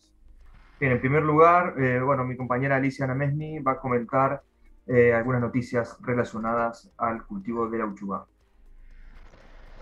Bien, 0.78 0.92
en 0.92 1.00
primer 1.00 1.22
lugar, 1.22 1.74
eh, 1.80 2.00
bueno, 2.00 2.24
mi 2.24 2.36
compañera 2.36 2.76
Alicia 2.76 3.06
Namesni 3.06 3.60
va 3.60 3.72
a 3.72 3.80
comentar 3.80 4.42
eh, 4.86 5.12
algunas 5.14 5.40
noticias 5.40 5.96
relacionadas 6.02 6.92
al 6.98 7.26
cultivo 7.26 7.68
de 7.68 7.78
la 7.78 7.86
uchuva. 7.86 8.28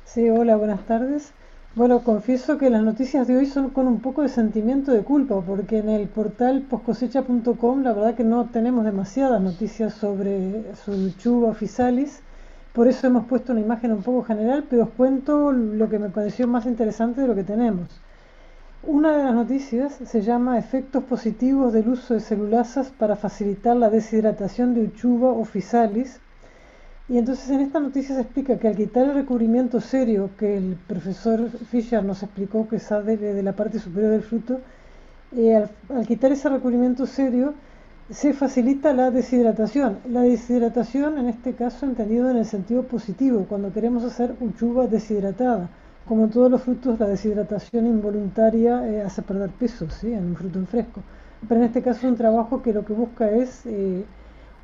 Sí, 0.05 0.31
hola, 0.31 0.57
buenas 0.57 0.87
tardes. 0.87 1.35
Bueno, 1.75 2.05
confieso 2.05 2.57
que 2.59 2.71
las 2.71 2.83
noticias 2.83 3.27
de 3.27 3.37
hoy 3.37 3.47
son 3.47 3.71
con 3.71 3.89
un 3.89 4.01
poco 4.01 4.23
de 4.23 4.29
sentimiento 4.29 4.93
de 4.93 5.03
culpa, 5.03 5.41
porque 5.41 5.79
en 5.79 5.89
el 5.89 6.09
portal 6.09 6.63
poscosecha.com 6.63 7.83
la 7.83 7.93
verdad 7.93 8.15
que 8.15 8.25
no 8.25 8.47
tenemos 8.47 8.85
demasiadas 8.85 9.41
noticias 9.41 9.95
sobre 9.95 10.75
su 10.85 10.93
uchuva 10.93 11.49
oficialis 11.49 12.23
por 12.75 12.89
eso 12.89 13.07
hemos 13.07 13.27
puesto 13.27 13.53
una 13.53 13.61
imagen 13.61 13.93
un 13.93 14.03
poco 14.03 14.25
general, 14.25 14.65
pero 14.69 14.83
os 14.83 14.89
cuento 14.91 15.53
lo 15.53 15.89
que 15.89 16.01
me 16.01 16.09
pareció 16.09 16.49
más 16.49 16.67
interesante 16.67 17.21
de 17.21 17.29
lo 17.29 17.37
que 17.37 17.45
tenemos. 17.45 17.89
Una 18.83 19.17
de 19.17 19.23
las 19.23 19.33
noticias 19.33 19.97
se 20.05 20.23
llama 20.23 20.59
Efectos 20.59 21.05
positivos 21.05 21.73
del 21.73 21.89
uso 21.89 22.15
de 22.15 22.21
celulasas 22.21 22.91
para 22.91 23.15
facilitar 23.15 23.77
la 23.77 23.91
deshidratación 23.91 24.75
de 24.75 24.83
Uchuva 24.83 25.29
o 25.29 25.45
Physalis. 25.45 26.19
Y 27.09 27.19
entonces 27.19 27.51
en 27.51 27.61
esta 27.61 27.81
noticia 27.81 28.15
se 28.15 28.23
explica 28.23 28.59
que 28.59 28.69
al 28.69 28.77
quitar 28.77 29.05
el 29.05 29.15
recubrimiento 29.15 29.81
serio 29.81 30.31
que 30.39 30.57
el 30.57 30.77
profesor 30.87 31.51
Fischer 31.51 32.03
nos 32.03 32.23
explicó 32.23 32.67
que 32.67 32.79
sale 32.79 33.17
de 33.19 33.43
la 33.43 33.53
parte 33.53 33.79
superior 33.79 34.13
del 34.13 34.23
fruto, 34.23 34.61
eh, 35.37 35.55
al, 35.55 35.71
al 35.95 36.07
quitar 36.07 36.33
ese 36.33 36.49
recubrimiento 36.49 37.05
serio, 37.05 37.55
se 38.11 38.33
facilita 38.33 38.93
la 38.93 39.11
deshidratación. 39.11 39.99
La 40.09 40.23
deshidratación, 40.23 41.19
en 41.19 41.29
este 41.29 41.55
caso, 41.55 41.87
entendido 41.87 42.31
en 42.31 42.37
el 42.37 42.45
sentido 42.45 42.83
positivo, 42.85 43.47
cuando 43.49 43.73
queremos 43.73 44.05
hacer 44.05 44.35
uchuva 44.41 44.87
deshidratada. 44.87 45.69
Como 46.07 46.25
en 46.25 46.31
todos 46.31 46.51
los 46.51 46.63
frutos, 46.63 47.01
la 47.01 47.07
deshidratación 47.07 47.87
involuntaria 47.87 48.87
eh, 48.87 49.03
hace 49.03 49.23
perder 49.23 49.51
peso 49.51 49.89
¿sí? 49.89 50.13
en 50.13 50.25
un 50.27 50.37
fruto 50.37 50.59
en 50.59 50.67
fresco. 50.67 51.03
Pero 51.49 51.61
en 51.61 51.67
este 51.67 51.83
caso 51.83 52.01
es 52.01 52.05
un 52.13 52.17
trabajo 52.17 52.63
que 52.63 52.75
lo 52.75 52.85
que 52.85 52.93
busca 52.93 53.31
es 53.31 53.65
eh, 53.65 54.05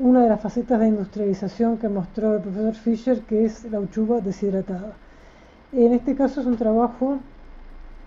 una 0.01 0.23
de 0.23 0.31
las 0.31 0.41
facetas 0.41 0.81
de 0.81 0.89
industrialización 0.89 1.77
que 1.77 1.89
mostró 1.89 2.35
el 2.35 2.41
profesor 2.41 2.75
Fischer, 2.75 3.21
que 3.21 3.45
es 3.45 3.71
la 3.71 3.81
uchuva 3.81 4.21
deshidratada. 4.21 4.95
En 5.73 5.93
este 5.93 6.17
caso 6.17 6.41
es 6.41 6.47
un 6.47 6.57
trabajo 6.57 7.19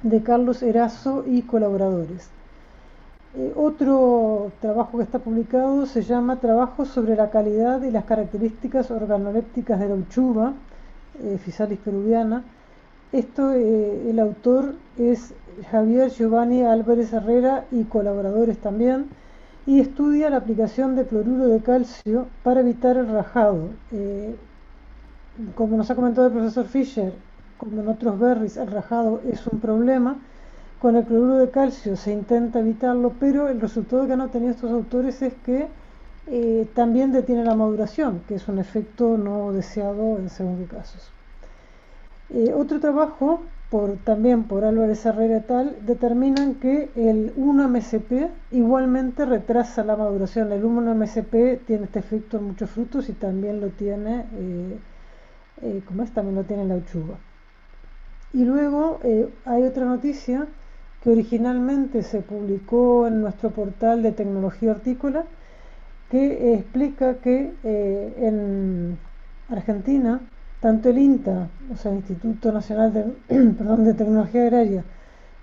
de 0.01 0.21
Carlos 0.23 0.63
Erazo 0.63 1.23
y 1.27 1.43
colaboradores. 1.43 2.29
Eh, 3.35 3.53
otro 3.55 4.51
trabajo 4.59 4.97
que 4.97 5.03
está 5.03 5.19
publicado 5.19 5.85
se 5.85 6.01
llama 6.01 6.39
Trabajo 6.39 6.85
sobre 6.85 7.15
la 7.15 7.29
calidad 7.29 7.81
y 7.83 7.91
las 7.91 8.05
características 8.05 8.91
organolépticas 8.91 9.79
de 9.79 9.89
la 9.89 9.95
uchuva, 9.95 10.53
eh, 11.23 11.37
Fisalis 11.43 11.79
peruviana. 11.79 12.43
Esto, 13.11 13.51
eh, 13.53 14.09
el 14.09 14.19
autor 14.19 14.73
es 14.97 15.33
Javier 15.69 16.09
Giovanni 16.09 16.63
Álvarez 16.63 17.13
Herrera 17.13 17.65
y 17.71 17.83
colaboradores 17.83 18.57
también, 18.57 19.09
y 19.65 19.79
estudia 19.79 20.29
la 20.29 20.37
aplicación 20.37 20.95
de 20.95 21.05
cloruro 21.05 21.47
de 21.47 21.61
calcio 21.61 22.27
para 22.43 22.61
evitar 22.61 22.97
el 22.97 23.07
rajado. 23.07 23.69
como 25.55 25.77
nos 25.77 25.89
ha 25.89 25.95
comentado 25.95 26.27
el 26.27 26.33
profesor 26.33 26.65
Fischer, 26.65 27.13
como 27.57 27.81
en 27.81 27.87
otros 27.87 28.19
berries, 28.19 28.57
el 28.57 28.67
rajado 28.67 29.21
es 29.29 29.45
un 29.47 29.59
problema 29.59 30.17
con 30.83 30.97
el 30.97 31.05
cloruro 31.05 31.37
de 31.37 31.49
calcio 31.49 31.95
se 31.95 32.11
intenta 32.11 32.59
evitarlo, 32.59 33.13
pero 33.17 33.47
el 33.47 33.61
resultado 33.61 34.05
que 34.05 34.11
han 34.11 34.19
obtenido 34.19 34.51
estos 34.51 34.69
autores 34.69 35.21
es 35.21 35.33
que 35.45 35.69
eh, 36.27 36.67
también 36.75 37.13
detiene 37.13 37.45
la 37.45 37.55
maduración, 37.55 38.21
que 38.27 38.35
es 38.35 38.49
un 38.49 38.59
efecto 38.59 39.17
no 39.17 39.53
deseado 39.53 40.17
en 40.17 40.29
según 40.29 40.65
casos. 40.65 41.09
Eh, 42.31 42.51
otro 42.53 42.81
trabajo, 42.81 43.43
también 44.03 44.43
por 44.43 44.63
Álvarez 44.65 45.05
Herrera 45.05 45.37
et 45.37 45.51
al., 45.51 45.85
determinan 45.85 46.55
que 46.55 46.89
el 46.95 47.35
1-MSP 47.35 48.29
igualmente 48.51 49.25
retrasa 49.25 49.83
la 49.83 49.95
maduración. 49.95 50.51
El 50.51 50.63
1-MSP 50.63 51.65
tiene 51.65 51.85
este 51.85 51.99
efecto 51.99 52.37
en 52.37 52.45
muchos 52.45 52.69
frutos 52.69 53.09
y 53.09 53.13
también 53.13 53.61
lo 53.61 53.69
tiene, 53.69 54.25
eh, 55.61 55.81
como 55.87 56.03
es, 56.03 56.11
también 56.11 56.35
lo 56.35 56.43
tiene 56.43 56.65
la 56.65 56.75
uchuva. 56.75 57.17
Y 58.33 58.45
luego 58.45 58.99
hay 59.45 59.63
otra 59.63 59.85
noticia 59.85 60.47
que 61.03 61.09
originalmente 61.09 62.01
se 62.01 62.21
publicó 62.21 63.07
en 63.07 63.21
nuestro 63.21 63.51
portal 63.51 64.01
de 64.01 64.13
tecnología 64.13 64.71
hortícola, 64.71 65.25
que 66.09 66.53
explica 66.53 67.15
que 67.15 67.53
eh, 67.63 68.13
en 68.17 68.97
Argentina, 69.49 70.21
tanto 70.63 70.87
el 70.87 70.97
INTA, 70.97 71.49
o 71.69 71.75
sea, 71.75 71.91
el 71.91 71.97
Instituto 71.97 72.49
Nacional 72.53 72.93
de, 72.93 73.03
perdón, 73.57 73.83
de 73.83 73.93
Tecnología 73.93 74.43
Agraria, 74.43 74.85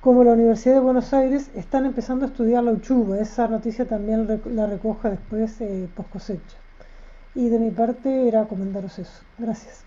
como 0.00 0.24
la 0.24 0.32
Universidad 0.32 0.76
de 0.76 0.80
Buenos 0.80 1.12
Aires 1.12 1.50
están 1.54 1.84
empezando 1.84 2.24
a 2.24 2.28
estudiar 2.28 2.64
la 2.64 2.72
uchuva. 2.72 3.18
Esa 3.18 3.46
noticia 3.46 3.86
también 3.86 4.26
la 4.46 4.66
recoja 4.66 5.10
después 5.10 5.60
eh, 5.60 5.90
post 5.94 6.10
cosecha. 6.10 6.56
Y 7.34 7.50
de 7.50 7.58
mi 7.58 7.70
parte 7.70 8.28
era 8.28 8.46
comentaros 8.46 8.98
eso. 8.98 9.22
Gracias. 9.36 9.84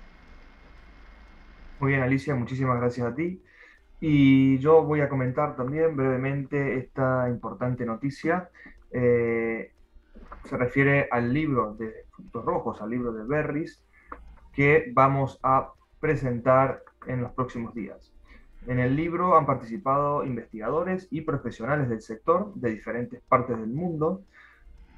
Muy 1.79 1.93
bien, 1.93 2.03
Alicia, 2.03 2.35
muchísimas 2.35 2.79
gracias 2.79 3.07
a 3.07 3.15
ti. 3.15 3.41
Y 4.01 4.59
yo 4.59 4.83
voy 4.83 5.01
a 5.01 5.09
comentar 5.09 5.55
también 5.55 5.95
brevemente 5.95 6.77
esta 6.77 7.27
importante 7.27 7.87
noticia. 7.87 8.51
Eh, 8.91 9.71
se 10.43 10.57
refiere 10.57 11.07
al 11.09 11.33
libro 11.33 11.73
de 11.73 12.05
Frutos 12.11 12.45
Rojos, 12.45 12.81
al 12.83 12.91
libro 12.91 13.11
de 13.11 13.23
Berries, 13.23 13.83
que 14.53 14.91
vamos 14.93 15.39
a 15.43 15.71
presentar 15.99 16.83
en 17.07 17.21
los 17.21 17.31
próximos 17.31 17.73
días. 17.73 18.13
En 18.67 18.79
el 18.79 18.95
libro 18.95 19.37
han 19.37 19.45
participado 19.45 20.23
investigadores 20.23 21.07
y 21.11 21.21
profesionales 21.21 21.89
del 21.89 22.01
sector 22.01 22.53
de 22.55 22.71
diferentes 22.71 23.21
partes 23.21 23.57
del 23.57 23.69
mundo. 23.69 24.21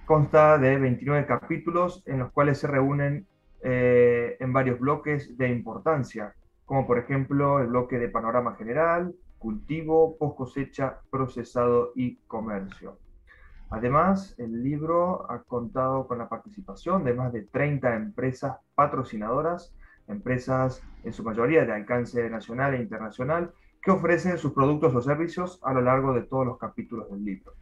Consta 0.05 0.57
de 0.57 0.77
29 0.77 1.25
capítulos 1.25 2.03
en 2.05 2.19
los 2.19 2.31
cuales 2.31 2.59
se 2.59 2.67
reúnen 2.67 3.25
eh, 3.63 4.37
en 4.39 4.53
varios 4.53 4.79
bloques 4.79 5.35
de 5.37 5.49
importancia 5.49 6.35
como 6.65 6.87
por 6.87 6.97
ejemplo 6.97 7.59
el 7.59 7.67
bloque 7.67 7.97
de 7.99 8.09
panorama 8.09 8.55
general, 8.55 9.15
cultivo, 9.37 10.17
post 10.17 10.37
cosecha, 10.37 10.99
procesado 11.09 11.91
y 11.95 12.15
comercio. 12.27 12.97
Además, 13.69 14.35
el 14.37 14.63
libro 14.63 15.29
ha 15.31 15.43
contado 15.43 16.07
con 16.07 16.19
la 16.19 16.29
participación 16.29 17.03
de 17.03 17.13
más 17.13 17.33
de 17.33 17.41
30 17.43 17.95
empresas 17.95 18.57
patrocinadoras, 18.75 19.73
empresas 20.07 20.81
en 21.03 21.11
su 21.13 21.23
mayoría 21.23 21.65
de 21.65 21.73
alcance 21.73 22.29
nacional 22.29 22.75
e 22.75 22.81
internacional, 22.81 23.51
que 23.81 23.91
ofrecen 23.91 24.37
sus 24.37 24.53
productos 24.53 24.95
o 24.95 25.01
servicios 25.01 25.59
a 25.63 25.73
lo 25.73 25.81
largo 25.81 26.13
de 26.13 26.21
todos 26.23 26.45
los 26.45 26.57
capítulos 26.57 27.09
del 27.09 27.25
libro. 27.25 27.53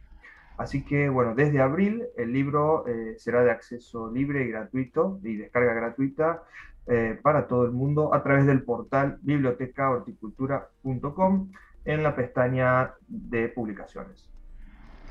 Así 0.56 0.84
que, 0.84 1.08
bueno, 1.08 1.34
desde 1.34 1.60
abril 1.60 2.04
el 2.16 2.32
libro 2.32 2.86
eh, 2.86 3.16
será 3.18 3.42
de 3.42 3.50
acceso 3.50 4.08
libre 4.10 4.44
y 4.44 4.48
gratuito 4.48 5.18
y 5.22 5.36
descarga 5.36 5.74
gratuita 5.74 6.44
eh, 6.86 7.18
para 7.22 7.48
todo 7.48 7.64
el 7.64 7.72
mundo 7.72 8.14
a 8.14 8.22
través 8.22 8.46
del 8.46 8.62
portal 8.62 9.18
bibliotecahorticultura.com 9.22 11.50
en 11.84 12.02
la 12.02 12.14
pestaña 12.14 12.94
de 13.08 13.48
publicaciones. 13.48 14.33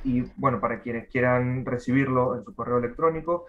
Y 0.04 0.24
bueno, 0.36 0.60
para 0.60 0.82
quienes 0.82 1.08
quieran 1.10 1.66
recibirlo 1.66 2.36
en 2.36 2.44
su 2.44 2.54
correo 2.54 2.78
electrónico, 2.78 3.46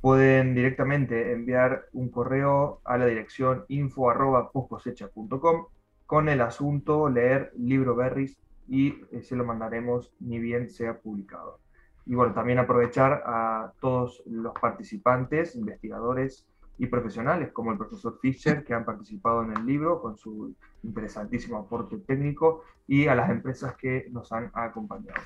pueden 0.00 0.54
directamente 0.54 1.32
enviar 1.32 1.86
un 1.92 2.10
correo 2.10 2.80
a 2.84 2.98
la 2.98 3.06
dirección 3.06 3.64
info.poscosecha.com 3.68 5.66
con 6.06 6.28
el 6.28 6.40
asunto 6.40 7.08
leer 7.08 7.52
libro 7.56 7.94
Berries 7.94 8.36
y 8.68 9.00
eh, 9.12 9.22
se 9.22 9.36
lo 9.36 9.44
mandaremos 9.44 10.12
ni 10.20 10.38
bien 10.38 10.68
sea 10.68 10.98
publicado. 10.98 11.60
Y 12.04 12.14
bueno, 12.16 12.34
también 12.34 12.58
aprovechar 12.58 13.22
a 13.24 13.72
todos 13.80 14.22
los 14.26 14.52
participantes, 14.54 15.54
investigadores 15.54 16.46
y 16.78 16.86
profesionales, 16.86 17.52
como 17.52 17.70
el 17.70 17.78
profesor 17.78 18.18
Fischer, 18.20 18.64
que 18.64 18.74
han 18.74 18.84
participado 18.84 19.44
en 19.44 19.56
el 19.56 19.64
libro 19.64 20.02
con 20.02 20.16
su 20.16 20.54
interesantísimo 20.82 21.58
aporte 21.58 21.98
técnico, 21.98 22.64
y 22.88 23.06
a 23.06 23.14
las 23.14 23.30
empresas 23.30 23.76
que 23.76 24.08
nos 24.10 24.32
han 24.32 24.50
acompañado. 24.52 25.22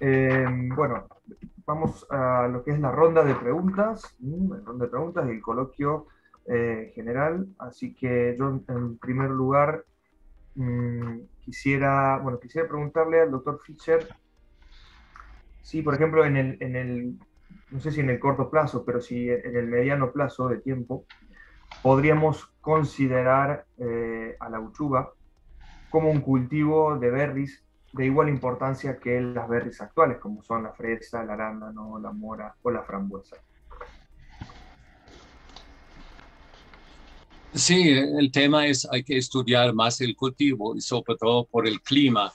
Eh, 0.00 0.46
bueno, 0.74 1.06
vamos 1.66 2.06
a 2.10 2.48
lo 2.48 2.64
que 2.64 2.72
es 2.72 2.80
la 2.80 2.90
ronda 2.90 3.24
de 3.24 3.34
preguntas, 3.34 4.02
la 4.20 4.58
ronda 4.64 4.84
de 4.84 4.90
preguntas 4.90 5.26
del 5.26 5.40
coloquio 5.40 6.06
eh, 6.46 6.92
general. 6.94 7.46
Así 7.58 7.94
que 7.94 8.34
yo, 8.38 8.60
en 8.68 8.98
primer 8.98 9.30
lugar, 9.30 9.84
mm, 10.54 11.20
quisiera, 11.40 12.18
bueno, 12.18 12.38
quisiera 12.38 12.68
preguntarle 12.68 13.20
al 13.20 13.30
doctor 13.30 13.60
Fischer 13.64 14.06
si, 15.62 15.80
por 15.80 15.94
ejemplo, 15.94 16.24
en 16.24 16.36
el, 16.36 16.58
en 16.60 16.76
el, 16.76 17.18
no 17.70 17.80
sé 17.80 17.90
si 17.90 18.00
en 18.00 18.10
el 18.10 18.20
corto 18.20 18.50
plazo, 18.50 18.84
pero 18.84 19.00
si 19.00 19.30
en 19.30 19.56
el 19.56 19.66
mediano 19.66 20.12
plazo 20.12 20.48
de 20.48 20.58
tiempo, 20.58 21.06
podríamos 21.82 22.46
considerar 22.60 23.66
eh, 23.78 24.36
a 24.40 24.50
la 24.50 24.60
uchuva 24.60 25.12
como 25.90 26.10
un 26.10 26.20
cultivo 26.20 26.98
de 26.98 27.10
berries 27.10 27.64
de 27.94 28.06
igual 28.06 28.28
importancia 28.28 28.98
que 28.98 29.20
las 29.20 29.48
berries 29.48 29.80
actuales, 29.80 30.18
como 30.18 30.42
son 30.42 30.64
la 30.64 30.72
fresa, 30.72 31.22
el 31.22 31.30
arándano, 31.30 31.98
la 32.00 32.10
mora 32.12 32.56
o 32.62 32.70
la 32.70 32.82
frambuesa. 32.82 33.36
Sí, 37.52 37.88
el 37.90 38.32
tema 38.32 38.66
es 38.66 38.84
hay 38.90 39.04
que 39.04 39.16
estudiar 39.16 39.72
más 39.74 40.00
el 40.00 40.16
cultivo 40.16 40.74
y 40.74 40.80
sobre 40.80 41.14
todo 41.16 41.46
por 41.46 41.68
el 41.68 41.80
clima. 41.82 42.32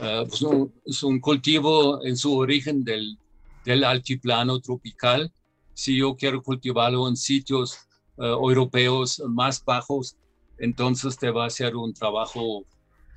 Uh, 0.00 0.70
es 0.86 1.02
un 1.02 1.18
cultivo 1.18 2.04
en 2.04 2.16
su 2.16 2.36
origen 2.36 2.84
del, 2.84 3.18
del, 3.64 3.82
altiplano 3.82 4.60
tropical. 4.60 5.32
Si 5.74 5.98
yo 5.98 6.14
quiero 6.14 6.40
cultivarlo 6.44 7.08
en 7.08 7.16
sitios 7.16 7.76
uh, 8.18 8.24
europeos 8.24 9.20
más 9.28 9.64
bajos, 9.64 10.16
entonces 10.58 11.18
te 11.18 11.32
va 11.32 11.42
a 11.42 11.46
hacer 11.48 11.74
un 11.74 11.92
trabajo 11.92 12.64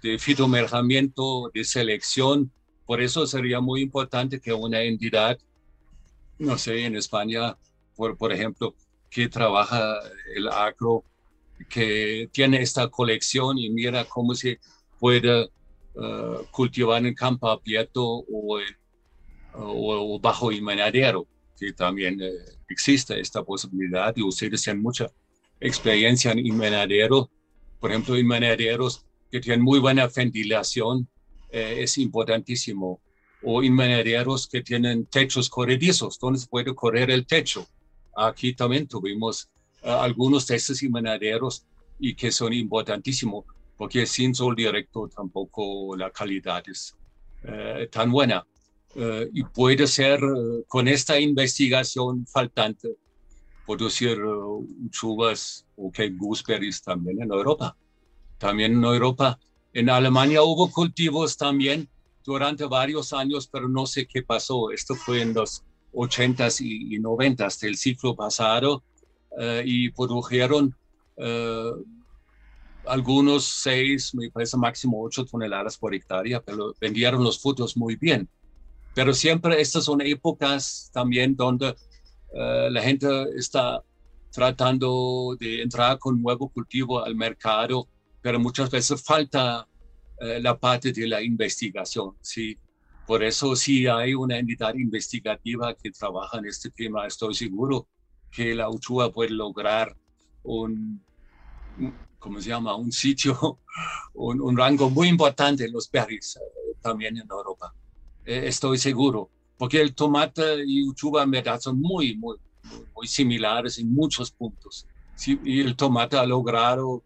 de 0.05 0.19
fitomerjamiento, 0.19 1.49
de 1.51 1.63
selección. 1.63 2.51
Por 2.85 3.01
eso 3.01 3.25
sería 3.25 3.59
muy 3.59 3.81
importante 3.81 4.39
que 4.39 4.53
una 4.53 4.81
entidad, 4.83 5.39
no 6.37 6.59
sé, 6.59 6.85
en 6.85 6.95
España, 6.95 7.57
por, 7.95 8.15
por 8.15 8.31
ejemplo, 8.31 8.75
que 9.09 9.27
trabaja 9.27 9.97
el 10.35 10.47
agro, 10.47 11.03
que 11.67 12.29
tiene 12.31 12.61
esta 12.61 12.87
colección 12.87 13.57
y 13.57 13.71
mira 13.71 14.05
cómo 14.05 14.35
se 14.35 14.59
puede 14.99 15.45
uh, 15.95 16.45
cultivar 16.51 17.03
en 17.03 17.15
campo 17.15 17.49
abierto 17.49 18.03
o, 18.03 18.59
o, 19.53 20.19
bajo 20.19 20.51
invernadero, 20.51 21.25
que 21.57 21.73
también 21.73 22.21
eh, 22.21 22.31
existe 22.69 23.19
esta 23.19 23.43
posibilidad 23.43 24.13
y 24.15 24.21
ustedes 24.21 24.61
tienen 24.61 24.83
mucha 24.83 25.07
experiencia 25.59 26.31
en 26.31 26.45
invernadero, 26.45 27.31
por 27.79 27.89
ejemplo, 27.89 28.19
invernaderos 28.19 29.05
que 29.31 29.39
tienen 29.39 29.61
muy 29.61 29.79
buena 29.79 30.07
ventilación, 30.07 31.07
eh, 31.51 31.83
es 31.83 31.97
importantísimo. 31.97 32.99
O 33.43 33.61
invernaderos 33.61 34.47
que 34.47 34.61
tienen 34.61 35.05
techos 35.05 35.49
corredizos, 35.49 36.17
donde 36.19 36.39
se 36.39 36.47
puede 36.47 36.73
correr 36.73 37.11
el 37.11 37.25
techo. 37.25 37.67
Aquí 38.15 38.53
también 38.53 38.87
tuvimos 38.87 39.49
uh, 39.83 39.89
algunos 39.89 40.47
de 40.47 40.55
estos 40.55 40.81
invernaderos 40.81 41.65
y 41.99 42.15
que 42.15 42.31
son 42.31 42.53
importantísimos, 42.53 43.45
porque 43.77 44.05
sin 44.07 44.33
sol 44.33 44.55
directo 44.55 45.07
tampoco 45.07 45.95
la 45.95 46.09
calidad 46.09 46.63
es 46.67 46.95
uh, 47.43 47.85
tan 47.91 48.11
buena. 48.11 48.45
Uh, 48.95 49.29
y 49.33 49.43
puede 49.43 49.85
ser 49.85 50.19
con 50.67 50.87
esta 50.87 51.19
investigación 51.19 52.25
faltante 52.25 52.95
producir 53.65 54.17
chuvas 54.91 55.65
o 55.75 55.91
que 55.91 56.09
gooseberries 56.09 56.81
también 56.81 57.21
en 57.21 57.31
Europa 57.31 57.75
también 58.37 58.73
en 58.73 58.83
Europa. 58.83 59.39
En 59.73 59.89
Alemania 59.89 60.43
hubo 60.43 60.71
cultivos 60.71 61.37
también 61.37 61.89
durante 62.23 62.65
varios 62.65 63.13
años, 63.13 63.47
pero 63.47 63.67
no 63.67 63.85
sé 63.85 64.07
qué 64.07 64.23
pasó. 64.23 64.71
Esto 64.71 64.95
fue 64.95 65.21
en 65.21 65.33
los 65.33 65.63
80s 65.93 66.61
y, 66.61 66.99
90s 66.99 67.59
del 67.59 67.77
siglo 67.77 68.15
pasado 68.15 68.83
eh, 69.39 69.63
y 69.65 69.89
produjeron 69.91 70.75
eh, 71.17 71.71
algunos 72.87 73.45
seis, 73.45 74.13
me 74.13 74.29
parece 74.29 74.57
máximo 74.57 75.01
ocho 75.01 75.25
toneladas 75.25 75.77
por 75.77 75.95
hectárea, 75.95 76.41
pero 76.41 76.75
vendieron 76.79 77.23
los 77.23 77.41
frutos 77.41 77.75
muy 77.77 77.95
bien. 77.95 78.29
Pero 78.93 79.13
siempre 79.13 79.59
estas 79.59 79.85
son 79.85 80.01
épocas 80.01 80.89
también 80.93 81.35
donde 81.35 81.75
eh, 82.33 82.67
la 82.71 82.81
gente 82.81 83.07
está 83.35 83.81
tratando 84.31 85.35
de 85.39 85.61
entrar 85.61 85.97
con 85.97 86.21
nuevo 86.21 86.49
cultivo 86.49 87.03
al 87.03 87.15
mercado 87.15 87.87
pero 88.25 88.39
muchas 88.39 88.71
veces 88.71 89.03
falta 89.03 89.67
eh, 90.19 90.39
la 90.41 90.57
parte 90.57 90.91
de 90.91 91.05
la 91.05 91.21
investigación, 91.21 92.15
¿sí? 92.21 92.57
Por 93.05 93.21
eso 93.23 93.55
si 93.55 93.85
hay 93.85 94.15
una 94.15 94.39
entidad 94.39 94.73
investigativa 94.73 95.75
que 95.75 95.91
trabaja 95.91 96.39
en 96.39 96.47
este 96.47 96.71
tema, 96.71 97.05
estoy 97.05 97.35
seguro 97.35 97.87
que 98.31 98.55
la 98.55 98.67
UCHUA 98.67 99.11
puede 99.11 99.29
lograr 99.29 99.95
un, 100.41 100.99
¿cómo 102.17 102.41
se 102.41 102.49
llama? 102.49 102.75
Un 102.75 102.91
sitio, 102.91 103.59
un, 104.15 104.57
rango 104.57 104.89
muy 104.89 105.07
importante 105.07 105.63
en 105.65 105.73
los 105.73 105.87
berries, 105.91 106.37
eh, 106.37 106.77
también 106.81 107.17
en 107.17 107.27
Europa. 107.29 107.75
Eh, 108.25 108.45
estoy 108.47 108.79
seguro, 108.79 109.29
porque 109.55 109.79
el 109.79 109.93
tomate 109.93 110.63
y 110.65 110.81
uchuva 110.81 111.21
en 111.21 111.29
verdad 111.29 111.59
son 111.59 111.79
muy, 111.79 112.17
muy, 112.17 112.37
muy, 112.95 113.05
similares 113.05 113.77
en 113.77 113.93
muchos 113.93 114.31
puntos. 114.31 114.87
Sí, 115.13 115.39
y 115.45 115.61
el 115.61 115.75
tomate 115.75 116.17
ha 116.17 116.25
logrado 116.25 117.03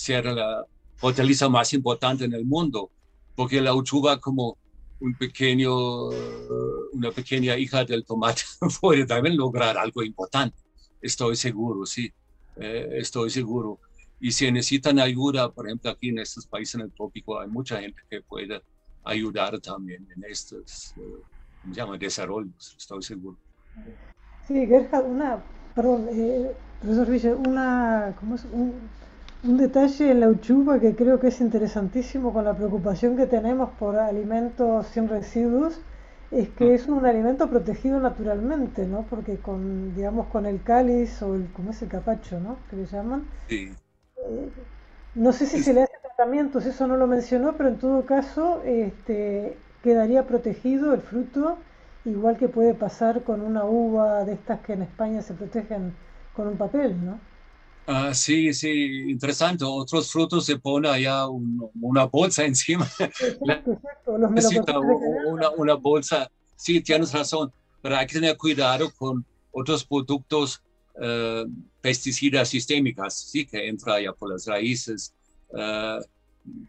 ser 0.00 0.24
la 0.24 0.64
hortaliza 1.00 1.48
más 1.48 1.72
importante 1.74 2.24
en 2.24 2.32
el 2.32 2.44
mundo, 2.44 2.90
porque 3.36 3.60
la 3.60 3.74
uchuva 3.74 4.18
como 4.18 4.56
un 5.00 5.14
pequeño, 5.14 6.08
una 6.92 7.10
pequeña 7.10 7.56
hija 7.56 7.84
del 7.84 8.04
tomate 8.04 8.42
puede 8.80 9.04
también 9.06 9.36
lograr 9.36 9.76
algo 9.76 10.02
importante. 10.02 10.56
Estoy 11.00 11.36
seguro, 11.36 11.86
sí, 11.86 12.12
eh, 12.56 12.88
estoy 12.92 13.30
seguro. 13.30 13.78
Y 14.18 14.32
si 14.32 14.50
necesitan 14.50 14.98
ayuda, 14.98 15.50
por 15.50 15.66
ejemplo, 15.66 15.90
aquí 15.90 16.10
en 16.10 16.18
estos 16.18 16.46
países 16.46 16.74
en 16.74 16.82
el 16.82 16.92
trópico 16.92 17.38
hay 17.40 17.48
mucha 17.48 17.80
gente 17.80 18.00
que 18.08 18.20
puede 18.22 18.60
ayudar 19.04 19.58
también 19.60 20.06
en 20.14 20.24
estos, 20.24 20.92
uh, 20.96 21.22
¿cómo 21.62 21.74
se 21.74 21.80
llama? 21.80 21.98
Desarrollos, 21.98 22.74
estoy 22.78 23.02
seguro. 23.02 23.38
Sí, 24.46 24.66
Gerhard, 24.66 25.06
una, 25.06 25.42
perdón, 25.74 26.08
eh, 26.10 26.52
profesor 26.82 27.36
una, 27.46 28.14
¿cómo 28.18 28.34
es? 28.34 28.44
Un, 28.52 28.74
un 29.42 29.56
detalle 29.56 30.10
en 30.10 30.20
la 30.20 30.28
uchuva 30.28 30.78
que 30.78 30.94
creo 30.94 31.18
que 31.18 31.28
es 31.28 31.40
interesantísimo 31.40 32.32
con 32.32 32.44
la 32.44 32.54
preocupación 32.54 33.16
que 33.16 33.26
tenemos 33.26 33.70
por 33.78 33.96
alimentos 33.96 34.86
sin 34.88 35.08
residuos 35.08 35.80
es 36.30 36.48
que 36.50 36.66
mm. 36.66 36.74
es 36.74 36.88
un 36.88 37.04
alimento 37.06 37.48
protegido 37.48 37.98
naturalmente, 38.00 38.86
¿no? 38.86 39.04
Porque 39.08 39.38
con, 39.38 39.94
digamos, 39.96 40.26
con 40.28 40.46
el 40.46 40.62
cáliz 40.62 41.22
o 41.22 41.34
el, 41.34 41.48
¿cómo 41.52 41.70
es 41.70 41.82
el 41.82 41.88
capacho, 41.88 42.38
¿no? 42.38 42.56
Que 42.68 42.76
le 42.76 42.86
llaman. 42.86 43.24
Sí. 43.48 43.72
Eh, 44.16 44.50
no 45.14 45.32
sé 45.32 45.46
si 45.46 45.62
se 45.62 45.72
le 45.72 45.82
hace 45.82 45.94
tratamientos, 46.02 46.66
eso 46.66 46.86
no 46.86 46.96
lo 46.96 47.06
mencionó, 47.06 47.54
pero 47.54 47.68
en 47.68 47.78
todo 47.78 48.04
caso 48.04 48.62
este, 48.64 49.56
quedaría 49.82 50.26
protegido 50.26 50.94
el 50.94 51.00
fruto, 51.00 51.58
igual 52.04 52.36
que 52.36 52.48
puede 52.48 52.74
pasar 52.74 53.24
con 53.24 53.40
una 53.40 53.64
uva 53.64 54.24
de 54.24 54.34
estas 54.34 54.60
que 54.60 54.74
en 54.74 54.82
España 54.82 55.22
se 55.22 55.34
protegen 55.34 55.94
con 56.36 56.46
un 56.46 56.56
papel, 56.56 57.04
¿no? 57.04 57.18
Ah, 57.92 58.14
sí, 58.14 58.54
sí, 58.54 59.10
interesante. 59.10 59.64
Otros 59.64 60.12
frutos 60.12 60.46
se 60.46 60.56
pone 60.56 60.88
allá 60.88 61.26
una 61.26 62.04
bolsa 62.04 62.44
encima. 62.52 62.88
Necesita 64.30 64.78
una, 64.78 65.50
una, 65.50 65.74
bolsa. 65.74 66.30
Sí, 66.54 66.80
tienes 66.82 67.12
razón, 67.12 67.52
pero 67.82 67.96
hay 67.96 68.06
que 68.06 68.14
tener 68.14 68.36
cuidado 68.36 68.92
con 68.96 69.26
otros 69.50 69.84
productos 69.84 70.62
uh, 70.94 71.50
pesticidas 71.80 72.48
sistémicas, 72.50 73.28
sí, 73.28 73.44
que 73.44 73.66
entra 73.66 74.00
ya 74.00 74.12
por 74.12 74.30
las 74.30 74.46
raíces. 74.46 75.12
Uh, 75.48 76.00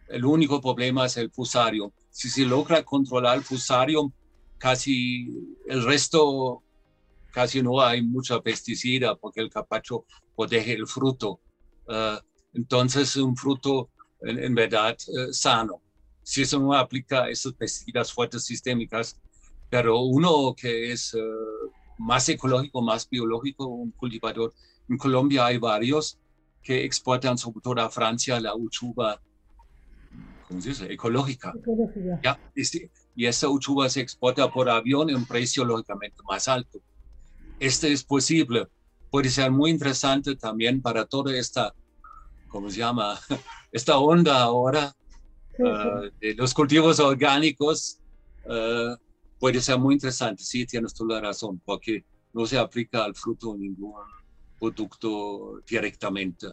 el 0.08 0.24
único 0.24 0.60
problema 0.60 1.06
es 1.06 1.16
el 1.18 1.30
fusario. 1.30 1.92
Si 2.10 2.28
se 2.30 2.44
logra 2.44 2.82
controlar 2.82 3.36
el 3.36 3.44
fusario, 3.44 4.12
casi 4.58 5.28
el 5.68 5.84
resto 5.84 6.64
casi 7.32 7.62
no 7.62 7.80
hay 7.80 8.02
mucha 8.02 8.40
pesticida 8.40 9.16
porque 9.16 9.40
el 9.40 9.50
capacho 9.50 10.04
protege 10.36 10.72
el 10.72 10.86
fruto. 10.86 11.40
Uh, 11.86 12.18
entonces, 12.54 13.16
un 13.16 13.36
fruto 13.36 13.90
en, 14.20 14.54
verdad 14.54 14.96
eh, 15.08 15.32
sano. 15.32 15.80
Si 16.22 16.42
eso 16.42 16.58
no 16.58 16.74
aplica 16.74 17.24
a 17.24 17.30
esas 17.30 17.52
pesticidas 17.54 18.12
fuertes 18.12 18.44
sistémicas, 18.44 19.20
pero 19.68 20.00
uno 20.00 20.54
que 20.56 20.92
es 20.92 21.14
eh, 21.14 21.20
más 21.98 22.28
ecológico, 22.28 22.82
más 22.82 23.08
biológico, 23.08 23.66
un 23.66 23.90
cultivador. 23.92 24.52
En 24.88 24.98
Colombia 24.98 25.46
hay 25.46 25.58
varios 25.58 26.18
que 26.62 26.84
exportan 26.84 27.38
sobre 27.38 27.60
todo 27.60 27.80
a 27.80 27.90
Francia 27.90 28.38
la 28.40 28.54
uchuva, 28.54 29.20
¿cómo 30.46 30.60
se 30.60 30.68
dice? 30.68 30.92
Ecológica. 30.92 31.52
Ya, 32.22 32.38
este, 32.54 32.90
y 33.16 33.26
esa 33.26 33.48
uchuva 33.48 33.88
se 33.88 34.00
exporta 34.00 34.50
por 34.50 34.68
avión 34.68 35.10
en 35.10 35.16
un 35.16 35.26
precio 35.26 35.64
lógicamente 35.64 36.22
más 36.28 36.46
alto. 36.46 36.80
Este 37.58 37.92
es 37.92 38.04
posible. 38.04 38.68
Puede 39.12 39.28
ser 39.28 39.50
muy 39.50 39.70
interesante 39.70 40.36
también 40.36 40.80
para 40.80 41.04
toda 41.04 41.36
esta, 41.36 41.74
¿cómo 42.48 42.70
se 42.70 42.78
llama? 42.78 43.18
Esta 43.70 43.98
onda 43.98 44.40
ahora 44.40 44.90
uh, 45.58 46.08
de 46.18 46.34
los 46.34 46.54
cultivos 46.54 46.98
orgánicos. 46.98 48.00
Uh, 48.46 48.96
puede 49.38 49.60
ser 49.60 49.78
muy 49.78 49.96
interesante. 49.96 50.42
Sí, 50.42 50.64
tienes 50.64 50.94
toda 50.94 51.16
la 51.16 51.28
razón, 51.28 51.60
porque 51.62 52.06
no 52.32 52.46
se 52.46 52.58
aplica 52.58 53.04
al 53.04 53.14
fruto 53.14 53.54
ningún 53.54 53.92
producto 54.58 55.60
directamente. 55.68 56.46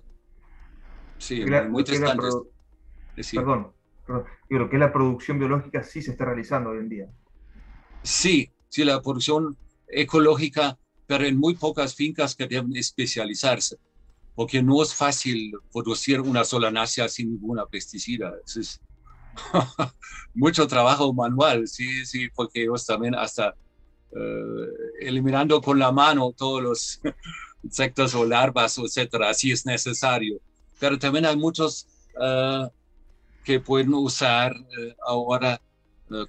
Sí, 1.18 1.46
muy 1.70 1.84
interesante. 1.84 2.28
Perdón, 3.36 3.74
perdón, 4.06 4.26
creo 4.50 4.70
que 4.70 4.78
la 4.78 4.92
producción 4.92 5.40
biológica 5.40 5.82
sí 5.82 6.02
se 6.02 6.12
está 6.12 6.26
realizando 6.26 6.72
hoy 6.72 6.80
en 6.80 6.90
día. 6.90 7.10
Sí, 8.04 8.52
sí, 8.68 8.84
la 8.84 9.02
producción 9.02 9.58
ecológica, 9.88 10.78
pero 11.10 11.26
en 11.26 11.40
muy 11.40 11.56
pocas 11.56 11.96
fincas 11.96 12.36
que 12.36 12.46
deben 12.46 12.76
especializarse, 12.78 13.78
porque 14.36 14.62
no 14.62 14.84
es 14.84 14.94
fácil 14.94 15.54
producir 15.74 16.22
una 16.22 16.44
sola 16.44 16.70
nacia 16.70 17.10
sin 17.10 17.32
ninguna 17.32 17.66
pesticida. 17.66 18.32
Es, 18.46 18.80
mucho 20.36 20.68
trabajo 20.68 21.12
manual, 21.12 21.68
sí, 21.68 22.06
sí, 22.06 22.30
porque 22.36 22.62
ellos 22.62 22.86
también 22.86 23.16
hasta 23.16 23.56
eh, 24.12 24.68
eliminando 25.02 25.60
con 25.62 25.80
la 25.80 25.92
mano 25.92 26.32
todos 26.32 26.62
los 26.62 27.02
insectos 27.64 28.14
o 28.14 28.24
larvas, 28.24 28.78
etcétera, 28.78 29.32
así 29.32 29.52
es 29.52 29.66
necesario. 29.66 30.40
Pero 30.80 31.00
también 31.00 31.26
hay 31.26 31.38
muchos 31.38 31.88
eh, 32.22 32.68
que 33.44 33.60
pueden 33.60 33.96
usar 33.96 34.56
eh, 34.56 34.96
ahora 35.08 35.60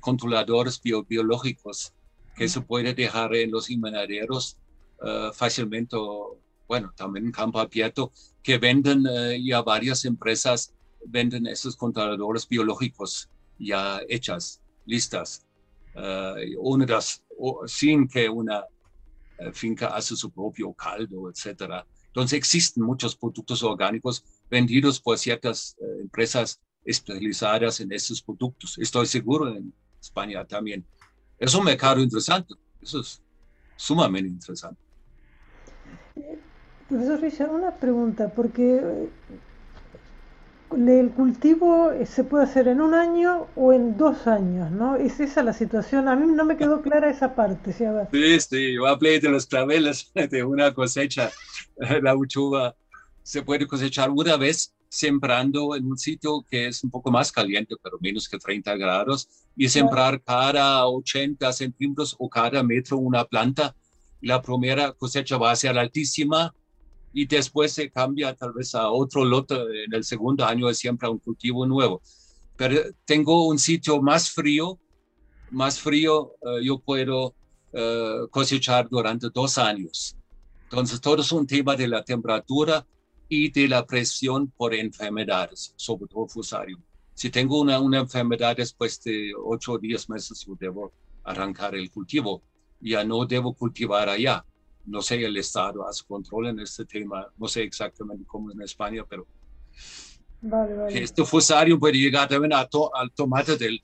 controladores 0.01 0.81
biológicos 0.83 1.93
que 2.35 2.49
se 2.49 2.62
puede 2.62 2.95
dejar 2.95 3.35
en 3.35 3.51
los 3.51 3.68
invernaderos 3.68 4.57
fácilmente, 5.32 5.96
bueno, 6.68 6.92
también 6.96 7.26
en 7.26 7.32
campo 7.32 7.59
abierto, 7.59 8.12
que 8.42 8.59
venden 8.59 9.05
ya 9.42 9.62
varias 9.62 10.05
empresas 10.05 10.74
venden 11.07 11.46
esos 11.46 11.76
controladores 11.76 12.46
biológicos 12.48 13.28
ya 13.59 14.01
hechas, 14.09 14.61
listas, 14.86 15.46
uh, 15.94 17.66
sin 17.66 18.09
que 18.09 18.28
una 18.28 18.64
eh, 19.38 19.53
finca 19.53 19.88
hace 19.88 20.16
su 20.16 20.30
propio 20.30 20.72
caldo, 20.72 21.30
etc. 21.30 21.84
Entonces 22.07 22.38
existen 22.38 22.82
muchos 22.82 23.16
productos 23.16 23.62
orgánicos 23.62 24.24
vendidos 24.51 25.01
por 25.01 25.18
ciertas 25.18 25.76
eh, 25.80 26.03
empresas 26.03 26.61
especializadas 26.84 27.80
en 27.80 27.92
esos 27.92 28.22
productos. 28.22 28.78
Estoy 28.78 29.07
seguro 29.07 29.48
en 29.48 29.72
España 30.01 30.44
también. 30.44 30.84
Es 31.38 31.55
un 31.55 31.64
mercado 31.64 32.01
interesante, 32.01 32.55
eso 32.80 33.01
es 33.01 33.22
sumamente 33.76 34.28
interesante. 34.28 34.80
Profesor 36.91 37.20
Richard, 37.20 37.51
una 37.55 37.70
pregunta, 37.70 38.32
porque 38.34 39.09
el 40.72 41.11
cultivo 41.11 41.93
eh, 41.93 42.05
se 42.05 42.24
puede 42.24 42.43
hacer 42.43 42.66
en 42.66 42.80
un 42.80 42.95
año 42.95 43.47
o 43.55 43.72
en 43.72 43.97
dos 43.97 44.26
años, 44.26 44.72
¿no? 44.72 44.97
Es 44.97 45.20
esa 45.20 45.45
la 45.45 45.53
situación. 45.53 46.09
A 46.09 46.16
mí 46.16 46.26
no 46.26 46.45
me 46.45 46.57
quedó 46.57 46.82
clara 46.82 47.09
esa 47.09 47.36
parte. 47.36 47.72
¿sí? 47.72 47.84
Sí, 48.11 48.41
sí, 48.41 48.74
yo 48.74 48.86
hablé 48.88 49.20
de 49.20 49.28
los 49.28 49.47
claveles, 49.47 50.11
de 50.30 50.43
una 50.43 50.74
cosecha. 50.74 51.30
La 52.03 52.16
uchuva 52.16 52.74
se 53.22 53.43
puede 53.43 53.68
cosechar 53.68 54.11
una 54.11 54.36
vez 54.36 54.74
sembrando 54.88 55.76
en 55.76 55.86
un 55.86 55.97
sitio 55.97 56.45
que 56.51 56.66
es 56.66 56.82
un 56.82 56.91
poco 56.91 57.12
más 57.12 57.30
caliente, 57.30 57.76
pero 57.80 57.99
menos 58.01 58.28
que 58.28 58.36
30 58.36 58.76
grados, 58.76 59.28
y 59.57 59.68
sembrar 59.68 60.20
cada 60.20 60.88
80 60.88 61.53
centímetros 61.53 62.16
o 62.18 62.28
cada 62.28 62.64
metro 62.64 62.99
una 62.99 63.24
planta. 63.24 63.76
La 64.20 64.43
primera 64.43 64.91
cosecha 64.91 65.38
va 65.38 65.53
a 65.53 65.57
ser 65.57 65.78
altísima, 65.78 66.53
y 67.13 67.27
después 67.27 67.73
se 67.73 67.91
cambia 67.91 68.35
tal 68.35 68.53
vez 68.53 68.75
a 68.75 68.91
otro 68.91 69.25
lote 69.25 69.55
en 69.55 69.93
el 69.93 70.05
segundo 70.05 70.45
año 70.45 70.69
es 70.69 70.79
siempre 70.79 71.09
un 71.09 71.19
cultivo 71.19 71.67
nuevo. 71.67 72.03
Pero 72.57 72.81
tengo 73.05 73.47
un 73.47 73.59
sitio 73.59 74.01
más 74.01 74.31
frío, 74.31 74.79
más 75.51 75.81
frío 75.81 76.33
eh, 76.43 76.65
yo 76.65 76.79
puedo 76.79 77.35
eh, 77.73 78.21
cosechar 78.31 78.89
durante 78.89 79.29
dos 79.33 79.59
años. 79.59 80.17
Entonces 80.65 81.01
todo 81.01 81.23
es 81.23 81.33
un 81.33 81.47
tema 81.47 81.75
de 81.75 81.89
la 81.89 82.05
temperatura 82.05 82.87
y 83.29 83.51
de 83.51 83.69
la 83.69 83.85
presión 83.85 84.49
por 84.57 84.75
enfermedades, 84.75 85.73
sobre 85.77 86.07
todo 86.07 86.29
fusario. 86.29 86.79
Si 87.15 87.31
tengo 87.31 87.61
una, 87.61 87.81
una 87.81 87.99
enfermedad 88.01 88.57
después 88.57 89.03
de 89.03 89.33
ocho 89.37 89.73
o 89.73 89.79
diez 89.79 90.09
meses, 90.09 90.45
yo 90.47 90.55
debo 90.59 90.93
arrancar 91.25 91.75
el 91.75 91.91
cultivo. 91.91 92.43
Ya 92.81 93.05
no 93.05 93.27
debo 93.27 93.53
cultivar 93.53 94.09
allá 94.09 94.45
no 94.91 95.03
sé, 95.03 95.24
el 95.24 95.36
Estado 95.36 95.86
hace 95.86 96.05
control 96.05 96.49
en 96.49 96.61
este 96.61 96.84
tema, 96.84 97.26
no 97.38 97.47
sé 97.47 97.62
exactamente 97.62 98.24
cómo 98.26 98.51
en 98.51 98.61
España, 98.62 99.05
pero 99.09 99.26
este 100.88 101.24
fusario 101.24 101.78
puede 101.78 101.99
llegar 101.99 102.28
también 102.28 102.53
al 102.53 102.68
tomate 103.14 103.57
del, 103.57 103.80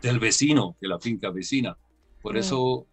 del, 0.00 0.18
vecino, 0.18 0.76
de 0.80 0.88
la 0.88 0.98
finca 0.98 1.30
vecina. 1.30 1.76
Por 2.22 2.36
eso 2.36 2.86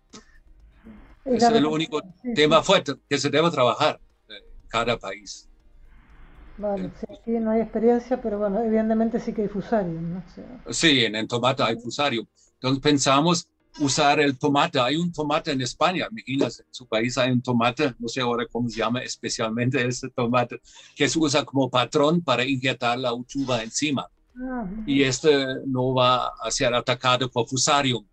es 1.24 1.43
el 1.43 1.66
único 1.66 2.01
tema 2.36 2.62
fuerte 2.62 2.93
que 3.08 3.18
se 3.18 3.30
debe 3.30 3.49
trabajar 3.51 3.99
en 4.28 4.43
cada 4.68 4.97
país. 4.97 5.47
Vale, 6.58 6.89
sí, 6.99 7.05
aquí 7.14 7.32
no 7.34 7.51
hay 7.51 7.62
experiencia, 7.62 8.20
pero 8.20 8.39
bueno, 8.39 8.64
evidentemente 8.64 9.20
sí 9.20 9.32
que 9.32 9.43
hay 9.43 9.47
fusario. 9.47 10.01
¿no? 10.01 10.24
Sí, 10.72 11.05
en, 11.05 11.16
en 11.16 11.28
tomate 11.28 11.62
hay 11.62 11.80
fusario. 11.80 12.28
Entonces 12.55 12.82
pensamos 12.82 13.47
usar 13.80 14.20
el 14.20 14.38
tomate. 14.38 14.80
Hay 14.80 14.96
un 14.96 15.12
tomate 15.12 15.52
en 15.52 15.62
España, 15.62 16.08
imagínate, 16.10 16.64
en 16.64 16.74
su 16.74 16.88
país 16.88 17.18
hay 17.18 17.32
un 17.32 17.42
tomate, 17.42 17.94
no 18.00 18.08
sé 18.08 18.22
ahora 18.22 18.46
cómo 18.52 18.70
se 18.70 18.78
llama 18.78 19.02
especialmente 19.02 19.86
ese 19.88 20.10
tomate, 20.10 20.62
que 20.96 21.08
se 21.08 21.20
usa 21.20 21.44
como 21.44 21.70
patrón 21.70 22.22
para 22.22 22.46
inyectar 22.46 22.98
la 22.98 23.14
uchuva 23.14 23.64
encima. 23.64 24.08
Y 24.86 25.02
este 25.02 25.48
no 25.66 25.96
va 25.96 26.28
a 26.28 26.52
ser 26.52 26.72
atacado 26.76 27.28
por 27.28 27.48
fusarium. 27.48 28.06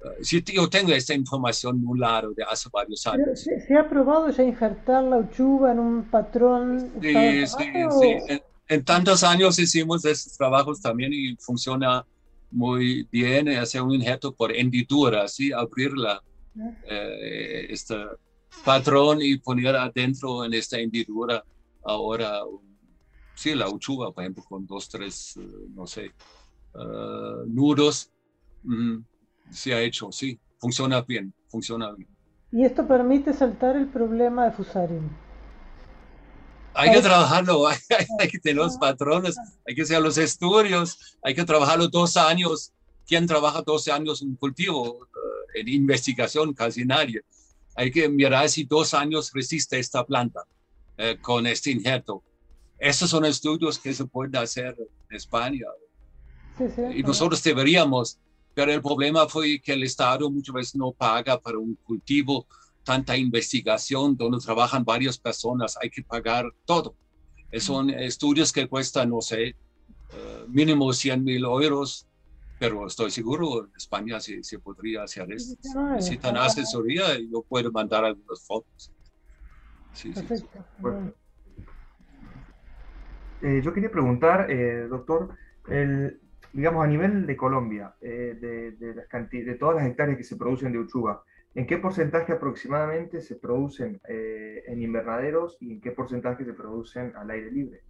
Eh, 0.00 0.22
si 0.24 0.40
yo 0.40 0.68
tengo 0.68 0.92
esta 0.92 1.14
información 1.14 1.82
muy 1.82 1.98
largo 1.98 2.32
de 2.32 2.44
hace 2.44 2.68
varios 2.72 3.04
años. 3.08 3.40
¿Se, 3.40 3.76
ha 3.76 3.88
probado 3.88 4.30
ya 4.30 4.44
injertar 4.44 5.02
la 5.02 5.18
uchuva 5.18 5.72
en 5.72 5.80
un 5.80 6.04
patrón? 6.04 6.92
Sí, 7.02 7.46
sí, 7.46 7.64
sí. 8.00 8.40
En, 8.68 8.84
tantos 8.84 9.24
años 9.24 9.58
hicimos 9.58 10.04
estos 10.04 10.36
trabajos 10.36 10.80
también 10.80 11.12
y 11.12 11.34
funciona 11.36 12.04
muy 12.50 13.08
bien 13.10 13.48
hacer 13.48 13.82
un 13.82 13.94
injerto 13.94 14.34
por 14.34 14.54
hendidura, 14.54 15.24
así 15.24 15.52
abrirla, 15.52 16.22
eh, 16.84 17.66
este 17.70 17.96
patrón 18.64 19.18
y 19.22 19.38
poner 19.38 19.76
adentro 19.76 20.44
en 20.44 20.54
esta 20.54 20.78
hendidura 20.78 21.44
ahora, 21.82 22.40
sí, 23.34 23.54
la 23.54 23.68
uchuva, 23.68 24.12
por 24.12 24.24
ejemplo, 24.24 24.44
con 24.48 24.66
dos, 24.66 24.88
tres, 24.88 25.36
eh, 25.36 25.46
no 25.74 25.86
sé, 25.86 26.12
uh, 26.74 27.46
nudos, 27.46 28.10
se 29.50 29.72
ha 29.72 29.80
hecho, 29.80 30.10
sí, 30.12 30.38
funciona 30.58 31.00
bien, 31.02 31.32
funciona 31.48 31.92
bien. 31.92 32.08
Y 32.50 32.64
esto 32.64 32.86
permite 32.86 33.32
saltar 33.32 33.76
el 33.76 33.86
problema 33.86 34.46
de 34.46 34.52
fusarium. 34.52 35.08
Hay 36.78 36.92
que 36.92 37.02
trabajarlo, 37.02 37.66
hay, 38.20 38.28
que 38.28 38.38
tener 38.38 38.62
los 38.62 38.76
patrones, 38.76 39.36
hay 39.66 39.74
que 39.74 39.82
hacer 39.82 40.00
los 40.00 40.16
estudios, 40.16 41.18
hay 41.24 41.34
que 41.34 41.44
trabajarlo 41.44 41.88
dos 41.88 42.16
años. 42.16 42.72
¿Quién 43.04 43.26
trabaja 43.26 43.62
12 43.62 43.90
años 43.90 44.22
en 44.22 44.36
cultivo? 44.36 45.04
Eh, 45.54 45.60
en 45.60 45.68
investigación, 45.68 46.54
casi 46.54 46.84
nadie. 46.84 47.22
Hay 47.74 47.90
que 47.90 48.08
mirar 48.08 48.48
si 48.48 48.62
dos 48.62 48.94
años 48.94 49.32
resiste 49.32 49.78
esta 49.78 50.04
planta 50.04 50.44
eh, 50.96 51.18
con 51.20 51.48
este 51.48 51.72
injerto. 51.72 52.22
Estos 52.78 53.10
son 53.10 53.24
estudios 53.24 53.76
que 53.78 53.92
se 53.92 54.04
pueden 54.04 54.36
hacer 54.36 54.76
en 55.10 55.16
España. 55.16 55.66
y 56.94 57.02
nosotros 57.02 57.42
deberíamos, 57.42 58.18
pero 58.54 58.72
el 58.72 58.82
problema 58.82 59.28
fue 59.28 59.60
que 59.60 59.72
el 59.72 59.82
Estado 59.82 60.30
muchas 60.30 60.54
veces 60.54 60.76
no 60.76 60.92
paga 60.92 61.40
para 61.40 61.58
un 61.58 61.74
cultivo 61.82 62.46
tanta 62.88 63.18
investigación 63.18 64.16
donde 64.16 64.38
trabajan 64.38 64.82
varias 64.82 65.18
personas, 65.18 65.76
hay 65.78 65.90
que 65.90 66.02
pagar 66.02 66.46
todo. 66.64 66.94
Son 67.58 67.90
estudios 67.90 68.50
que 68.50 68.66
cuestan, 68.66 69.10
no 69.10 69.20
sé, 69.20 69.48
eh, 69.48 70.44
mínimo 70.48 70.90
100 70.90 71.22
mil 71.22 71.44
euros, 71.44 72.08
pero 72.58 72.86
estoy 72.86 73.10
seguro 73.10 73.66
en 73.66 73.72
España 73.76 74.18
se, 74.20 74.42
se 74.42 74.58
podría 74.58 75.02
hacer 75.02 75.30
esto. 75.30 75.54
Si 75.60 75.78
necesitan 75.78 76.38
asesoría, 76.38 77.04
yo 77.30 77.42
puedo 77.46 77.70
mandar 77.70 78.06
algunas 78.06 78.42
fotos. 78.46 78.90
Sí, 79.92 80.14
sí. 80.14 80.26
Eh, 83.42 83.60
yo 83.62 83.74
quería 83.74 83.90
preguntar, 83.90 84.50
eh, 84.50 84.86
doctor, 84.88 85.36
digamos 86.54 86.82
a 86.82 86.88
nivel 86.88 87.26
de 87.26 87.36
Colombia, 87.36 87.94
eh, 88.00 88.38
de, 88.40 88.70
de, 88.72 89.54
todas 89.56 89.76
las 89.76 89.86
hectáreas 89.86 90.16
que 90.16 90.24
se 90.24 90.36
producen 90.36 90.72
de 90.72 90.78
uchuva, 90.78 91.22
¿en 91.54 91.66
qué 91.66 91.78
porcentaje 91.78 92.32
aproximadamente 92.32 93.20
se 93.20 93.36
producen 93.36 94.00
en 94.08 94.82
invernaderos 94.82 95.56
y 95.60 95.72
en 95.72 95.80
qué 95.80 95.90
porcentaje 95.90 96.44
se 96.44 96.52
producen 96.52 97.12
al 97.16 97.30
aire 97.30 97.50
libre? 97.50 97.82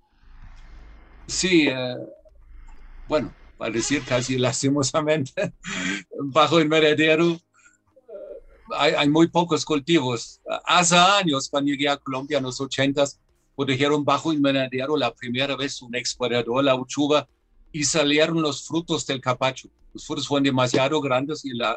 Sí, 1.27 1.69
bueno, 3.07 3.33
para 3.57 3.73
decir 3.73 4.03
casi 4.05 4.39
lastimosamente, 4.39 5.53
bajo 6.33 6.61
invernadero 6.61 7.39
hay, 8.77 8.93
hay, 8.93 9.09
muy 9.09 9.29
pocos 9.29 9.65
cultivos. 9.65 10.41
Hace 10.65 10.97
años, 10.97 11.49
cuando 11.49 11.71
llegué 11.71 11.89
a 11.89 11.97
Colombia 11.97 12.39
en 12.39 12.45
los 12.45 12.61
80 12.61 13.05
protegieron 13.59 14.05
bajo 14.05 14.33
invernadero 14.33 14.97
la 14.97 15.13
primera 15.13 15.57
vez 15.57 15.83
un 15.83 15.93
exportador, 15.97 16.63
la 16.63 16.77
uchuva, 16.77 17.29
y 17.73 17.83
salieron 17.83 18.41
los 18.41 18.65
frutos 18.65 19.05
del 19.05 19.21
capacho. 19.21 19.69
Los 19.93 20.07
frutos 20.07 20.29
fueron 20.29 20.45
demasiado 20.45 21.01
grandes 21.01 21.45
y 21.45 21.51
la, 21.51 21.77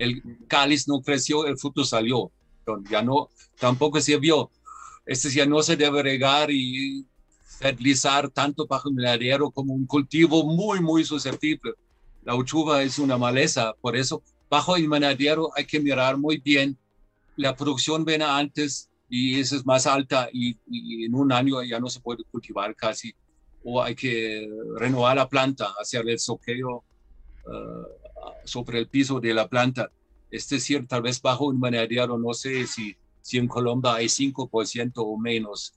el 0.00 0.22
cáliz 0.48 0.88
no 0.88 1.02
creció, 1.02 1.46
el 1.46 1.58
fruto 1.58 1.84
salió. 1.84 2.32
Entonces, 2.60 2.90
ya 2.90 3.02
no, 3.02 3.28
tampoco 3.58 4.00
se 4.00 4.16
vio. 4.16 4.50
Este 5.04 5.30
ya 5.30 5.44
no 5.44 5.62
se 5.62 5.76
debe 5.76 6.02
regar 6.02 6.50
y 6.50 7.04
fertilizar 7.58 8.30
tanto 8.30 8.66
bajo 8.66 8.88
invernadero 8.88 9.50
como 9.50 9.74
un 9.74 9.86
cultivo 9.86 10.42
muy, 10.44 10.80
muy 10.80 11.04
susceptible. 11.04 11.74
La 12.22 12.34
uchuva 12.34 12.82
es 12.82 12.98
una 12.98 13.18
maleza, 13.18 13.74
por 13.80 13.94
eso 13.94 14.22
bajo 14.48 14.78
invernadero 14.78 15.50
hay 15.54 15.66
que 15.66 15.80
mirar 15.80 16.16
muy 16.16 16.38
bien. 16.38 16.78
La 17.36 17.54
producción 17.54 18.04
viene 18.04 18.24
antes 18.24 18.88
y 19.08 19.38
esa 19.38 19.56
es 19.56 19.66
más 19.66 19.86
alta 19.86 20.30
y, 20.32 20.56
en 21.04 21.14
un 21.14 21.30
año 21.30 21.62
ya 21.62 21.78
no 21.78 21.90
se 21.90 22.00
puede 22.00 22.24
cultivar 22.24 22.74
casi 22.74 23.12
o 23.62 23.82
hay 23.82 23.94
que 23.94 24.48
renovar 24.78 25.16
la 25.16 25.28
planta, 25.28 25.74
hacer 25.78 26.08
el 26.08 26.18
soqueo 26.18 26.82
uh, 27.46 27.99
sobre 28.44 28.78
el 28.78 28.88
piso 28.88 29.20
de 29.20 29.34
la 29.34 29.48
planta. 29.48 29.90
Es 30.30 30.48
decir, 30.48 30.86
tal 30.86 31.02
vez 31.02 31.20
bajo 31.20 31.46
un 31.46 31.56
invernadero, 31.56 32.18
no 32.18 32.32
sé 32.34 32.66
si, 32.66 32.96
si 33.20 33.38
en 33.38 33.48
Colombia 33.48 33.94
hay 33.94 34.06
5% 34.06 34.92
o 34.96 35.18
menos, 35.18 35.74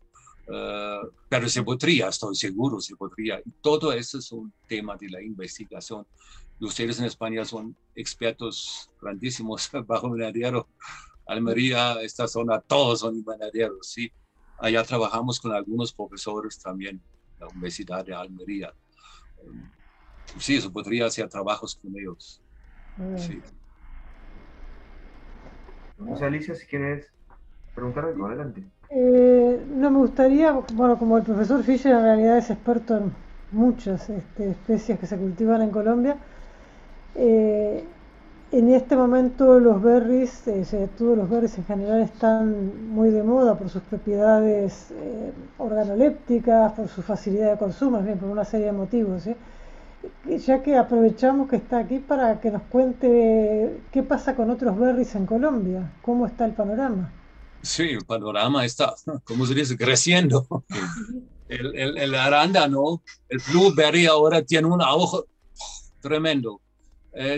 uh, 0.47 1.07
pero 1.29 1.49
se 1.49 1.63
podría, 1.63 2.09
estoy 2.09 2.35
seguro, 2.35 2.79
se 2.79 2.95
podría. 2.95 3.41
Todo 3.61 3.91
eso 3.93 4.19
es 4.19 4.31
un 4.31 4.53
tema 4.67 4.95
de 4.95 5.09
la 5.09 5.21
investigación. 5.21 6.05
Ustedes 6.59 6.99
en 6.99 7.05
España 7.05 7.43
son 7.45 7.75
expertos 7.95 8.89
grandísimos 9.01 9.69
bajo 9.87 10.07
invernadero. 10.07 10.67
Almería, 11.25 12.01
esta 12.01 12.27
zona, 12.27 12.59
todos 12.59 12.99
son 12.99 13.15
invernaderos, 13.15 13.87
¿sí? 13.87 14.11
Allá 14.59 14.83
trabajamos 14.83 15.39
con 15.39 15.51
algunos 15.51 15.93
profesores 15.93 16.59
también, 16.59 17.01
la 17.39 17.47
Universidad 17.47 18.05
de 18.05 18.13
Almería. 18.13 18.73
Sí, 20.37 20.55
eso 20.55 20.71
podría 20.71 21.05
hacer 21.05 21.29
trabajos 21.29 21.77
con 21.81 21.97
ellos. 21.97 22.41
Sí. 23.17 23.41
José 25.97 26.25
Alicia, 26.25 26.55
si 26.55 26.65
quieres 26.65 27.07
preguntar 27.73 28.05
algo, 28.05 28.25
adelante. 28.27 28.63
Eh, 28.89 29.59
no, 29.75 29.89
me 29.89 29.97
gustaría, 29.99 30.51
bueno, 30.51 30.97
como 30.97 31.17
el 31.17 31.23
profesor 31.23 31.63
Fischer 31.63 31.93
en 31.93 32.03
realidad 32.03 32.37
es 32.37 32.49
experto 32.49 32.97
en 32.97 33.11
muchas 33.51 34.09
este, 34.09 34.51
especies 34.51 34.99
que 34.99 35.07
se 35.07 35.17
cultivan 35.17 35.61
en 35.61 35.69
Colombia, 35.69 36.17
eh, 37.15 37.83
en 38.51 38.71
este 38.71 38.95
momento 38.95 39.59
los 39.59 39.81
berries, 39.81 40.47
eh, 40.47 40.87
todos 40.95 41.17
los 41.17 41.27
berries 41.27 41.57
en 41.57 41.65
general 41.65 42.01
están 42.01 42.89
muy 42.89 43.09
de 43.09 43.23
moda 43.23 43.55
por 43.55 43.69
sus 43.69 43.81
propiedades 43.81 44.91
eh, 44.91 45.31
organolépticas, 45.57 46.73
por 46.73 46.87
su 46.87 47.01
facilidad 47.01 47.51
de 47.51 47.57
consumo, 47.57 47.99
bien, 48.01 48.19
por 48.19 48.29
una 48.29 48.45
serie 48.45 48.67
de 48.67 48.71
motivos. 48.73 49.23
Ya 50.45 50.61
que 50.63 50.75
aprovechamos 50.75 51.49
que 51.49 51.57
está 51.57 51.79
aquí 51.79 51.99
para 51.99 52.39
que 52.41 52.51
nos 52.51 52.63
cuente 52.63 53.81
qué 53.91 54.03
pasa 54.03 54.35
con 54.35 54.49
otros 54.49 54.77
berries 54.77 55.15
en 55.15 55.25
Colombia, 55.25 55.93
cómo 56.01 56.25
está 56.25 56.45
el 56.45 56.53
panorama. 56.53 57.11
Sí, 57.61 57.83
el 57.83 58.05
panorama 58.05 58.65
está, 58.65 58.93
como 59.23 59.45
se 59.45 59.53
dice, 59.53 59.77
creciendo. 59.77 60.45
El, 61.47 61.75
el, 61.77 61.97
el 61.97 62.15
arándano, 62.15 63.01
el 63.29 63.39
blueberry 63.49 64.05
ahora 64.07 64.41
tiene 64.41 64.67
un 64.67 64.81
auge 64.81 65.19
tremendo 66.01 66.59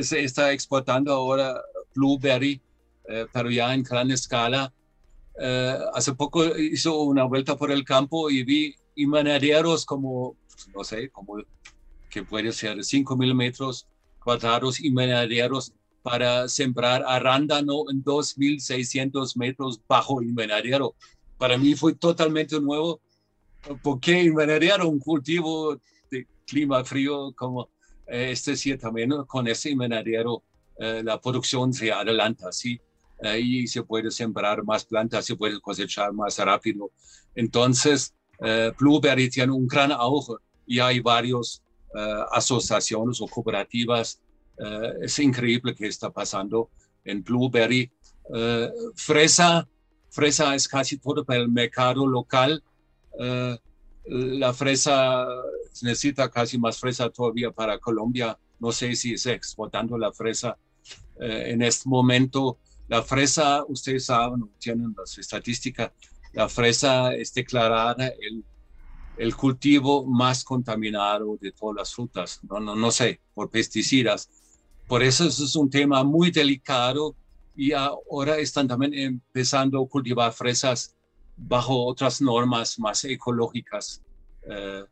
se 0.01 0.23
está 0.23 0.51
exportando 0.51 1.13
ahora 1.13 1.61
blueberry, 1.93 2.61
eh, 3.07 3.25
pero 3.31 3.49
ya 3.49 3.73
en 3.73 3.83
gran 3.83 4.11
escala. 4.11 4.71
Eh, 5.39 5.77
hace 5.93 6.13
poco 6.13 6.45
hizo 6.57 7.01
una 7.01 7.25
vuelta 7.25 7.57
por 7.57 7.71
el 7.71 7.83
campo 7.83 8.29
y 8.29 8.43
vi 8.43 8.75
invernaderos 8.95 9.85
como, 9.85 10.37
no 10.73 10.83
sé, 10.83 11.09
como 11.09 11.37
que 12.15 12.23
puede 12.23 12.53
ser 12.53 12.81
5 12.81 13.17
mil 13.17 13.35
metros 13.35 13.89
cuadrados 14.23 14.79
invernaderos 14.79 15.73
para 16.01 16.47
sembrar 16.47 17.03
arándano 17.05 17.83
en 17.91 18.01
2.600 18.05 19.35
metros 19.35 19.81
bajo 19.85 20.21
invernadero. 20.21 20.95
Para 21.37 21.57
mí 21.57 21.75
fue 21.75 21.93
totalmente 21.93 22.57
nuevo, 22.61 23.01
porque 23.83 24.23
invernadero, 24.23 24.87
un 24.87 24.99
cultivo 24.99 25.77
de 26.09 26.25
clima 26.47 26.85
frío 26.85 27.33
como 27.35 27.67
eh, 28.07 28.29
es 28.31 28.45
decir, 28.45 28.79
también 28.79 29.11
con 29.27 29.45
ese 29.49 29.71
invernadero 29.71 30.41
eh, 30.79 31.01
la 31.03 31.19
producción 31.19 31.73
se 31.73 31.91
adelanta, 31.91 32.49
¿sí? 32.53 32.79
y 33.41 33.67
se 33.67 33.83
puede 33.83 34.09
sembrar 34.11 34.63
más 34.63 34.85
plantas, 34.85 35.25
se 35.25 35.35
puede 35.35 35.59
cosechar 35.59 36.13
más 36.13 36.37
rápido. 36.39 36.91
Entonces, 37.33 38.13
eh, 38.39 38.71
Blueberry 38.79 39.29
tiene 39.29 39.51
un 39.51 39.67
gran 39.67 39.91
auge 39.91 40.35
y 40.65 40.79
hay 40.79 40.99
varias 41.01 41.61
asociaciones 42.31 43.21
o 43.21 43.27
cooperativas. 43.27 44.21
es 45.01 45.19
increíble 45.19 45.75
que 45.75 45.87
está 45.87 46.09
pasando 46.09 46.69
en 47.03 47.23
Blueberry. 47.23 47.91
fresa, 48.95 49.67
fresa 50.09 50.55
es 50.55 50.67
casi 50.67 50.97
todo 50.97 51.23
para 51.23 51.39
el 51.39 51.49
mercado 51.49 52.05
local 52.05 52.63
la 54.07 54.53
fresa 54.53 55.25
necesita 55.81 56.29
casi 56.29 56.57
más 56.57 56.79
fresa 56.79 57.09
todavía 57.09 57.51
para 57.51 57.79
Colombia. 57.79 58.37
No 58.59 58.71
sé 58.71 58.95
si 58.95 59.17
se 59.17 59.33
exportando 59.33 59.97
la 59.97 60.11
fresa 60.13 60.57
eh, 61.19 61.45
en 61.47 61.61
este 61.61 61.89
momento. 61.89 62.59
La 62.87 63.01
fresa, 63.01 63.63
ustedes 63.67 64.05
saben, 64.05 64.49
tienen 64.59 64.93
las 64.95 65.17
estadísticas, 65.17 65.91
la 66.33 66.47
fresa 66.47 67.15
es 67.15 67.33
declarada 67.33 68.07
el, 68.07 68.45
el 69.17 69.35
cultivo 69.35 70.05
más 70.05 70.43
contaminado 70.43 71.37
de 71.39 71.51
todas 71.51 71.75
las 71.75 71.93
frutas. 71.93 72.39
No, 72.49 72.59
no, 72.59 72.75
no 72.75 72.91
sé, 72.91 73.21
por 73.33 73.49
pesticidas. 73.49 74.29
Por 74.87 75.03
eso 75.03 75.25
es 75.25 75.55
un 75.55 75.69
tema 75.69 76.03
muy 76.03 76.31
delicado 76.31 77.15
y 77.55 77.71
ahora 77.71 78.37
están 78.37 78.67
también 78.67 78.93
empezando 78.93 79.81
a 79.81 79.87
cultivar 79.87 80.33
fresas 80.33 80.95
bajo 81.37 81.85
otras 81.85 82.21
normas 82.21 82.79
más 82.79 83.03
ecológicas 83.05 84.01
eh, 84.47 84.83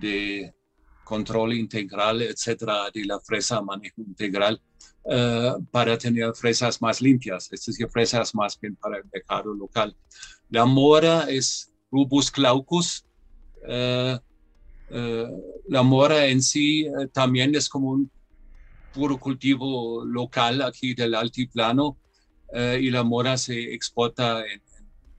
de 0.00 0.54
control 1.02 1.54
integral, 1.54 2.22
etcétera, 2.22 2.90
de 2.92 3.04
la 3.04 3.20
fresa, 3.20 3.60
manejo 3.60 4.00
integral, 4.00 4.60
eh, 5.04 5.52
para 5.70 5.98
tener 5.98 6.34
fresas 6.34 6.80
más 6.80 7.00
limpias, 7.00 7.48
es 7.52 7.64
decir, 7.64 7.88
fresas 7.88 8.34
más 8.34 8.58
bien 8.58 8.74
para 8.76 8.98
el 8.98 9.04
mercado 9.12 9.52
local. 9.52 9.94
La 10.48 10.64
mora 10.64 11.26
es 11.28 11.70
Rubus 11.90 12.32
glaucus. 12.32 13.04
Eh, 13.66 14.18
la 15.68 15.82
mora 15.82 16.26
en 16.26 16.42
sí 16.42 16.86
también 17.12 17.54
es 17.54 17.68
como 17.68 17.90
un 17.90 18.10
puro 18.92 19.18
cultivo 19.18 20.04
local 20.04 20.62
aquí 20.62 20.94
del 20.94 21.14
altiplano 21.14 21.96
y 22.78 22.90
la 22.90 23.02
mora 23.02 23.36
se 23.36 23.74
exporta 23.74 24.46
en, 24.46 24.62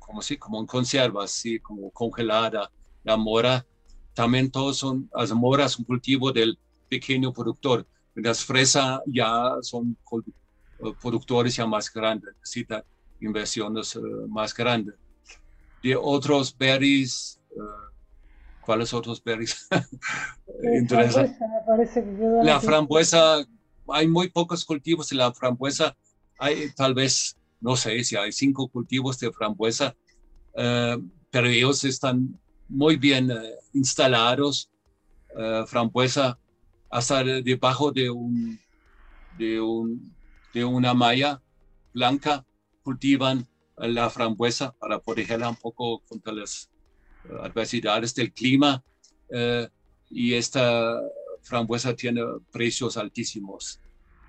como, 0.06 0.22
si, 0.22 0.38
como 0.38 0.60
en 0.60 0.68
conservas, 0.68 1.32
¿sí? 1.32 1.60
como 1.60 1.90
congelada. 1.92 2.72
La 3.04 3.18
mora, 3.18 3.66
también 4.14 4.52
todos 4.52 4.78
son, 4.78 5.10
las 5.14 5.34
moras 5.34 5.78
un 5.78 5.86
cultivo 5.86 6.32
del 6.32 6.58
pequeño 6.88 7.34
productor. 7.34 7.88
Las 8.14 8.46
fresas 8.46 9.02
ya 9.06 9.56
son 9.62 9.98
eh, 10.80 10.94
productores 11.02 11.56
ya 11.56 11.66
más 11.66 11.92
grandes, 11.92 12.34
necesitan 12.40 12.84
inversiones 13.20 13.96
eh, 13.96 14.00
más 14.30 14.54
grandes. 14.54 14.96
De 15.84 15.96
otros 15.96 16.56
berries, 16.58 17.40
uh, 17.52 17.85
¿cuáles 18.66 18.94
otros 18.94 19.24
berries? 19.24 19.68
la 22.44 22.60
frambuesa, 22.60 23.46
hay 23.88 24.08
muy 24.08 24.30
pocos 24.30 24.66
cultivos 24.66 25.10
de 25.10 25.18
la 25.18 25.34
frambuesa. 25.34 25.96
Hay 26.40 26.72
tal 26.76 26.94
vez 26.94 27.38
no 27.62 27.76
sé 27.76 28.04
si 28.04 28.16
hay 28.16 28.32
cinco 28.32 28.68
cultivos 28.68 29.20
de 29.20 29.32
frambuesa, 29.32 29.96
eh, 30.56 30.98
pero 31.32 31.48
ellos 31.48 31.84
están 31.84 32.40
muy 32.68 32.98
bien 32.98 33.32
eh, 33.32 33.56
instalados. 33.74 34.70
Eh, 35.38 35.64
frambuesa 35.68 36.38
hasta 36.90 37.24
debajo 37.24 37.92
de, 37.92 38.10
un, 38.10 38.60
de, 39.38 39.60
un, 39.60 40.14
de 40.54 40.64
una 40.64 40.94
malla 40.94 41.42
blanca 41.94 42.46
cultivan 42.84 43.48
la 43.78 44.10
frambuesa 44.10 44.74
para 44.80 45.00
protegerla 45.00 45.50
un 45.50 45.58
poco 45.58 46.02
contra 46.08 46.32
las 46.32 46.70
adversidades 47.42 48.14
del 48.16 48.34
clima. 48.34 48.84
y 50.10 50.34
esta 50.34 51.00
frambuesa 51.42 51.96
tiene 51.96 52.22
precios 52.52 52.98
altísimos. 52.98 53.82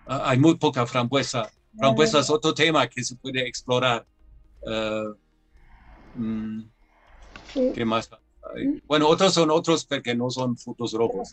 Ah, 0.06 0.30
hay 0.30 0.38
muy 0.38 0.56
poca 0.56 0.86
frambuesa. 0.86 1.50
Frambuesa 1.76 2.20
es 2.20 2.30
otro 2.30 2.54
tema 2.54 2.86
que 2.88 3.02
se 3.04 3.16
puede 3.16 3.46
explorar. 3.46 4.06
Mm, 6.14 6.62
¿Qué 7.74 7.84
más? 7.84 8.08
Bueno, 8.86 9.08
otros 9.08 9.34
son 9.34 9.50
otros 9.50 9.84
porque 9.86 10.14
no 10.14 10.30
son 10.30 10.56
frutos 10.56 10.92
rojos. 10.92 11.32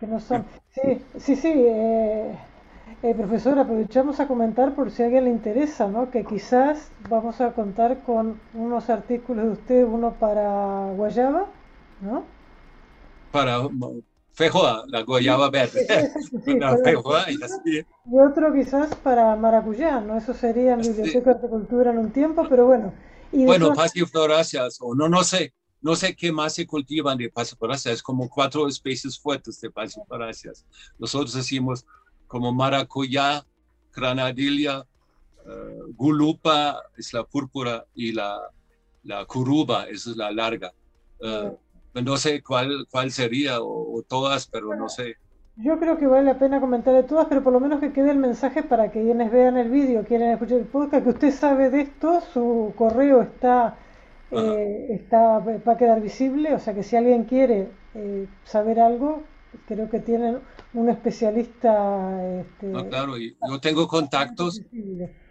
Que 0.00 0.06
no 0.06 0.20
son. 0.20 0.44
Sí, 0.74 1.02
sí, 1.18 1.36
sí. 1.36 1.52
Eh, 1.54 2.36
eh, 3.02 3.14
profesor, 3.14 3.58
aprovechamos 3.58 4.20
a 4.20 4.26
comentar 4.26 4.74
por 4.74 4.90
si 4.90 5.02
a 5.02 5.06
alguien 5.06 5.24
le 5.24 5.30
interesa, 5.30 5.86
¿no? 5.86 6.10
Que 6.10 6.24
quizás 6.24 6.90
vamos 7.08 7.40
a 7.40 7.52
contar 7.52 8.02
con 8.04 8.40
unos 8.54 8.88
artículos 8.90 9.44
de 9.44 9.50
usted, 9.50 9.84
uno 9.84 10.14
para 10.14 10.92
guayaba, 10.92 11.46
¿no? 12.00 12.24
Para 13.32 13.60
fejoa, 14.32 14.84
la 14.88 15.02
guayaba 15.02 15.50
verde. 15.50 15.86
y, 17.64 18.16
otro 18.18 18.52
quizás 18.52 18.94
para 18.96 19.34
maracuyá, 19.36 20.00
¿no? 20.00 20.16
Eso 20.16 20.32
sería 20.32 20.74
en 20.74 20.80
Biblioteca 20.80 21.30
de 21.30 21.36
Horticultura 21.36 21.90
en 21.90 21.98
un 21.98 22.10
tiempo, 22.10 22.46
pero 22.48 22.66
bueno. 22.66 22.92
Y 23.32 23.44
bueno, 23.44 23.74
pasifloráceas, 23.74 24.78
o 24.80 24.94
no, 24.94 25.08
no 25.08 25.24
sé, 25.24 25.52
no 25.82 25.96
sé 25.96 26.14
qué 26.14 26.32
más 26.32 26.54
se 26.54 26.66
cultivan 26.66 27.18
de 27.18 27.30
pasifloráceas, 27.30 28.02
como 28.02 28.28
cuatro 28.28 28.68
especies 28.68 29.18
fuertes 29.18 29.60
de 29.60 29.70
pasifloráceas. 29.70 30.64
Nosotros 30.98 31.34
decimos 31.34 31.84
como 32.26 32.52
maracuyá, 32.52 33.44
granadilla, 33.94 34.80
uh, 34.80 35.92
gulupa 35.94 36.82
es 36.96 37.12
la 37.12 37.24
púrpura 37.24 37.84
y 37.94 38.12
la, 38.12 38.40
la 39.04 39.24
curuba, 39.24 39.84
esa 39.88 40.10
es 40.10 40.16
la 40.16 40.30
larga. 40.30 40.72
Uh, 41.20 41.56
no 42.02 42.16
sé 42.16 42.42
cuál, 42.42 42.86
cuál 42.90 43.10
sería 43.10 43.60
o, 43.60 44.02
todas, 44.06 44.46
pero 44.46 44.74
no 44.74 44.88
sé. 44.88 45.16
Yo 45.56 45.78
creo 45.78 45.96
que 45.96 46.06
vale 46.06 46.24
la 46.24 46.38
pena 46.38 46.60
comentar 46.60 46.92
de 46.94 47.02
todas, 47.02 47.26
pero 47.26 47.42
por 47.42 47.52
lo 47.52 47.60
menos 47.60 47.80
que 47.80 47.92
quede 47.92 48.10
el 48.10 48.18
mensaje 48.18 48.62
para 48.62 48.90
que 48.90 49.02
quienes 49.02 49.32
vean 49.32 49.56
el 49.56 49.70
vídeo, 49.70 50.04
quieren 50.04 50.30
escuchar 50.30 50.58
el 50.58 50.66
podcast, 50.66 51.04
que 51.04 51.10
usted 51.10 51.32
sabe 51.32 51.70
de 51.70 51.80
esto, 51.80 52.20
su 52.34 52.74
correo 52.76 53.22
está, 53.22 53.78
eh, 54.32 54.88
está 54.90 55.38
va 55.38 55.72
a 55.72 55.76
quedar 55.78 56.02
visible, 56.02 56.54
o 56.54 56.58
sea 56.58 56.74
que 56.74 56.82
si 56.82 56.96
alguien 56.96 57.24
quiere 57.24 57.70
eh, 57.94 58.28
saber 58.44 58.80
algo, 58.80 59.22
creo 59.66 59.88
que 59.88 60.00
tienen 60.00 60.40
un 60.76 60.90
especialista. 60.90 62.40
Este, 62.40 62.66
no, 62.66 62.88
claro, 62.88 63.14
yo 63.16 63.60
tengo 63.60 63.88
contactos 63.88 64.62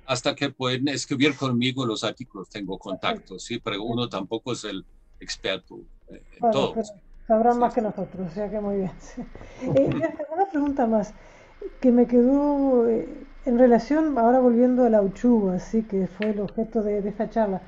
hasta 0.05 0.35
que 0.35 0.49
pueden 0.49 0.87
escribir 0.87 1.35
conmigo 1.35 1.85
los 1.85 2.03
artículos, 2.03 2.49
tengo 2.49 2.77
contactos, 2.77 3.43
sí, 3.43 3.59
pero 3.59 3.81
uno 3.83 4.09
tampoco 4.09 4.53
es 4.53 4.63
el 4.65 4.85
experto 5.19 5.79
eh, 6.09 6.21
en 6.41 6.51
todo. 6.51 6.75
Sabrán 7.27 7.57
más 7.57 7.73
que 7.73 7.81
nosotros, 7.81 8.27
o 8.31 8.33
sea 8.33 8.49
que 8.49 8.59
muy 8.59 8.77
bien. 8.77 8.91
Eh, 9.75 9.89
una 10.33 10.45
pregunta 10.51 10.85
más 10.85 11.13
que 11.79 11.91
me 11.91 12.05
quedó 12.05 12.87
eh, 12.87 13.07
en 13.45 13.57
relación, 13.57 14.17
ahora 14.17 14.39
volviendo 14.39 14.83
a 14.85 14.89
la 14.89 15.01
uchuva, 15.01 15.55
así 15.55 15.83
que 15.83 16.07
fue 16.07 16.31
el 16.31 16.39
objeto 16.41 16.83
de, 16.83 17.01
de 17.01 17.09
esta 17.09 17.29
charla. 17.29 17.61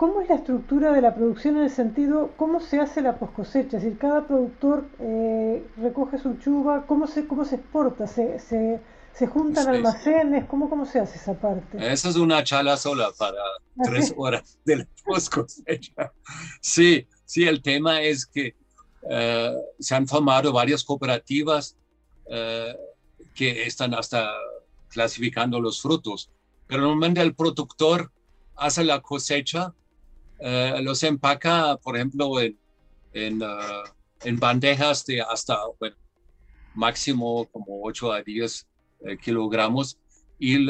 ¿Cómo 0.00 0.22
es 0.22 0.30
la 0.30 0.36
estructura 0.36 0.92
de 0.92 1.02
la 1.02 1.14
producción 1.14 1.58
en 1.58 1.64
el 1.64 1.70
sentido, 1.70 2.30
cómo 2.38 2.60
se 2.60 2.80
hace 2.80 3.02
la 3.02 3.18
poscosecha? 3.18 3.76
Es 3.76 3.82
decir, 3.82 3.98
cada 3.98 4.26
productor 4.26 4.88
eh, 4.98 5.62
recoge 5.76 6.16
su 6.16 6.38
chuva, 6.38 6.86
¿cómo 6.86 7.06
se, 7.06 7.28
cómo 7.28 7.44
se 7.44 7.56
exporta? 7.56 8.06
¿Se, 8.06 8.38
se, 8.38 8.80
se 9.12 9.26
juntan 9.26 9.68
almacenes? 9.68 10.46
¿Cómo, 10.46 10.70
¿Cómo 10.70 10.86
se 10.86 11.00
hace 11.00 11.18
esa 11.18 11.38
parte? 11.38 11.76
Esa 11.92 12.08
es 12.08 12.16
una 12.16 12.42
charla 12.42 12.78
sola 12.78 13.10
para 13.18 13.42
ah, 13.42 13.82
tres 13.84 14.14
horas 14.16 14.58
de 14.64 14.76
la 14.76 14.88
poscosecha. 15.04 16.10
Sí, 16.62 17.06
sí, 17.26 17.44
el 17.46 17.60
tema 17.60 18.00
es 18.00 18.24
que 18.24 18.56
eh, 19.10 19.54
se 19.78 19.94
han 19.94 20.08
formado 20.08 20.50
varias 20.50 20.82
cooperativas 20.82 21.76
eh, 22.30 22.74
que 23.34 23.64
están 23.64 23.92
hasta 23.92 24.30
clasificando 24.88 25.60
los 25.60 25.82
frutos, 25.82 26.30
pero 26.66 26.80
normalmente 26.80 27.20
el 27.20 27.34
productor 27.34 28.10
hace 28.56 28.82
la 28.82 29.02
cosecha 29.02 29.74
eh, 30.40 30.80
los 30.82 31.02
empaca, 31.02 31.76
por 31.76 31.96
ejemplo, 31.96 32.40
en, 32.40 32.58
en, 33.12 33.42
en, 34.24 34.36
bandejas 34.38 35.04
de 35.04 35.20
hasta, 35.20 35.58
máximo 36.74 37.46
como 37.46 37.80
8 37.82 38.12
a 38.12 38.22
10 38.22 38.66
eh, 39.06 39.18
kilogramos 39.18 39.98
y, 40.38 40.66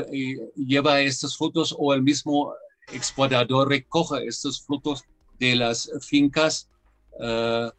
lleva 0.56 1.00
estos 1.00 1.36
frutos 1.36 1.74
o 1.78 1.94
el 1.94 2.02
mismo 2.02 2.52
exportador 2.92 3.68
recoge 3.68 4.26
estos 4.26 4.62
frutos 4.62 5.04
de 5.38 5.54
las 5.54 5.90
fincas 6.00 6.68
uh, 7.20 7.70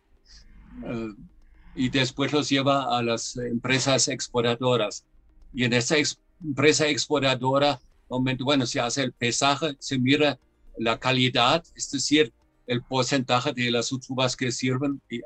y 1.76 1.90
después 1.90 2.32
los 2.32 2.50
lleva 2.50 2.98
a 2.98 3.04
las 3.04 3.36
empresas 3.38 4.08
exportadoras. 4.08 5.06
Y 5.54 5.66
en 5.66 5.74
esa 5.74 5.96
empresa 6.44 6.88
exportadora, 6.88 7.80
bueno, 8.10 8.66
se 8.66 8.80
hace 8.80 9.04
el 9.04 9.14
pesaje, 9.14 9.76
se 9.80 9.98
mira 9.98 10.40
la 10.82 11.00
calidad, 11.00 11.64
es 11.76 11.92
decir, 11.92 12.34
el 12.66 12.82
porcentaje 12.82 13.54
de 13.54 13.70
las 13.70 13.92
uvas 13.92 14.36
que 14.36 14.52
sirven 14.52 15.02
y, 15.10 15.22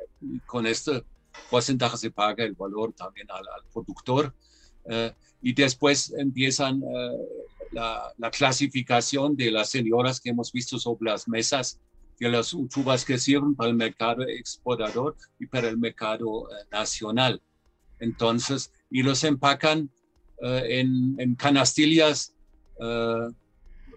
con 0.46 0.66
este 0.68 1.04
porcentaje 1.50 1.98
se 1.98 2.12
paga 2.12 2.44
el 2.44 2.54
valor 2.54 2.94
también 2.94 3.28
al, 3.32 3.46
productor. 3.72 4.34
Eh, 4.90 5.14
y 5.42 5.54
después 5.54 6.14
empiezan 6.18 6.82
eh, 6.84 7.10
la, 7.72 8.32
clasificación 8.32 9.36
de 9.36 9.52
las 9.52 9.70
señoras 9.70 10.20
que 10.20 10.30
hemos 10.30 10.52
visto 10.52 10.78
sobre 10.78 11.12
las 11.12 11.28
mesas 11.28 11.80
de 12.20 12.30
las 12.30 12.54
uvas 12.54 13.06
que 13.06 13.18
sirven 13.18 13.56
para 13.56 13.70
el 13.70 13.76
mercado 13.76 14.24
exportador 14.24 15.16
y 15.40 15.46
para 15.46 15.70
el 15.70 15.78
mercado 15.78 16.50
eh, 16.50 16.54
nacional. 16.72 17.42
Entonces, 18.00 18.72
y 18.90 19.04
los 19.04 19.24
empacan 19.24 19.90
en, 20.42 21.16
en, 21.18 21.36
canastillas 21.36 22.34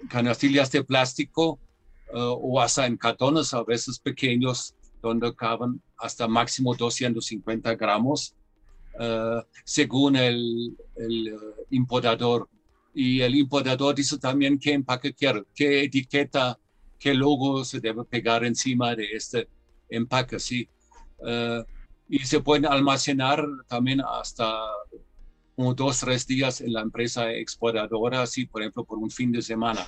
canastillas 0.08 0.70
de 0.70 0.84
plástico 0.84 1.58
eh, 2.08 2.12
o 2.14 2.60
hasta 2.60 2.86
en 2.86 2.96
cartones, 2.96 3.52
a 3.54 3.62
veces 3.62 3.98
pequeños, 3.98 4.74
donde 5.02 5.34
caben 5.34 5.80
hasta 5.98 6.26
máximo 6.26 6.74
250 6.74 7.74
gramos, 7.76 8.34
uh, 8.98 9.40
según 9.64 10.16
el, 10.16 10.76
el, 10.96 11.28
eh, 11.28 11.36
importador. 11.70 12.48
Y 12.94 13.20
el 13.20 13.34
importador 13.36 13.94
dice 13.94 14.18
también 14.18 14.58
qué 14.58 14.72
empaque 14.72 15.14
quiere, 15.14 15.44
qué 15.54 15.84
etiqueta, 15.84 16.58
qué 16.98 17.14
logo 17.14 17.64
se 17.64 17.80
debe 17.80 18.04
pegar 18.04 18.44
encima 18.44 18.94
de 18.96 19.06
este 19.12 19.48
empaque, 19.88 20.40
sí. 20.40 20.68
Uh, 21.18 21.62
y 22.08 22.20
se 22.20 22.40
pueden 22.40 22.66
almacenar 22.66 23.44
también 23.68 24.00
hasta 24.00 24.50
como 25.58 25.74
dos, 25.74 25.98
tres 25.98 26.24
días 26.24 26.60
en 26.60 26.72
la 26.72 26.82
empresa 26.82 27.32
exportadora, 27.32 28.22
así 28.22 28.46
por 28.46 28.62
ejemplo 28.62 28.84
por 28.84 28.96
un 28.96 29.10
fin 29.10 29.32
de 29.32 29.42
semana. 29.42 29.84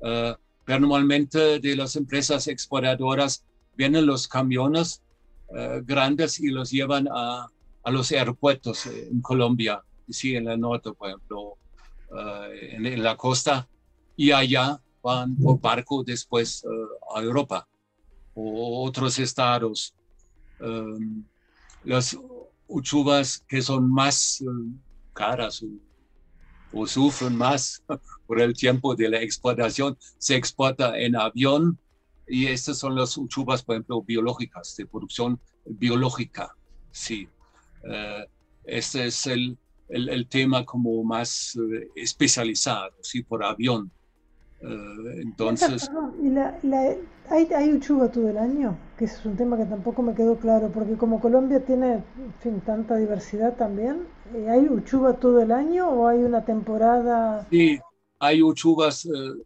Uh, 0.00 0.36
pero 0.66 0.80
normalmente 0.80 1.58
de 1.58 1.74
las 1.74 1.96
empresas 1.96 2.46
exportadoras 2.48 3.42
vienen 3.78 4.04
los 4.04 4.28
camiones 4.28 5.02
uh, 5.48 5.82
grandes 5.82 6.38
y 6.38 6.48
los 6.48 6.70
llevan 6.70 7.08
a, 7.10 7.46
a, 7.82 7.90
los 7.90 8.12
aeropuertos 8.12 8.84
en 8.84 9.22
Colombia, 9.22 9.82
sí, 10.10 10.36
en 10.36 10.46
el 10.46 10.60
norte, 10.60 10.92
por 10.92 11.08
ejemplo, 11.08 11.56
uh, 12.10 12.50
en, 12.52 13.02
la 13.02 13.16
costa, 13.16 13.66
y 14.18 14.32
allá 14.32 14.82
van 15.02 15.34
por 15.34 15.58
barco 15.58 16.04
después 16.04 16.62
a 17.14 17.22
Europa 17.22 17.66
o 18.34 18.84
otros 18.84 19.18
estados. 19.18 19.94
Um, 20.60 21.24
las 21.84 22.18
uchuvas 22.68 23.42
que 23.48 23.62
son 23.62 23.90
más 23.90 24.42
caras 25.12 25.64
o, 26.72 26.86
sufren 26.86 27.36
más 27.36 27.82
por 28.26 28.40
el 28.40 28.54
tiempo 28.54 28.94
de 28.94 29.08
la 29.08 29.20
exportación. 29.20 29.96
Se 30.18 30.36
exporta 30.36 30.98
en 30.98 31.16
avión 31.16 31.78
y 32.26 32.46
estas 32.46 32.78
son 32.78 32.94
las 32.94 33.18
chubas, 33.28 33.62
por 33.62 33.74
ejemplo, 33.74 34.02
biológicas, 34.02 34.76
de 34.76 34.86
producción 34.86 35.40
biológica. 35.64 36.54
Sí. 36.92 37.28
Uh, 37.82 38.24
este 38.64 39.06
es 39.06 39.26
el, 39.26 39.58
el, 39.88 40.26
tema 40.28 40.64
como 40.64 41.02
más 41.02 41.56
eh, 41.56 41.88
especializado, 41.96 42.92
sí, 43.02 43.22
por 43.22 43.42
avión. 43.42 43.90
Uh, 44.62 45.08
entonces... 45.20 45.90
¿Y 46.22 46.28
la, 46.28 46.58
la, 46.62 46.94
¿hay, 47.30 47.48
¿Hay 47.52 47.80
todo 47.80 48.28
el 48.28 48.38
año? 48.38 48.78
Que 49.00 49.06
es 49.06 49.24
un 49.24 49.34
tema 49.34 49.56
que 49.56 49.64
tampoco 49.64 50.02
me 50.02 50.14
quedó 50.14 50.36
claro, 50.36 50.70
porque 50.72 50.94
como 50.94 51.20
Colombia 51.20 51.64
tiene 51.64 51.94
en 51.94 52.34
fin, 52.40 52.60
tanta 52.60 52.96
diversidad 52.96 53.56
también, 53.56 54.06
eh, 54.34 54.48
¿hay 54.50 54.68
uchuva 54.68 55.14
todo 55.14 55.40
el 55.40 55.50
año 55.50 55.88
o 55.88 56.06
hay 56.06 56.18
una 56.18 56.44
temporada? 56.44 57.46
Sí, 57.50 57.80
hay 58.18 58.42
uchuvas. 58.42 59.06
Eh, 59.06 59.42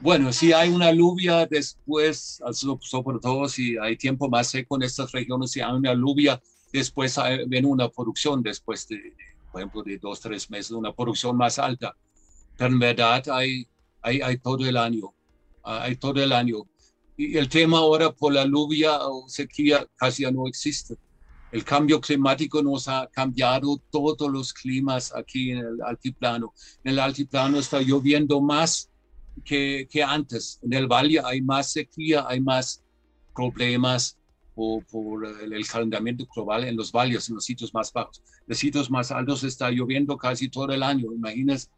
bueno, 0.00 0.32
si 0.32 0.52
hay 0.52 0.68
una 0.68 0.92
lluvia 0.92 1.46
después, 1.46 2.40
sobre 2.52 3.18
todo 3.20 3.48
si 3.48 3.76
hay 3.78 3.96
tiempo 3.96 4.28
más 4.28 4.48
seco 4.48 4.76
en 4.76 4.82
estas 4.82 5.10
regiones, 5.10 5.50
si 5.50 5.60
hay 5.60 5.72
una 5.72 5.94
lluvia, 5.94 6.40
después 6.70 7.18
viene 7.48 7.66
una 7.66 7.88
producción, 7.88 8.42
después 8.42 8.86
de, 8.86 9.14
por 9.50 9.62
ejemplo, 9.62 9.82
de 9.82 9.98
dos, 9.98 10.20
tres 10.20 10.48
meses, 10.50 10.70
una 10.70 10.92
producción 10.92 11.36
más 11.36 11.58
alta 11.58 11.96
pero 12.58 12.72
en 12.72 12.78
verdad 12.80 13.22
hay, 13.30 13.66
hay, 14.02 14.20
hay 14.20 14.36
todo 14.38 14.66
el 14.66 14.76
año, 14.76 15.14
hay 15.62 15.94
todo 15.94 16.20
el 16.20 16.32
año. 16.32 16.66
Y 17.18 17.36
el 17.36 17.48
tema 17.48 17.78
ahora 17.78 18.12
por 18.12 18.32
la 18.32 18.46
lluvia 18.46 18.96
o 19.00 19.28
sequía 19.28 19.84
casi 19.96 20.22
ya 20.22 20.30
no 20.30 20.46
existe. 20.46 20.96
El 21.50 21.64
cambio 21.64 22.00
climático 22.00 22.62
nos 22.62 22.86
ha 22.86 23.08
cambiado 23.12 23.76
todos 23.90 24.30
los 24.30 24.52
climas 24.52 25.12
aquí 25.12 25.50
en 25.50 25.58
el 25.58 25.82
altiplano. 25.84 26.54
En 26.84 26.92
el 26.92 27.00
altiplano 27.00 27.58
está 27.58 27.80
lloviendo 27.80 28.40
más 28.40 28.88
que, 29.44 29.88
que 29.90 30.00
antes. 30.00 30.60
En 30.62 30.72
el 30.74 30.86
valle 30.86 31.20
hay 31.24 31.42
más 31.42 31.72
sequía, 31.72 32.24
hay 32.28 32.40
más 32.40 32.84
problemas 33.34 34.16
por, 34.54 34.84
por 34.84 35.26
el, 35.26 35.66
calentamiento 35.66 36.24
global 36.32 36.62
en 36.64 36.76
los 36.76 36.92
valles, 36.92 37.28
en 37.28 37.34
los 37.34 37.44
sitios 37.44 37.74
más 37.74 37.92
bajos. 37.92 38.22
En 38.28 38.44
los 38.46 38.58
sitios 38.58 38.88
más 38.92 39.10
altos 39.10 39.42
está 39.42 39.72
lloviendo 39.72 40.16
casi 40.16 40.48
todo 40.48 40.70
el 40.72 40.84
año, 40.84 41.12
imagínense. 41.12 41.68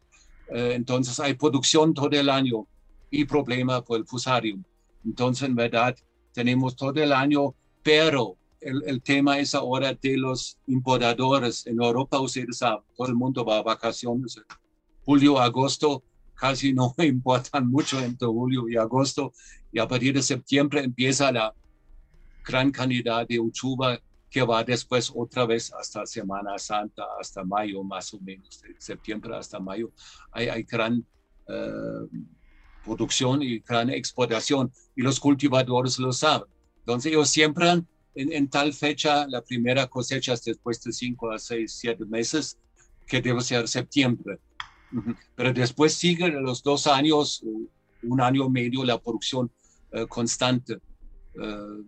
Eh, 0.53 0.73
entonces 0.75 1.19
hay 1.19 1.33
producción 1.33 1.95
todo 1.95 2.11
el 2.11 2.29
año 2.29 2.67
y 3.09 3.25
problema 3.25 3.83
por 3.83 3.97
el 3.97 4.05
fusarium. 4.05 4.63
Entonces, 5.05 5.47
en 5.47 5.55
verdad, 5.55 5.95
tenemos 6.33 6.75
todo 6.75 7.01
el 7.01 7.11
año, 7.11 7.55
pero 7.83 8.37
el, 8.59 8.83
el, 8.85 9.01
tema 9.01 9.39
es 9.39 9.55
ahora 9.55 9.93
de 9.93 10.17
los 10.17 10.57
importadores. 10.67 11.65
En 11.65 11.81
Europa, 11.81 12.19
ustedes 12.19 12.57
saben, 12.57 12.83
todo 12.95 13.07
el 13.07 13.15
mundo 13.15 13.43
va 13.43 13.57
a 13.57 13.63
vacaciones. 13.63 14.39
Julio, 15.03 15.39
agosto, 15.39 16.03
casi 16.35 16.73
no 16.73 16.93
importan 16.99 17.67
mucho 17.67 17.99
entre 17.99 18.27
julio 18.27 18.67
y 18.67 18.75
agosto. 18.75 19.33
Y 19.71 19.79
a 19.79 19.87
partir 19.87 20.13
de 20.13 20.21
septiembre 20.21 20.83
empieza 20.83 21.31
la 21.31 21.53
gran 22.43 22.71
cantidad 22.71 23.27
de 23.27 23.39
uchuva 23.39 23.99
que 24.29 24.41
va 24.41 24.63
después 24.63 25.11
otra 25.13 25.45
vez 25.45 25.71
hasta 25.73 26.05
Semana 26.05 26.57
Santa, 26.57 27.03
hasta 27.19 27.43
mayo 27.43 27.83
más 27.83 28.13
o 28.13 28.19
menos, 28.19 28.61
de 28.61 28.75
septiembre 28.79 29.35
hasta 29.35 29.59
mayo. 29.59 29.91
Hay, 30.31 30.47
hay 30.47 30.63
gran 30.63 31.05
uh, 31.47 32.07
producción 32.85 33.41
y 33.41 33.59
gran 33.59 33.89
exportación 33.89 34.71
y 34.95 35.01
los 35.01 35.19
cultivadores 35.19 35.99
lo 35.99 36.11
saben. 36.11 36.47
Entonces 36.79 37.11
ellos 37.11 37.29
siembran 37.29 37.87
en, 38.15 38.33
en, 38.33 38.49
tal 38.49 38.73
fecha 38.73 39.27
la 39.27 39.41
primera 39.41 39.87
cosecha 39.87 40.35
después 40.43 40.81
de 40.83 40.91
cinco 40.91 41.31
a 41.31 41.39
seis, 41.39 41.73
siete 41.79 42.05
meses, 42.05 42.57
que 43.07 43.21
debe 43.21 43.41
ser 43.41 43.67
septiembre. 43.67 44.39
Pero 45.35 45.53
después 45.53 45.93
siguen 45.93 46.43
los 46.43 46.63
dos 46.63 46.87
años, 46.87 47.43
un 48.03 48.21
año 48.21 48.45
y 48.45 48.49
medio, 48.49 48.83
la 48.83 48.99
producción 48.99 49.51
uh, 49.93 50.05
constante. 50.07 50.79
Uh, 51.35 51.83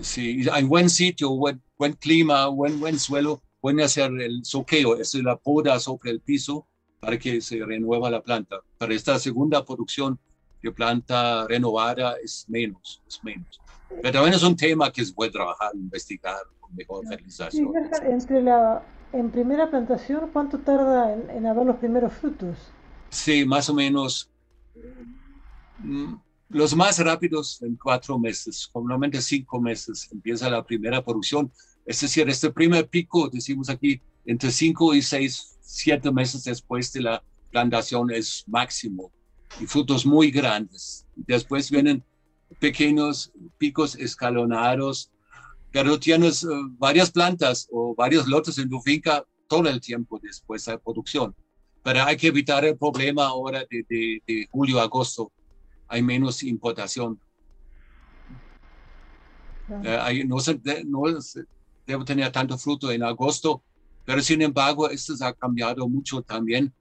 sí, 0.00 0.46
hay 0.50 0.64
buen 0.64 0.88
sitio, 0.88 1.30
buen, 1.30 1.62
buen 1.76 1.92
clima, 1.94 2.46
buen, 2.46 2.80
buen 2.80 2.98
suelo, 2.98 3.42
pueden 3.60 3.80
hacer 3.80 4.10
el 4.20 4.44
soqueo, 4.44 4.96
es 4.96 5.14
la 5.14 5.36
poda 5.36 5.78
sobre 5.80 6.10
el 6.10 6.20
piso 6.20 6.66
para 7.02 7.18
que 7.18 7.40
se 7.40 7.58
renueva 7.64 8.08
la 8.08 8.22
planta. 8.22 8.60
Para 8.78 8.94
esta 8.94 9.18
segunda 9.18 9.64
producción 9.64 10.16
de 10.62 10.70
planta 10.70 11.48
renovada 11.48 12.14
es 12.22 12.44
menos, 12.48 13.02
es 13.08 13.18
menos. 13.24 13.60
Pero 13.88 14.12
también 14.12 14.34
es 14.34 14.42
un 14.44 14.54
tema 14.54 14.88
que 14.92 15.04
se 15.04 15.12
puede 15.12 15.32
trabajar, 15.32 15.72
investigar 15.74 16.36
con 16.60 16.72
mejor 16.76 17.04
fertilización. 17.08 17.72
Sí, 17.72 18.08
entre 18.08 18.40
la, 18.40 18.86
en 19.12 19.32
primera 19.32 19.68
plantación, 19.68 20.30
¿cuánto 20.32 20.60
tarda 20.60 21.12
en, 21.12 21.28
en 21.30 21.44
haber 21.44 21.66
los 21.66 21.76
primeros 21.78 22.12
frutos? 22.12 22.56
Sí, 23.10 23.44
más 23.44 23.68
o 23.68 23.74
menos. 23.74 24.30
Mm, 25.80 26.14
los 26.50 26.76
más 26.76 27.00
rápidos 27.00 27.60
en 27.62 27.74
cuatro 27.74 28.16
meses, 28.16 28.70
normalmente 28.72 29.20
cinco 29.20 29.60
meses, 29.60 30.08
empieza 30.12 30.48
la 30.48 30.64
primera 30.64 31.04
producción. 31.04 31.50
Es 31.84 32.00
decir, 32.00 32.28
este 32.28 32.52
primer 32.52 32.86
pico, 32.88 33.28
decimos 33.28 33.68
aquí, 33.68 34.00
entre 34.24 34.52
cinco 34.52 34.94
y 34.94 35.02
seis, 35.02 35.51
siete 35.62 36.12
meses 36.12 36.44
después 36.44 36.92
de 36.92 37.00
la 37.00 37.22
plantación 37.50 38.10
es 38.10 38.44
máximo 38.46 39.10
y 39.60 39.66
frutos 39.66 40.04
muy 40.04 40.30
grandes. 40.30 41.06
Después 41.14 41.70
vienen 41.70 42.02
pequeños 42.58 43.32
picos 43.58 43.94
escalonados, 43.94 45.10
pero 45.70 45.98
tienes 45.98 46.44
uh, 46.44 46.68
varias 46.78 47.10
plantas 47.10 47.68
o 47.70 47.94
varios 47.94 48.26
lotes 48.26 48.58
en 48.58 48.68
tu 48.68 48.80
finca 48.80 49.24
todo 49.48 49.68
el 49.68 49.80
tiempo 49.80 50.18
después 50.22 50.64
de 50.64 50.72
la 50.72 50.78
producción. 50.78 51.34
Pero 51.82 52.04
hay 52.04 52.16
que 52.16 52.28
evitar 52.28 52.64
el 52.64 52.76
problema 52.76 53.26
ahora 53.26 53.64
de, 53.70 53.84
de, 53.88 54.22
de 54.26 54.48
julio 54.50 54.80
a 54.80 54.84
agosto. 54.84 55.32
Hay 55.88 56.02
menos 56.02 56.42
importación. 56.42 57.18
Uh, 59.68 59.88
hay, 60.00 60.24
no, 60.24 60.38
se, 60.40 60.60
no 60.84 61.20
se 61.20 61.44
debe 61.86 62.04
tener 62.04 62.30
tanto 62.32 62.56
fruto 62.58 62.90
en 62.90 63.02
agosto, 63.02 63.62
pero 64.04 64.20
sin 64.20 64.42
embargo, 64.42 64.88
esto 64.90 65.14
ha 65.20 65.32
cambiado 65.32 65.88
mucho 65.88 66.22
también 66.22 66.72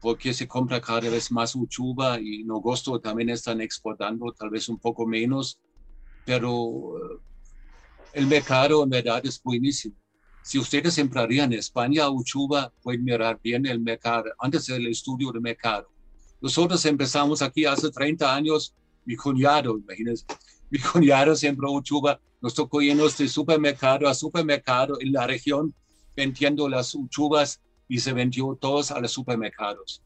porque 0.00 0.32
se 0.32 0.46
compra 0.46 0.80
cada 0.80 1.10
vez 1.10 1.30
más 1.32 1.54
uchuva 1.54 2.20
y 2.20 2.42
en 2.42 2.50
agosto 2.50 3.00
también 3.00 3.30
están 3.30 3.60
exportando 3.60 4.32
tal 4.32 4.50
vez 4.50 4.68
un 4.68 4.78
poco 4.78 5.06
menos, 5.06 5.58
pero 6.24 6.94
el 8.12 8.26
mercado 8.26 8.82
en 8.84 8.90
verdad 8.90 9.24
es 9.24 9.42
buenísimo. 9.42 9.96
Si 10.42 10.58
ustedes 10.58 10.94
sembrarían 10.94 11.52
en 11.52 11.58
España 11.58 12.08
uchuva, 12.08 12.72
pueden 12.80 13.04
mirar 13.04 13.40
bien 13.42 13.66
el 13.66 13.80
mercado, 13.80 14.30
antes 14.38 14.66
del 14.66 14.86
estudio 14.86 15.32
de 15.32 15.40
mercado. 15.40 15.88
Nosotros 16.40 16.84
empezamos 16.86 17.42
aquí 17.42 17.64
hace 17.64 17.90
30 17.90 18.34
años, 18.34 18.74
mi 19.04 19.16
cuñado, 19.16 19.76
imagínense, 19.76 20.24
mi 20.70 20.78
cuñado 20.78 21.34
sembró 21.34 21.72
uchuva, 21.72 22.20
nos 22.40 22.54
tocó 22.54 22.80
irnos 22.80 23.18
de 23.18 23.28
supermercado 23.28 24.08
a 24.08 24.14
supermercado 24.14 24.96
en 25.00 25.12
la 25.12 25.26
región 25.26 25.74
vendiendo 26.18 26.68
las 26.68 26.96
uchuvas 26.96 27.60
y 27.88 27.98
se 28.00 28.12
vendió 28.12 28.58
todos 28.60 28.90
a 28.90 28.98
los 29.00 29.12
supermercados. 29.12 30.02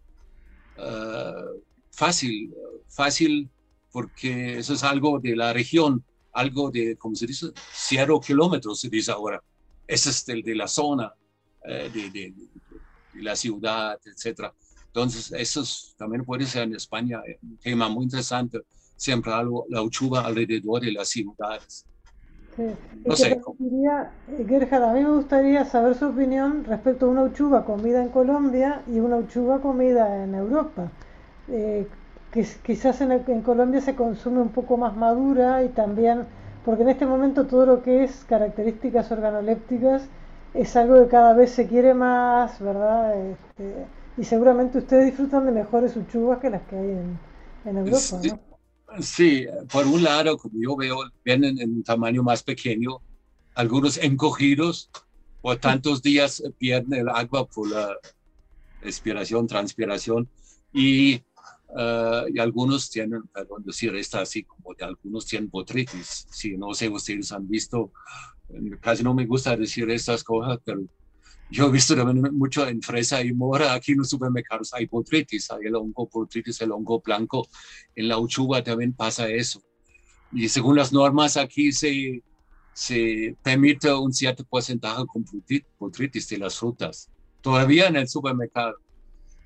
Uh, 0.76 1.58
fácil, 1.90 2.54
fácil, 2.86 3.48
porque 3.90 4.58
eso 4.58 4.74
es 4.74 4.84
algo 4.84 5.18
de 5.18 5.34
la 5.34 5.54
región, 5.54 6.04
algo 6.32 6.70
de, 6.70 6.96
¿cómo 6.98 7.14
se 7.14 7.26
dice? 7.26 7.46
Cero 7.72 8.20
kilómetros, 8.20 8.80
se 8.80 8.90
dice 8.90 9.10
ahora. 9.10 9.42
Ese 9.86 10.10
es 10.10 10.28
el 10.28 10.42
de 10.42 10.54
la 10.54 10.68
zona, 10.68 11.14
eh, 11.66 11.90
de, 11.92 12.10
de, 12.10 12.34
de, 13.14 13.22
la 13.22 13.34
ciudad, 13.34 13.98
etc. 14.04 14.52
Entonces, 14.86 15.32
eso 15.32 15.62
es, 15.62 15.94
también 15.96 16.24
puede 16.24 16.44
ser 16.44 16.64
en 16.64 16.74
España 16.74 17.22
un 17.42 17.56
tema 17.56 17.88
muy 17.88 18.04
interesante, 18.04 18.60
sembrar 18.96 19.46
la 19.68 19.80
uchuva 19.82 20.20
alrededor 20.26 20.82
de 20.82 20.92
las 20.92 21.08
ciudades. 21.08 21.86
Sí. 22.56 22.62
No 23.04 23.16
sé. 23.16 23.40
Diría, 23.58 24.10
Gerhard, 24.46 24.84
a 24.84 24.92
mí 24.92 25.00
me 25.00 25.10
gustaría 25.10 25.64
saber 25.64 25.94
su 25.94 26.06
opinión 26.06 26.64
respecto 26.64 27.06
a 27.06 27.08
una 27.08 27.22
uchuva 27.22 27.64
comida 27.64 28.02
en 28.02 28.10
Colombia 28.10 28.82
y 28.86 29.00
una 29.00 29.16
uchuva 29.16 29.60
comida 29.60 30.22
en 30.22 30.34
Europa. 30.34 30.90
Eh, 31.48 31.86
que 32.30 32.46
quizás 32.62 33.00
en, 33.00 33.12
en, 33.12 33.42
Colombia 33.42 33.80
se 33.80 33.94
consume 33.94 34.40
un 34.40 34.50
poco 34.50 34.76
más 34.76 34.96
madura 34.96 35.62
y 35.64 35.68
también, 35.68 36.24
porque 36.64 36.82
en 36.82 36.88
este 36.90 37.04
momento 37.04 37.46
todo 37.46 37.66
lo 37.66 37.82
que 37.82 38.04
es 38.04 38.24
características 38.26 39.10
organolépticas 39.12 40.02
es 40.54 40.76
algo 40.76 41.02
que 41.02 41.08
cada 41.08 41.34
vez 41.34 41.50
se 41.50 41.66
quiere 41.66 41.92
más, 41.94 42.58
¿verdad? 42.60 43.14
Este, 43.18 43.86
y 44.16 44.24
seguramente 44.24 44.78
ustedes 44.78 45.06
disfrutan 45.06 45.46
de 45.46 45.52
mejores 45.52 45.96
uchuvas 45.96 46.38
que 46.38 46.50
las 46.50 46.62
que 46.62 46.76
hay 46.76 46.90
en, 46.90 47.18
en 47.66 47.78
Europa, 47.78 48.20
¿no? 48.24 48.51
Sí, 49.00 49.46
por 49.70 49.86
un 49.86 50.02
lado, 50.02 50.36
como 50.36 50.54
yo 50.60 50.76
veo, 50.76 50.98
vienen 51.24 51.58
en 51.60 51.76
un 51.76 51.82
tamaño 51.82 52.22
más 52.22 52.42
pequeño, 52.42 53.02
algunos 53.54 53.96
encogidos, 53.96 54.90
por 55.40 55.56
tantos 55.56 56.02
días 56.02 56.42
pierden 56.58 57.00
el 57.00 57.08
agua 57.08 57.46
por 57.46 57.70
la 57.70 57.96
respiración, 58.80 59.46
transpiración, 59.46 60.28
y, 60.72 61.16
uh, 61.68 62.28
y 62.32 62.38
algunos 62.38 62.90
tienen, 62.90 63.22
perdón 63.32 63.62
decir, 63.64 63.94
está 63.96 64.20
así 64.20 64.44
como 64.44 64.74
de 64.74 64.84
algunos 64.84 65.26
tienen 65.26 65.50
botritis. 65.50 66.26
Sí, 66.30 66.56
no 66.56 66.74
sé, 66.74 66.88
ustedes 66.88 67.32
han 67.32 67.48
visto, 67.48 67.92
casi 68.80 69.02
no 69.02 69.14
me 69.14 69.26
gusta 69.26 69.56
decir 69.56 69.90
estas 69.90 70.22
cosas, 70.22 70.58
pero 70.64 70.82
yo 71.52 71.66
he 71.66 71.70
visto 71.70 71.94
también 71.94 72.34
mucho 72.34 72.66
en 72.66 72.80
fresa 72.80 73.22
y 73.22 73.34
mora, 73.34 73.74
aquí 73.74 73.92
en 73.92 73.98
los 73.98 74.08
supermercados 74.08 74.72
hay 74.72 74.86
botritis, 74.86 75.50
hay 75.50 75.66
el 75.66 75.76
hongo 75.76 76.08
botritis, 76.10 76.58
el 76.62 76.72
hongo 76.72 77.02
blanco, 77.04 77.46
en 77.94 78.08
la 78.08 78.18
uchuva 78.18 78.64
también 78.64 78.94
pasa 78.94 79.28
eso. 79.28 79.62
Y 80.32 80.48
según 80.48 80.76
las 80.76 80.94
normas 80.94 81.36
aquí 81.36 81.70
se, 81.70 82.22
se 82.72 83.36
permite 83.42 83.92
un 83.92 84.14
cierto 84.14 84.44
porcentaje 84.44 85.04
con 85.06 85.26
botritis 85.78 86.26
de 86.30 86.38
las 86.38 86.58
frutas, 86.58 87.10
todavía 87.42 87.88
en 87.88 87.96
el 87.96 88.08
supermercado. 88.08 88.76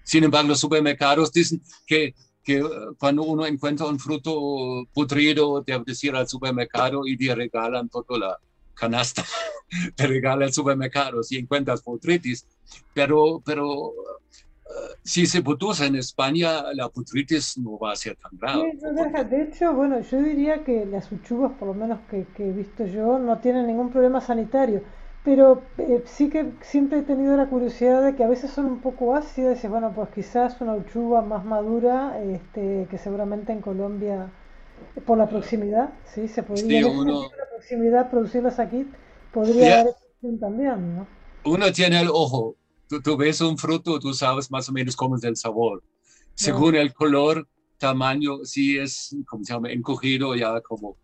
Sin 0.05 0.23
embargo, 0.23 0.51
los 0.51 0.61
supermercados 0.61 1.33
dicen 1.33 1.61
que, 1.89 2.15
que 2.45 2.62
cuando 3.01 3.24
uno 3.24 3.45
encuentra 3.47 3.85
un 3.87 3.99
fruto 3.99 4.87
podrido, 4.95 5.61
debe 5.66 5.83
decir 5.85 6.15
al 6.15 6.28
supermercado 6.28 7.05
y 7.05 7.16
te 7.16 7.35
regalan 7.35 7.89
toda 7.89 8.16
la 8.16 8.39
canasta 8.77 9.24
te 9.97 10.07
regala 10.07 10.44
el 10.44 10.53
supermercado 10.53 11.23
si 11.23 11.36
encuentras 11.36 11.82
botritis, 11.82 12.47
pero, 12.94 13.43
pero 13.44 13.69
uh, 13.69 13.93
si 15.03 15.27
se 15.27 15.43
produce 15.43 15.86
en 15.86 15.97
España, 15.97 16.73
la 16.74 16.86
botritis 16.89 17.59
no 17.59 17.78
va 17.78 17.93
a 17.93 17.97
ser 17.97 18.16
tan 18.16 18.32
grave. 18.39 18.73
Sí, 18.73 19.24
de 19.31 19.43
hecho, 19.43 19.73
bueno, 19.73 20.01
yo 20.01 20.23
diría 20.23 20.65
que 20.65 20.86
las 20.86 21.11
uchuvas, 21.11 21.53
por 21.59 21.69
lo 21.69 21.74
menos 21.74 22.01
que, 22.11 22.27
he 22.39 22.53
visto 22.53 22.86
yo, 22.86 23.19
no 23.19 23.39
tienen 23.39 23.66
ningún 23.66 23.90
problema 23.90 24.20
sanitario. 24.20 24.82
Pero 25.24 25.62
eh, 25.78 26.05
sí 26.07 26.31
que 26.31 26.53
siempre 26.61 27.01
he 27.01 27.03
tenido 27.03 27.36
la 27.36 27.47
curiosidad 27.47 28.01
de 28.01 28.15
que 28.15 28.23
a 28.23 28.28
veces 28.28 28.53
son 28.53 28.66
un 28.66 28.81
poco 28.81 29.16
ácidas. 29.16 29.65
Y 29.65 29.66
bueno, 29.66 29.93
pues 29.93 30.09
quizás 30.11 30.61
una 30.61 30.74
uchuva 30.74 31.20
más 31.20 31.44
madura, 31.44 32.20
este, 32.23 32.86
que 32.89 32.98
seguramente 32.98 33.53
en 33.53 33.61
Colombia 33.61 34.31
por 35.05 35.19
la 35.19 35.28
proximidad, 35.28 35.90
sí, 36.05 36.28
se 36.28 36.43
podría. 36.43 36.82
Sí, 36.82 36.85
uno... 36.85 37.23
la 37.23 37.48
proximidad, 37.51 38.11
producirlas 38.11 38.59
aquí, 38.59 38.86
podría 39.32 39.85
dar 39.85 39.94
también, 40.40 40.97
¿no? 40.97 41.07
Uno 41.44 41.73
tiene 41.73 42.01
el 42.01 42.09
ojo. 42.09 42.57
Tú, 43.03 43.16
ves 43.16 43.40
un 43.40 43.59
fruto, 43.59 43.98
tú 43.98 44.15
sabes 44.15 44.51
más 44.51 44.69
o 44.69 44.73
menos 44.73 44.97
cómo 44.97 45.16
es 45.16 45.24
el 45.24 45.36
sabor. 45.36 45.82
Según 46.35 46.77
el 46.77 46.93
color, 46.94 47.48
tamaño, 47.78 48.44
si 48.44 48.78
es, 48.78 49.16
¿cómo 49.27 49.44
se 49.44 49.53
llama? 49.53 49.70
Encogido, 49.70 50.35
ya 50.35 50.61
como 50.61 50.97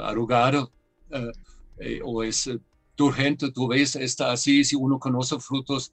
arrugado, 0.00 0.72
eh, 1.10 1.32
eh, 1.78 2.00
o 2.04 2.22
es 2.22 2.50
turgente, 2.94 3.50
tú 3.52 3.68
ves, 3.68 3.96
está 3.96 4.32
así, 4.32 4.64
si 4.64 4.76
uno 4.76 4.98
conoce 4.98 5.38
frutos 5.38 5.92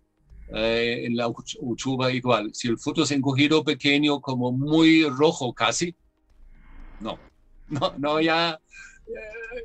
eh, 0.53 1.05
en 1.05 1.15
la 1.15 1.27
uchuva 1.59 2.11
igual. 2.11 2.53
Si 2.53 2.67
el 2.67 2.77
fruto 2.77 3.03
es 3.03 3.11
encogido 3.11 3.63
pequeño, 3.63 4.21
como 4.21 4.51
muy 4.51 5.07
rojo 5.07 5.53
casi, 5.53 5.95
no, 7.01 7.19
no, 7.67 7.93
no, 7.97 8.21
ya, 8.21 8.59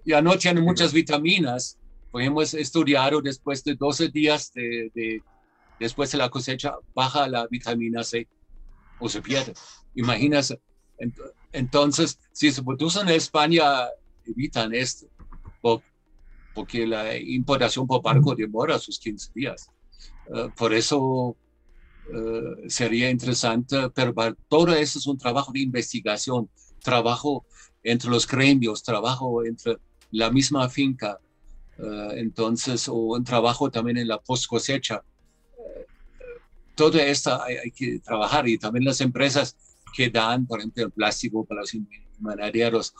ya 0.05 0.23
no 0.23 0.37
tiene 0.37 0.61
muchas 0.61 0.93
vitaminas. 0.93 1.79
Pues 2.11 2.27
hemos 2.27 2.55
estudiado 2.55 3.21
después 3.21 3.63
de 3.65 3.75
12 3.75 4.09
días 4.09 4.53
de, 4.55 5.23
después 5.79 6.11
de 6.13 6.19
la 6.19 6.31
cosecha, 6.31 6.75
baja 6.95 7.29
la 7.29 7.47
vitamina 7.47 8.03
C 8.03 8.27
o 8.99 9.09
se 9.09 9.21
pierde. 9.21 9.53
Imagínate. 9.95 10.61
Entonces, 11.53 12.19
si 12.33 12.51
se 12.51 12.63
produce 12.63 13.01
en 13.01 13.09
España, 13.09 13.87
evitan 14.25 14.75
esto, 14.75 15.07
porque 16.55 16.87
la 16.87 17.17
importación 17.19 17.87
por 17.87 18.03
barco 18.03 18.35
demora 18.35 18.79
sus 18.79 18.99
15 18.99 19.31
días. 19.35 19.69
Eh, 20.35 20.49
por 20.57 20.73
eso 20.73 21.37
eh, 22.13 22.69
sería 22.69 23.11
interesante, 23.11 23.91
pero 23.95 24.15
todo 24.49 24.75
eso 24.75 24.99
es 24.99 25.07
un 25.07 25.19
trabajo 25.19 25.53
de 25.53 25.61
investigación, 25.61 26.49
trabajo 26.91 27.45
entre 27.83 28.11
los 28.11 28.27
gremios, 28.27 28.83
trabajo 28.83 29.45
entre 29.45 29.79
la 30.13 30.31
misma 30.31 30.69
finca, 30.69 31.19
eh, 31.79 32.13
entonces, 32.17 32.89
o 32.89 32.95
un 32.95 33.25
trabajo 33.25 33.71
también 33.71 33.99
en 33.99 34.09
la 34.09 34.19
post 34.19 34.47
cosecha. 34.47 35.03
todo 36.75 36.99
esto 36.99 37.31
hay, 37.43 37.71
que 37.71 37.99
trabajar 38.01 38.47
y 38.49 38.59
también 38.59 38.85
las 38.85 39.01
empresas 39.01 39.57
que 39.97 40.11
dan, 40.11 40.47
por 40.47 40.59
ejemplo, 40.61 40.85
el 40.85 40.93
plástico 40.93 41.45
para 41.45 41.63
los 41.63 41.77
manaderos, 42.21 42.95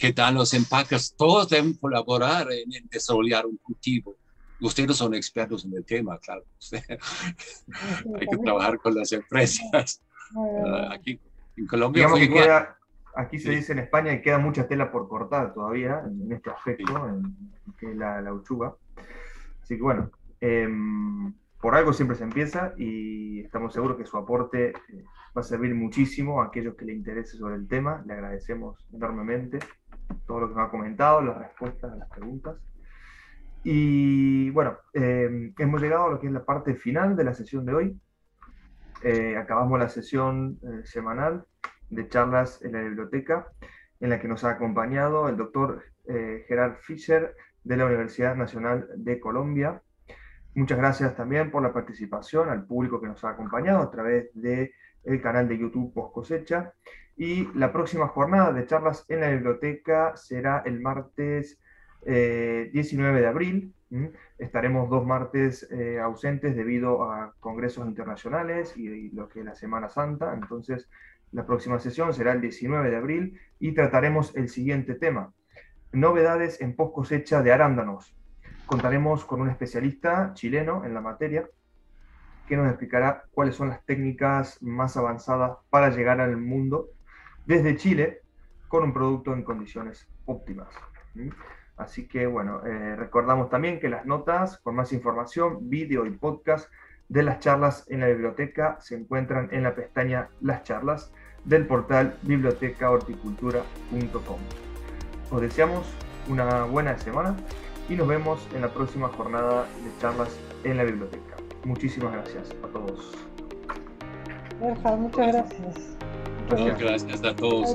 que 0.00 0.12
dan 0.12 0.34
los 0.34 0.54
empaques, 0.54 1.14
todos 1.16 1.48
deben 1.48 1.74
colaborar 1.74 2.50
en, 2.52 2.72
en 2.72 2.88
desarrollar 2.88 3.44
un 3.46 3.56
cultivo 3.58 4.16
ustedes 4.60 4.96
son 4.96 5.14
expertos 5.14 5.64
en 5.64 5.74
el 5.74 5.84
tema, 5.84 6.18
claro. 6.18 6.44
Hay 8.20 8.26
que 8.26 8.36
trabajar 8.42 8.78
con 8.78 8.94
las 8.94 9.12
empresas. 9.12 10.02
Ah, 10.36 10.90
aquí 10.92 11.20
en 11.56 11.66
Colombia. 11.66 12.08
Aquí 13.14 13.38
se 13.38 13.50
dice 13.50 13.72
en 13.72 13.80
España 13.80 14.12
que 14.12 14.22
queda 14.22 14.38
mucha 14.38 14.66
tela 14.66 14.90
por 14.90 15.08
cortar 15.08 15.52
todavía 15.52 16.02
en 16.04 16.32
este 16.32 16.50
aspecto, 16.50 17.08
en, 17.08 17.34
que 17.78 17.90
es 17.90 17.96
la, 17.96 18.20
la, 18.20 18.32
uchuva. 18.32 18.76
Así 19.62 19.76
que 19.76 19.82
bueno, 19.82 20.10
em, 20.40 21.32
por 21.60 21.74
algo 21.74 21.92
siempre 21.92 22.16
se 22.16 22.24
empieza 22.24 22.72
y 22.76 23.40
estamos 23.40 23.72
seguros 23.72 23.96
que 23.96 24.04
su 24.04 24.16
aporte 24.16 24.68
eh, 24.70 25.04
va 25.36 25.40
a 25.40 25.44
servir 25.44 25.74
muchísimo 25.74 26.40
a 26.40 26.46
aquellos 26.46 26.76
que 26.76 26.84
le 26.84 26.92
interese 26.92 27.36
sobre 27.36 27.56
el 27.56 27.66
tema. 27.66 28.02
Le 28.06 28.14
agradecemos 28.14 28.86
enormemente 28.92 29.58
todo 30.26 30.40
lo 30.40 30.48
que 30.48 30.54
nos 30.54 30.68
ha 30.68 30.70
comentado, 30.70 31.20
las 31.22 31.38
respuestas 31.38 31.92
a 31.92 31.96
las 31.96 32.08
preguntas. 32.08 32.56
Y 33.64 34.50
bueno, 34.50 34.78
em, 34.92 35.52
hemos 35.58 35.82
llegado 35.82 36.04
a 36.06 36.10
lo 36.10 36.20
que 36.20 36.28
es 36.28 36.32
la 36.32 36.44
parte 36.44 36.74
final 36.74 37.16
de 37.16 37.24
la 37.24 37.34
sesión 37.34 37.64
de 37.66 37.74
hoy. 37.74 38.00
Eh, 39.02 39.36
acabamos 39.36 39.78
la 39.78 39.88
sesión 39.88 40.58
eh, 40.62 40.84
semanal 40.84 41.44
de 41.90 42.08
charlas 42.08 42.62
en 42.62 42.72
la 42.72 42.82
biblioteca, 42.82 43.48
en 44.00 44.10
la 44.10 44.20
que 44.20 44.28
nos 44.28 44.44
ha 44.44 44.50
acompañado 44.50 45.28
el 45.28 45.36
doctor 45.36 45.84
eh, 46.06 46.44
Gerard 46.48 46.76
Fischer 46.76 47.34
de 47.64 47.76
la 47.76 47.86
Universidad 47.86 48.36
Nacional 48.36 48.88
de 48.96 49.20
Colombia. 49.20 49.82
Muchas 50.54 50.78
gracias 50.78 51.16
también 51.16 51.50
por 51.50 51.62
la 51.62 51.72
participación 51.72 52.48
al 52.48 52.66
público 52.66 53.00
que 53.00 53.08
nos 53.08 53.22
ha 53.24 53.30
acompañado 53.30 53.80
a 53.80 53.90
través 53.90 54.30
del 54.34 54.72
el 55.04 55.22
canal 55.22 55.48
de 55.48 55.58
YouTube 55.58 55.92
Post 55.92 56.14
Cosecha. 56.14 56.72
Y 57.16 57.48
la 57.54 57.72
próxima 57.72 58.08
jornada 58.08 58.52
de 58.52 58.66
charlas 58.66 59.04
en 59.08 59.20
la 59.20 59.30
biblioteca 59.30 60.16
será 60.16 60.62
el 60.64 60.80
martes 60.80 61.60
19 62.04 63.18
eh, 63.18 63.20
de 63.20 63.26
abril. 63.26 63.74
Estaremos 64.38 64.88
dos 64.88 65.04
martes 65.04 65.68
eh, 65.70 65.98
ausentes 65.98 66.54
debido 66.54 67.10
a 67.10 67.34
congresos 67.40 67.86
internacionales 67.86 68.76
y, 68.76 69.10
lo 69.10 69.28
que 69.28 69.40
es 69.40 69.44
la 69.44 69.54
Semana 69.54 69.88
Santa. 69.88 70.32
Entonces, 70.32 70.88
la 71.32 71.46
próxima 71.46 71.78
sesión 71.78 72.14
será 72.14 72.32
el 72.32 72.40
19 72.40 72.90
de 72.90 72.96
abril 72.96 73.40
y 73.58 73.72
trataremos 73.72 74.34
el 74.36 74.48
siguiente 74.48 74.94
tema. 74.94 75.32
Novedades 75.92 76.60
en 76.60 76.74
post 76.76 76.94
cosecha 76.94 77.42
de 77.42 77.52
arándanos. 77.52 78.14
Contaremos 78.66 79.24
con 79.24 79.40
un 79.40 79.50
especialista 79.50 80.32
chileno 80.34 80.84
en 80.84 80.94
la 80.94 81.00
materia 81.00 81.48
que 82.46 82.56
nos 82.56 82.68
explicará 82.68 83.24
cuáles 83.30 83.56
son 83.56 83.68
las 83.68 83.84
técnicas 83.84 84.62
más 84.62 84.96
avanzadas 84.96 85.58
para 85.70 85.90
llegar 85.90 86.20
al 86.20 86.36
mundo 86.38 86.88
desde 87.46 87.76
Chile 87.76 88.22
con 88.68 88.84
un 88.84 88.92
producto 88.92 89.32
en 89.32 89.42
condiciones 89.42 90.08
óptimas. 90.24 90.68
Así 91.76 92.08
que 92.08 92.26
bueno, 92.26 92.64
eh, 92.66 92.96
recordamos 92.96 93.50
también 93.50 93.78
que 93.78 93.88
las 93.88 94.04
notas 94.06 94.58
con 94.58 94.74
más 94.74 94.92
información, 94.92 95.68
vídeo 95.68 96.06
y 96.06 96.10
podcast 96.10 96.70
de 97.08 97.22
las 97.22 97.40
charlas 97.40 97.86
en 97.88 98.00
la 98.00 98.08
biblioteca 98.08 98.76
se 98.80 98.96
encuentran 98.96 99.48
en 99.52 99.62
la 99.62 99.74
pestaña 99.74 100.28
Las 100.40 100.64
charlas 100.64 101.12
del 101.44 101.66
portal 101.66 102.18
bibliotecahorticultura.com. 102.22 104.38
Os 105.30 105.40
deseamos 105.40 105.86
una 106.28 106.64
buena 106.64 106.98
semana 106.98 107.36
y 107.88 107.96
nos 107.96 108.06
vemos 108.06 108.46
en 108.54 108.60
la 108.62 108.68
próxima 108.68 109.08
jornada 109.08 109.62
de 109.62 110.00
charlas 110.00 110.38
en 110.64 110.76
la 110.76 110.84
biblioteca. 110.84 111.36
Muchísimas 111.64 112.12
gracias 112.12 112.54
a 112.62 112.68
todos. 112.68 113.16
muchas 114.60 115.32
gracias. 115.32 115.96
Muchas 116.50 116.78
gracias 116.78 117.24
a 117.24 117.34
todos. 117.34 117.74